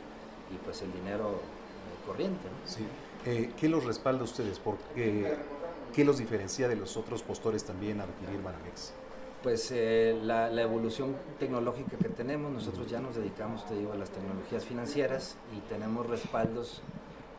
[0.53, 2.45] y pues el dinero eh, corriente.
[2.45, 2.71] ¿no?
[2.71, 2.87] Sí.
[3.27, 4.59] Eh, ¿Qué los respalda a ustedes?
[4.59, 5.37] Porque,
[5.93, 8.93] ¿Qué los diferencia de los otros postores también a adquirir Banamex?
[9.43, 13.97] Pues eh, la, la evolución tecnológica que tenemos, nosotros ya nos dedicamos, te digo, a
[13.97, 16.83] las tecnologías financieras y tenemos respaldos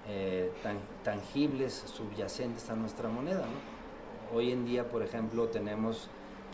[0.08, 3.42] eh, tan- tangibles, subyacentes a nuestra moneda.
[3.42, 4.38] ¿no?
[4.38, 6.08] Hoy en día, por ejemplo, tenemos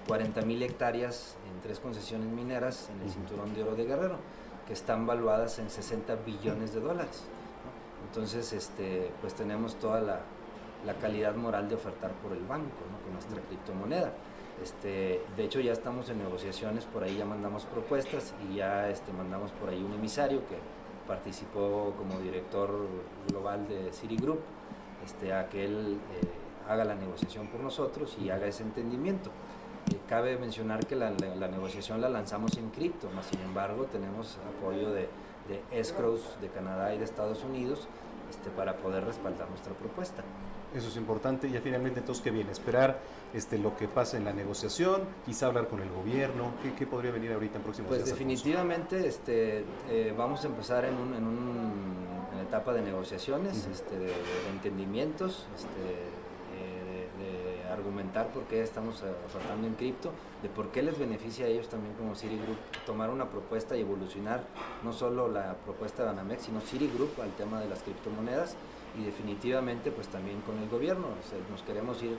[0.07, 4.17] 40.000 hectáreas en tres concesiones mineras en el cinturón de oro de Guerrero,
[4.65, 7.21] que están valuadas en 60 billones de dólares.
[7.63, 8.07] ¿no?
[8.07, 10.21] Entonces, este, pues tenemos toda la,
[10.85, 12.97] la calidad moral de ofertar por el banco, ¿no?
[13.03, 14.13] con nuestra criptomoneda.
[14.63, 19.11] Este, de hecho, ya estamos en negociaciones, por ahí ya mandamos propuestas y ya este,
[19.11, 20.55] mandamos por ahí un emisario que
[21.05, 22.69] participó como director
[23.27, 24.39] global de Citigroup,
[25.05, 29.31] este, a que él eh, haga la negociación por nosotros y haga ese entendimiento.
[29.91, 34.91] Eh, cabe mencionar que la, negociación la lanzamos en cripto, mas sin embargo tenemos apoyo
[34.91, 35.09] de,
[35.49, 37.89] de escrows de Canadá y de Estados Unidos
[38.29, 40.23] este, para poder respaldar nuestra propuesta.
[40.73, 41.47] Eso es importante.
[41.47, 42.51] Y finalmente, entonces, ¿qué viene?
[42.51, 42.97] Esperar
[43.33, 46.51] este, lo que pase en la negociación, quizá hablar con el gobierno.
[46.61, 48.11] ¿Qué, qué podría venir ahorita en próximos Pues días?
[48.13, 48.19] Alfonso?
[48.35, 51.93] definitivamente este, eh, vamos a empezar en, un, en, un-
[52.33, 55.67] en etapa de negociaciones, este, de, de entendimientos, este,
[56.59, 60.11] eh, de, de argumentar por qué estamos eh, ofertando en cripto,
[60.43, 64.43] de por qué les beneficia a ellos también como Citigroup tomar una propuesta y evolucionar
[64.83, 68.55] no solo la propuesta de Banamex, sino Citigroup al tema de las criptomonedas
[68.99, 71.07] y definitivamente pues también con el gobierno.
[71.49, 72.15] nos queremos ir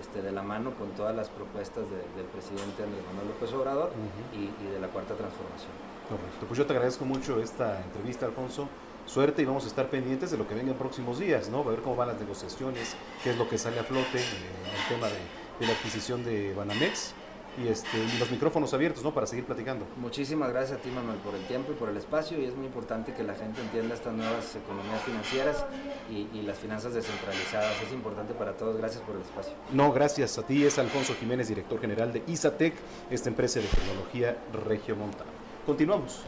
[0.00, 3.92] este, de la mano con todas las propuestas del presidente Andrés Manuel López Obrador
[4.32, 5.72] y, y de la Cuarta Transformación.
[6.08, 8.68] Correcto, pues yo te agradezco mucho esta entrevista, Alfonso
[9.06, 11.60] suerte y vamos a estar pendientes de lo que venga en próximos días, ¿no?
[11.60, 14.88] A ver cómo van las negociaciones, qué es lo que sale a flote en el
[14.88, 17.14] tema de, la adquisición de Banamex
[17.58, 19.14] y, este, y los micrófonos abiertos, ¿no?
[19.14, 19.86] Para seguir platicando.
[19.96, 22.66] Muchísimas gracias a ti, Manuel, por el tiempo y por el espacio y es muy
[22.66, 25.64] importante que la gente entienda estas nuevas economías financieras
[26.10, 27.80] y, y las finanzas descentralizadas.
[27.82, 28.76] Es importante para todos.
[28.76, 29.54] Gracias por el espacio.
[29.72, 30.64] No, gracias a ti.
[30.64, 32.74] Es Alfonso Jiménez, director general de ISATEC,
[33.10, 35.30] esta empresa de tecnología regiomontana.
[35.64, 36.22] Continuamos.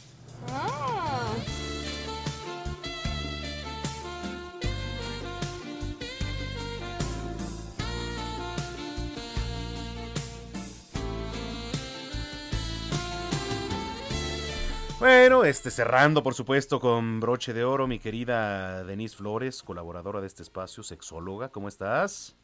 [15.31, 20.27] Bueno, este cerrando por supuesto con broche de oro mi querida Denise Flores, colaboradora de
[20.27, 22.36] este espacio, sexóloga, ¿cómo estás?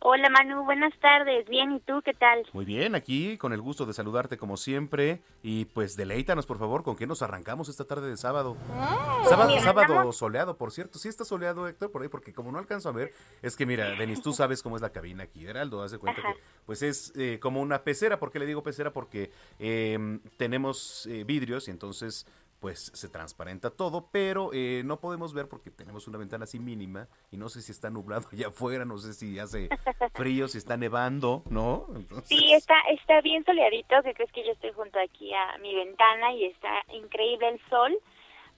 [0.00, 1.48] Hola Manu, buenas tardes.
[1.48, 2.46] Bien, ¿y tú qué tal?
[2.52, 6.84] Muy bien, aquí con el gusto de saludarte como siempre y pues deleítanos por favor
[6.84, 8.54] con qué nos arrancamos esta tarde de sábado.
[8.54, 11.00] Mm, sábado, sábado soleado, por cierto.
[11.00, 13.12] Sí está soleado Héctor por ahí porque como no alcanzo a ver,
[13.42, 16.40] es que mira, Denis, tú sabes cómo es la cabina aquí, Heraldo, hace cuenta que
[16.64, 18.92] pues es eh, como una pecera, ¿por qué le digo pecera?
[18.92, 22.24] Porque em, tenemos eh, vidrios y entonces
[22.60, 27.08] pues se transparenta todo, pero eh, no podemos ver porque tenemos una ventana así mínima
[27.30, 29.68] y no sé si está nublado allá afuera, no sé si hace
[30.14, 31.86] frío, si está nevando, ¿no?
[32.24, 36.32] Sí, está, está bien soleadito, que crees que yo estoy junto aquí a mi ventana
[36.32, 37.96] y está increíble el sol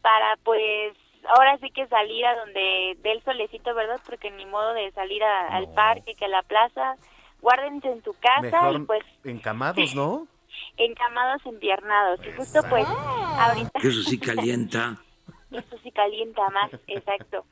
[0.01, 0.97] para pues
[1.29, 4.01] ahora sí que salir a donde dé el solecito, ¿verdad?
[4.07, 6.97] Porque ni modo de salir al parque, que a la plaza,
[7.41, 9.03] guárdense en su casa y pues...
[9.25, 10.27] Encamados, ¿no?
[10.77, 12.21] Encamados, empiernados.
[12.27, 13.79] Y justo pues ahorita...
[13.83, 14.97] Eso sí calienta.
[15.51, 17.45] Eso sí calienta más, exacto.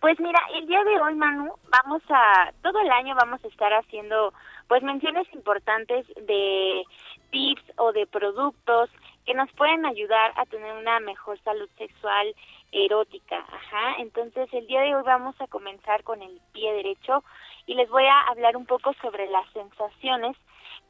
[0.00, 3.72] Pues mira, el día de hoy, Manu, vamos a, todo el año vamos a estar
[3.74, 4.32] haciendo,
[4.68, 6.82] pues, menciones importantes de
[7.30, 8.88] tips o de productos
[9.26, 12.34] que nos pueden ayudar a tener una mejor salud sexual
[12.72, 13.38] erótica.
[13.38, 13.96] Ajá.
[13.98, 17.22] Entonces, el día de hoy vamos a comenzar con el pie derecho
[17.66, 20.36] y les voy a hablar un poco sobre las sensaciones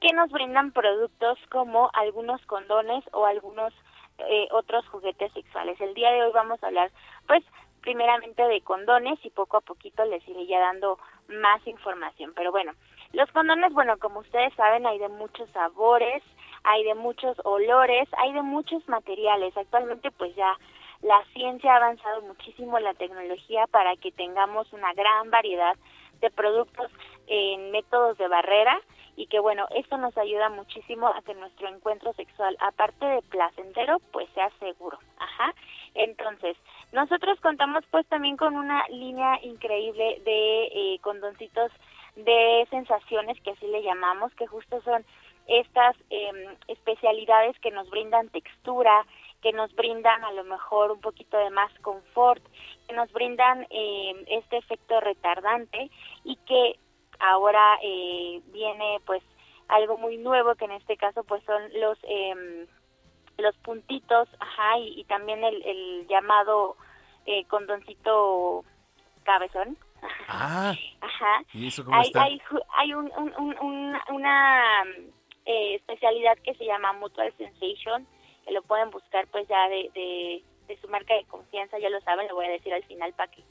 [0.02, 3.72] que nos brindan productos como algunos condones o algunos
[4.18, 5.80] eh, otros juguetes sexuales.
[5.80, 6.90] El día de hoy vamos a hablar,
[7.28, 7.44] pues,
[7.82, 10.98] primeramente de condones y poco a poquito les iré ya dando
[11.28, 12.32] más información.
[12.34, 12.72] Pero bueno,
[13.12, 16.22] los condones, bueno, como ustedes saben, hay de muchos sabores,
[16.64, 19.56] hay de muchos olores, hay de muchos materiales.
[19.56, 20.56] Actualmente, pues ya
[21.02, 25.76] la ciencia ha avanzado muchísimo la tecnología para que tengamos una gran variedad
[26.20, 26.90] de productos
[27.28, 28.80] en métodos de barrera
[29.22, 34.00] y que bueno, esto nos ayuda muchísimo a que nuestro encuentro sexual, aparte de placentero,
[34.10, 34.98] pues sea seguro.
[35.16, 35.54] Ajá.
[35.94, 36.56] Entonces,
[36.90, 41.70] nosotros contamos pues también con una línea increíble de eh, condoncitos
[42.16, 45.04] de sensaciones, que así le llamamos, que justo son
[45.46, 49.06] estas em, especialidades que nos brindan textura,
[49.40, 52.42] que nos brindan a lo mejor un poquito de más confort,
[52.88, 55.92] que nos brindan eh, este efecto retardante
[56.24, 56.76] y que
[57.22, 59.22] ahora eh, viene pues
[59.68, 62.66] algo muy nuevo que en este caso pues son los em,
[63.38, 66.76] los puntitos, ajá, y, también el, el llamado
[67.26, 68.64] eh, condoncito
[69.24, 69.76] cabezón.
[70.28, 70.74] Ah.
[71.00, 71.42] Ajá.
[71.54, 72.24] ¿Y eso cómo hay, está?
[72.24, 72.40] hay,
[72.76, 74.82] hay un, un- un- un- una
[75.46, 78.06] eh, especialidad que se llama Mutual Sensation,
[78.44, 82.00] que lo pueden buscar pues ya de, de, de su marca de confianza, ya lo
[82.02, 83.42] saben, lo voy a decir al final para que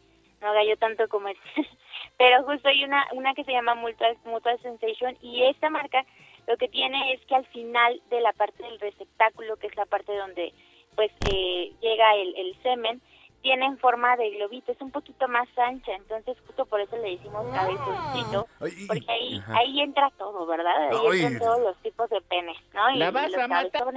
[0.42, 1.46] no haga yo tanto comercial.
[2.18, 6.06] Pero justo hay una, una que se llama Mutual, Mutual Sensation y esta marca
[6.48, 9.86] lo que tiene es que al final de la parte del receptáculo, que es la
[9.86, 10.54] parte donde
[10.96, 13.02] pues eh, llega el, el semen,
[13.42, 17.12] tiene en forma de globito, es un poquito más ancha, entonces justo por eso le
[17.12, 18.48] decimos cabezoncito,
[18.88, 19.58] porque ahí, Ajá.
[19.58, 20.90] ahí entra todo, ¿verdad?
[20.90, 21.22] Ahí Ay.
[21.22, 22.92] entran todos los tipos de penes, ¿no?
[22.92, 23.94] Y, La y vas los a matar.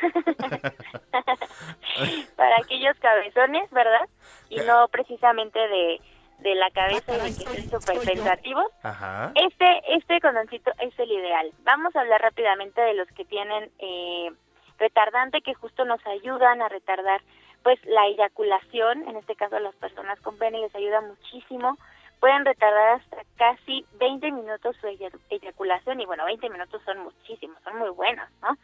[2.36, 4.08] Para aquellos cabezones, ¿verdad?
[4.50, 6.00] Y no precisamente de,
[6.40, 8.66] de la cabeza y de que estén súper pensativos.
[8.82, 9.32] Ajá.
[9.34, 11.50] Este, este condoncito es el ideal.
[11.64, 14.30] Vamos a hablar rápidamente de los que tienen eh,
[14.78, 17.20] retardante, que justo nos ayudan a retardar
[17.62, 21.78] pues la eyaculación, en este caso a las personas con pene les ayuda muchísimo.
[22.20, 27.56] Pueden retardar hasta casi 20 minutos su eya- eyaculación y bueno, 20 minutos son muchísimos,
[27.62, 28.56] son muy buenos, ¿no?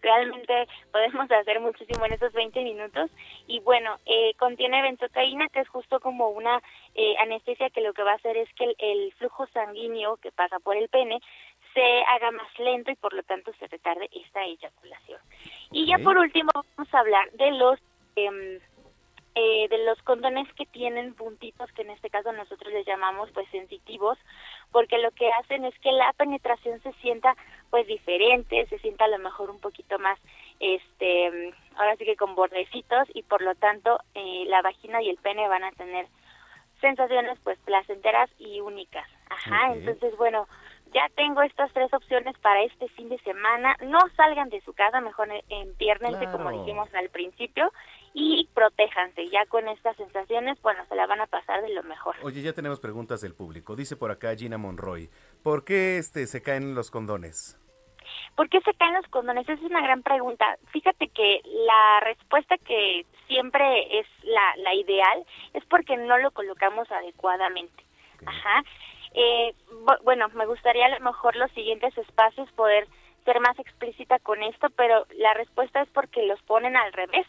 [0.00, 3.10] Realmente podemos hacer muchísimo en esos 20 minutos
[3.46, 6.62] y bueno, eh, contiene benzocaína que es justo como una
[6.94, 10.32] eh, anestesia que lo que va a hacer es que el, el flujo sanguíneo que
[10.32, 11.20] pasa por el pene
[11.74, 15.20] se haga más lento y por lo tanto se retarde esta eyaculación.
[15.70, 17.78] Y ya por último vamos a hablar de los
[18.16, 18.60] em,
[19.34, 23.48] eh, de los condones que tienen puntitos, que en este caso nosotros les llamamos pues
[23.48, 24.18] sensitivos,
[24.72, 27.34] porque lo que hacen es que la penetración se sienta
[27.72, 30.18] pues diferente, se sienta a lo mejor un poquito más,
[30.60, 35.16] este, ahora sí que con bordecitos y por lo tanto eh, la vagina y el
[35.16, 36.06] pene van a tener
[36.82, 39.08] sensaciones pues placenteras y únicas.
[39.30, 40.46] Ajá, entonces bueno,
[40.92, 43.74] ya tengo estas tres opciones para este fin de semana.
[43.86, 46.58] No salgan de su casa, mejor eh, empiérnense como Claro.
[46.58, 47.72] dijimos al principio
[48.12, 49.30] y protéjanse.
[49.30, 52.16] Ya con estas sensaciones, bueno, se la van a pasar de lo mejor.
[52.22, 53.76] Oye, ya tenemos preguntas del público.
[53.76, 55.08] Dice por acá Gina Monroy,
[55.42, 57.58] ¿por qué este se caen los condones?
[58.36, 59.48] ¿Por qué se caen los condones?
[59.48, 60.56] Esa es una gran pregunta.
[60.70, 65.24] Fíjate que la respuesta que siempre es la, la ideal
[65.54, 67.84] es porque no lo colocamos adecuadamente.
[68.26, 68.62] Ajá.
[69.14, 72.86] Eh, bu- bueno, me gustaría a lo mejor los siguientes espacios poder
[73.24, 77.26] ser más explícita con esto, pero la respuesta es porque los ponen al revés,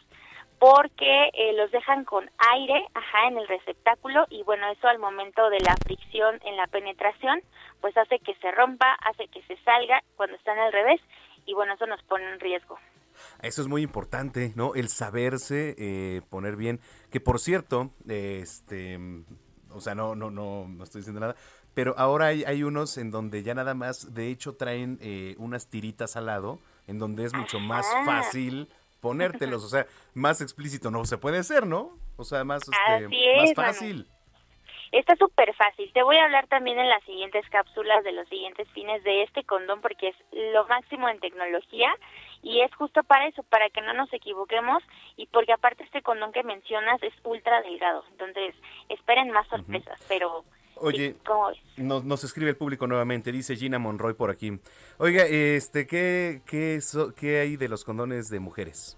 [0.63, 2.23] porque eh, los dejan con
[2.53, 6.67] aire, ajá, en el receptáculo y bueno, eso al momento de la fricción en la
[6.67, 7.41] penetración,
[7.81, 11.01] pues hace que se rompa, hace que se salga cuando están al revés
[11.45, 12.79] y bueno, eso nos pone en riesgo.
[13.41, 14.73] Eso es muy importante, ¿no?
[14.73, 16.79] El saberse eh, poner bien.
[17.11, 18.97] Que por cierto, este,
[19.69, 21.35] o sea, no, no, no, no estoy diciendo nada.
[21.73, 25.67] Pero ahora hay, hay unos en donde ya nada más, de hecho, traen eh, unas
[25.67, 28.69] tiritas al lado, en donde es mucho más fácil
[29.03, 29.63] ponértelos.
[29.65, 29.85] O sea,
[30.15, 31.99] más explícito no se puede hacer, ¿no?
[32.15, 33.67] O sea, más, este, es, más Manu.
[33.67, 34.07] fácil.
[34.93, 35.91] Está súper fácil.
[35.91, 39.43] Te voy a hablar también en las siguientes cápsulas de los siguientes fines de este
[39.43, 40.15] condón porque es
[40.53, 41.93] lo máximo en tecnología
[42.43, 44.83] y es justo para eso, para que no nos equivoquemos
[45.17, 48.05] y porque aparte este condón que mencionas es ultra delgado.
[48.11, 48.55] Entonces,
[48.87, 51.15] esperen más sorpresas, pero Oye,
[51.77, 54.59] nos, nos escribe el público nuevamente, dice Gina Monroy por aquí.
[54.97, 58.97] Oiga, este, ¿qué, qué, so- qué hay de los condones de mujeres?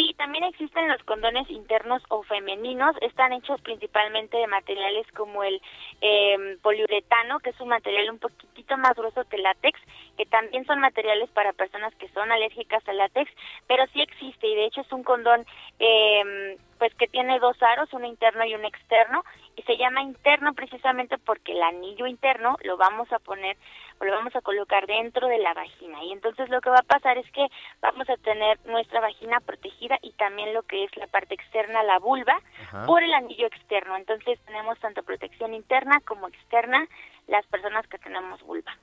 [0.00, 2.96] Sí, también existen los condones internos o femeninos.
[3.02, 5.60] Están hechos principalmente de materiales como el
[6.00, 9.78] eh, poliuretano, que es un material un poquitito más grueso que látex,
[10.16, 13.30] que también son materiales para personas que son alérgicas al látex,
[13.66, 15.44] pero sí existe y de hecho es un condón
[15.78, 19.22] eh, pues que tiene dos aros, uno interno y uno externo,
[19.54, 23.58] y se llama interno precisamente porque el anillo interno lo vamos a poner
[24.00, 26.82] o lo vamos a colocar dentro de la vagina y entonces lo que va a
[26.82, 27.46] pasar es que
[27.82, 31.98] vamos a tener nuestra vagina protegida y también lo que es la parte externa, la
[31.98, 32.86] vulva, Ajá.
[32.86, 33.96] por el anillo externo.
[33.96, 36.86] Entonces tenemos tanto protección interna como externa
[37.26, 38.76] las personas que tenemos vulva.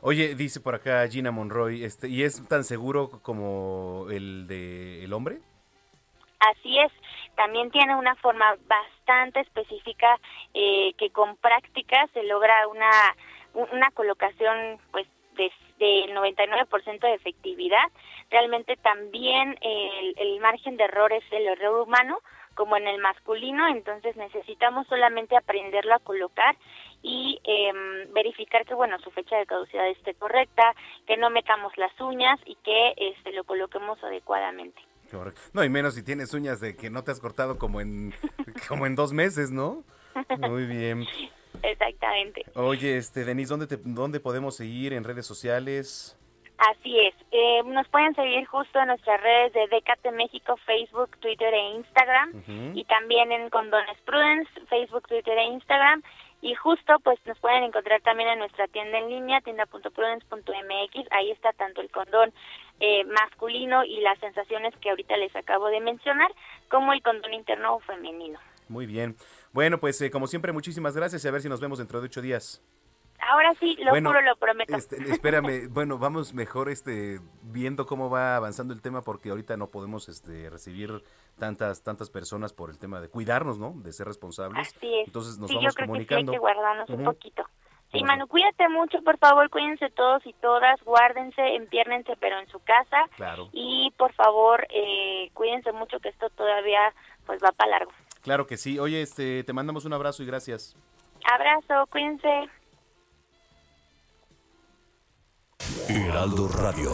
[0.00, 5.12] Oye, dice por acá Gina Monroy, este, ¿y es tan seguro como el de el
[5.12, 5.38] hombre?
[6.40, 6.92] Así es,
[7.36, 10.18] también tiene una forma bastante específica
[10.52, 12.90] eh, que con práctica se logra una,
[13.54, 15.06] una colocación pues
[15.36, 17.86] de, del 99% de efectividad.
[18.30, 22.18] Realmente también el, el margen de error es el error humano,
[22.54, 26.56] como en el masculino, entonces necesitamos solamente aprenderlo a colocar
[27.02, 30.74] y em, verificar que bueno su fecha de caducidad esté correcta,
[31.06, 34.80] que no metamos las uñas y que este lo coloquemos adecuadamente.
[35.52, 38.12] No, y menos si tienes uñas de que no te has cortado como en
[38.68, 39.84] como en dos meses, ¿no?
[40.38, 41.06] Muy bien.
[41.62, 42.44] Exactamente.
[42.54, 46.16] Oye, este, Denise, ¿dónde, te, ¿dónde podemos seguir en redes sociales?
[46.58, 47.14] Así es.
[47.32, 52.42] Eh, nos pueden seguir justo en nuestras redes de Decate México, Facebook, Twitter e Instagram.
[52.74, 56.02] Y también en Condones Prudence, Facebook, Twitter e Instagram.
[56.42, 61.08] Y justo pues nos pueden encontrar también en nuestra tienda en línea, tienda.prudence.mx.
[61.10, 62.32] Ahí está tanto el condón
[62.80, 66.30] eh, masculino y las sensaciones que ahorita les acabo de mencionar,
[66.68, 68.38] como el condón interno o femenino.
[68.68, 69.16] Muy bien.
[69.54, 72.06] Bueno, pues eh, como siempre, muchísimas gracias y a ver si nos vemos dentro de
[72.06, 72.60] ocho días.
[73.20, 74.76] Ahora sí, lo juro, lo prometo.
[74.76, 79.68] Este, espérame, bueno, vamos mejor este viendo cómo va avanzando el tema porque ahorita no
[79.68, 81.04] podemos este recibir
[81.38, 83.74] tantas tantas personas por el tema de cuidarnos, ¿no?
[83.76, 84.74] De ser responsables.
[84.74, 85.06] Así es.
[85.06, 86.20] Entonces nos sí, vamos yo creo comunicando.
[86.20, 87.44] Que sí hay que guardarnos un poquito.
[87.92, 92.58] Sí, Manu, cuídate mucho, por favor, cuídense todos y todas, guárdense, empiérnense, pero en su
[92.58, 93.04] casa.
[93.14, 93.50] Claro.
[93.52, 96.92] Y por favor, eh, cuídense mucho que esto todavía
[97.24, 97.92] pues va para largo.
[98.24, 98.78] Claro que sí.
[98.78, 100.74] Oye, este, te mandamos un abrazo y gracias.
[101.30, 102.48] Abrazo, cuídense.
[105.88, 106.90] Heraldo Radio.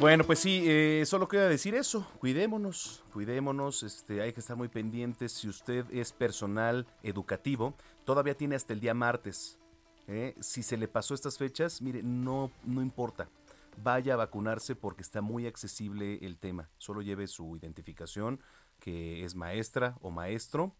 [0.00, 4.66] Bueno, pues sí, eh, solo queda decir eso, cuidémonos, cuidémonos, este, hay que estar muy
[4.66, 5.30] pendientes.
[5.30, 7.74] Si usted es personal educativo,
[8.04, 9.60] todavía tiene hasta el día martes.
[10.08, 10.34] ¿eh?
[10.40, 13.28] Si se le pasó estas fechas, mire, no, no importa,
[13.76, 16.70] vaya a vacunarse porque está muy accesible el tema.
[16.78, 18.40] Solo lleve su identificación,
[18.80, 20.74] que es maestra o maestro.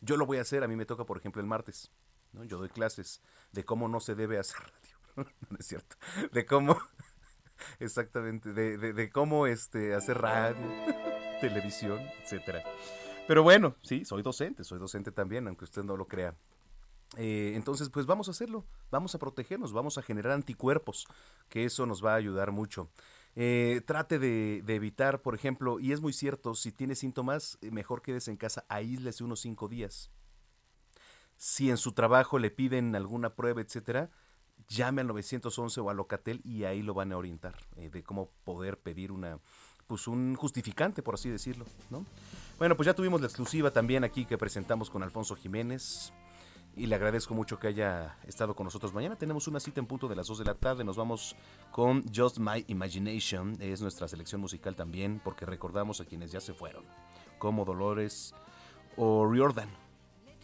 [0.00, 1.90] Yo lo voy a hacer, a mí me toca, por ejemplo, el martes.
[2.32, 2.44] ¿no?
[2.44, 4.60] Yo doy clases de cómo no se debe hacer
[5.16, 5.32] radio.
[5.50, 5.96] no es cierto.
[6.32, 6.78] De cómo,
[7.80, 10.56] exactamente, de, de, de cómo este, hacer radio,
[11.40, 12.62] televisión, etcétera.
[13.26, 16.34] Pero bueno, sí, soy docente, soy docente también, aunque usted no lo crea.
[17.16, 21.06] Eh, entonces, pues vamos a hacerlo, vamos a protegernos, vamos a generar anticuerpos,
[21.48, 22.88] que eso nos va a ayudar mucho.
[23.34, 28.02] Eh, trate de, evitar, por ejemplo, y es muy cierto, si tiene síntomas, eh, mejor
[28.02, 30.10] quédese en casa, aíslese unos cinco días.
[31.36, 34.10] Si en su trabajo le piden alguna prueba, etcétera,
[34.68, 38.78] llame al 911 o al Locatel y ahí lo van a orientar de cómo poder
[38.78, 39.38] pedir una
[39.86, 42.04] pues un justificante, por así decirlo, ¿no?
[42.58, 46.12] Bueno, pues ya tuvimos la exclusiva también aquí que presentamos con Alfonso Jiménez
[46.76, 48.92] y le agradezco mucho que haya estado con nosotros.
[48.92, 50.84] Mañana tenemos una cita en punto de las 2 de la tarde.
[50.84, 51.34] Nos vamos
[51.72, 53.56] con Just My Imagination.
[53.60, 56.84] Es nuestra selección musical también, porque recordamos a quienes ya se fueron,
[57.38, 58.34] como Dolores
[58.98, 59.70] O'Riordan,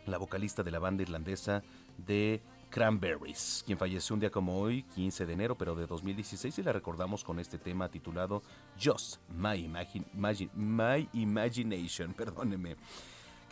[0.07, 1.63] la vocalista de la banda irlandesa
[1.99, 6.63] de Cranberries, quien falleció un día como hoy, 15 de enero, pero de 2016, y
[6.63, 8.43] la recordamos con este tema titulado
[8.83, 12.77] Just My, Imagine, Imagine, My Imagination, perdóneme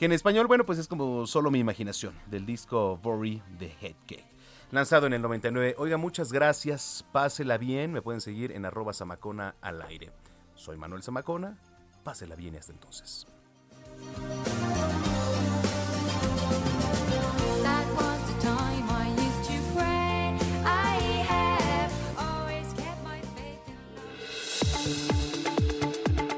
[0.00, 4.24] que en español, bueno, pues es como solo mi imaginación, del disco Worry the Headcake.
[4.70, 5.74] Lanzado en el 99.
[5.76, 10.10] Oiga, muchas gracias, pásela bien, me pueden seguir en arroba zamacona al aire.
[10.54, 11.58] Soy Manuel Zamacona,
[12.02, 13.26] pásela bien y hasta entonces.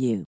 [0.00, 0.24] you.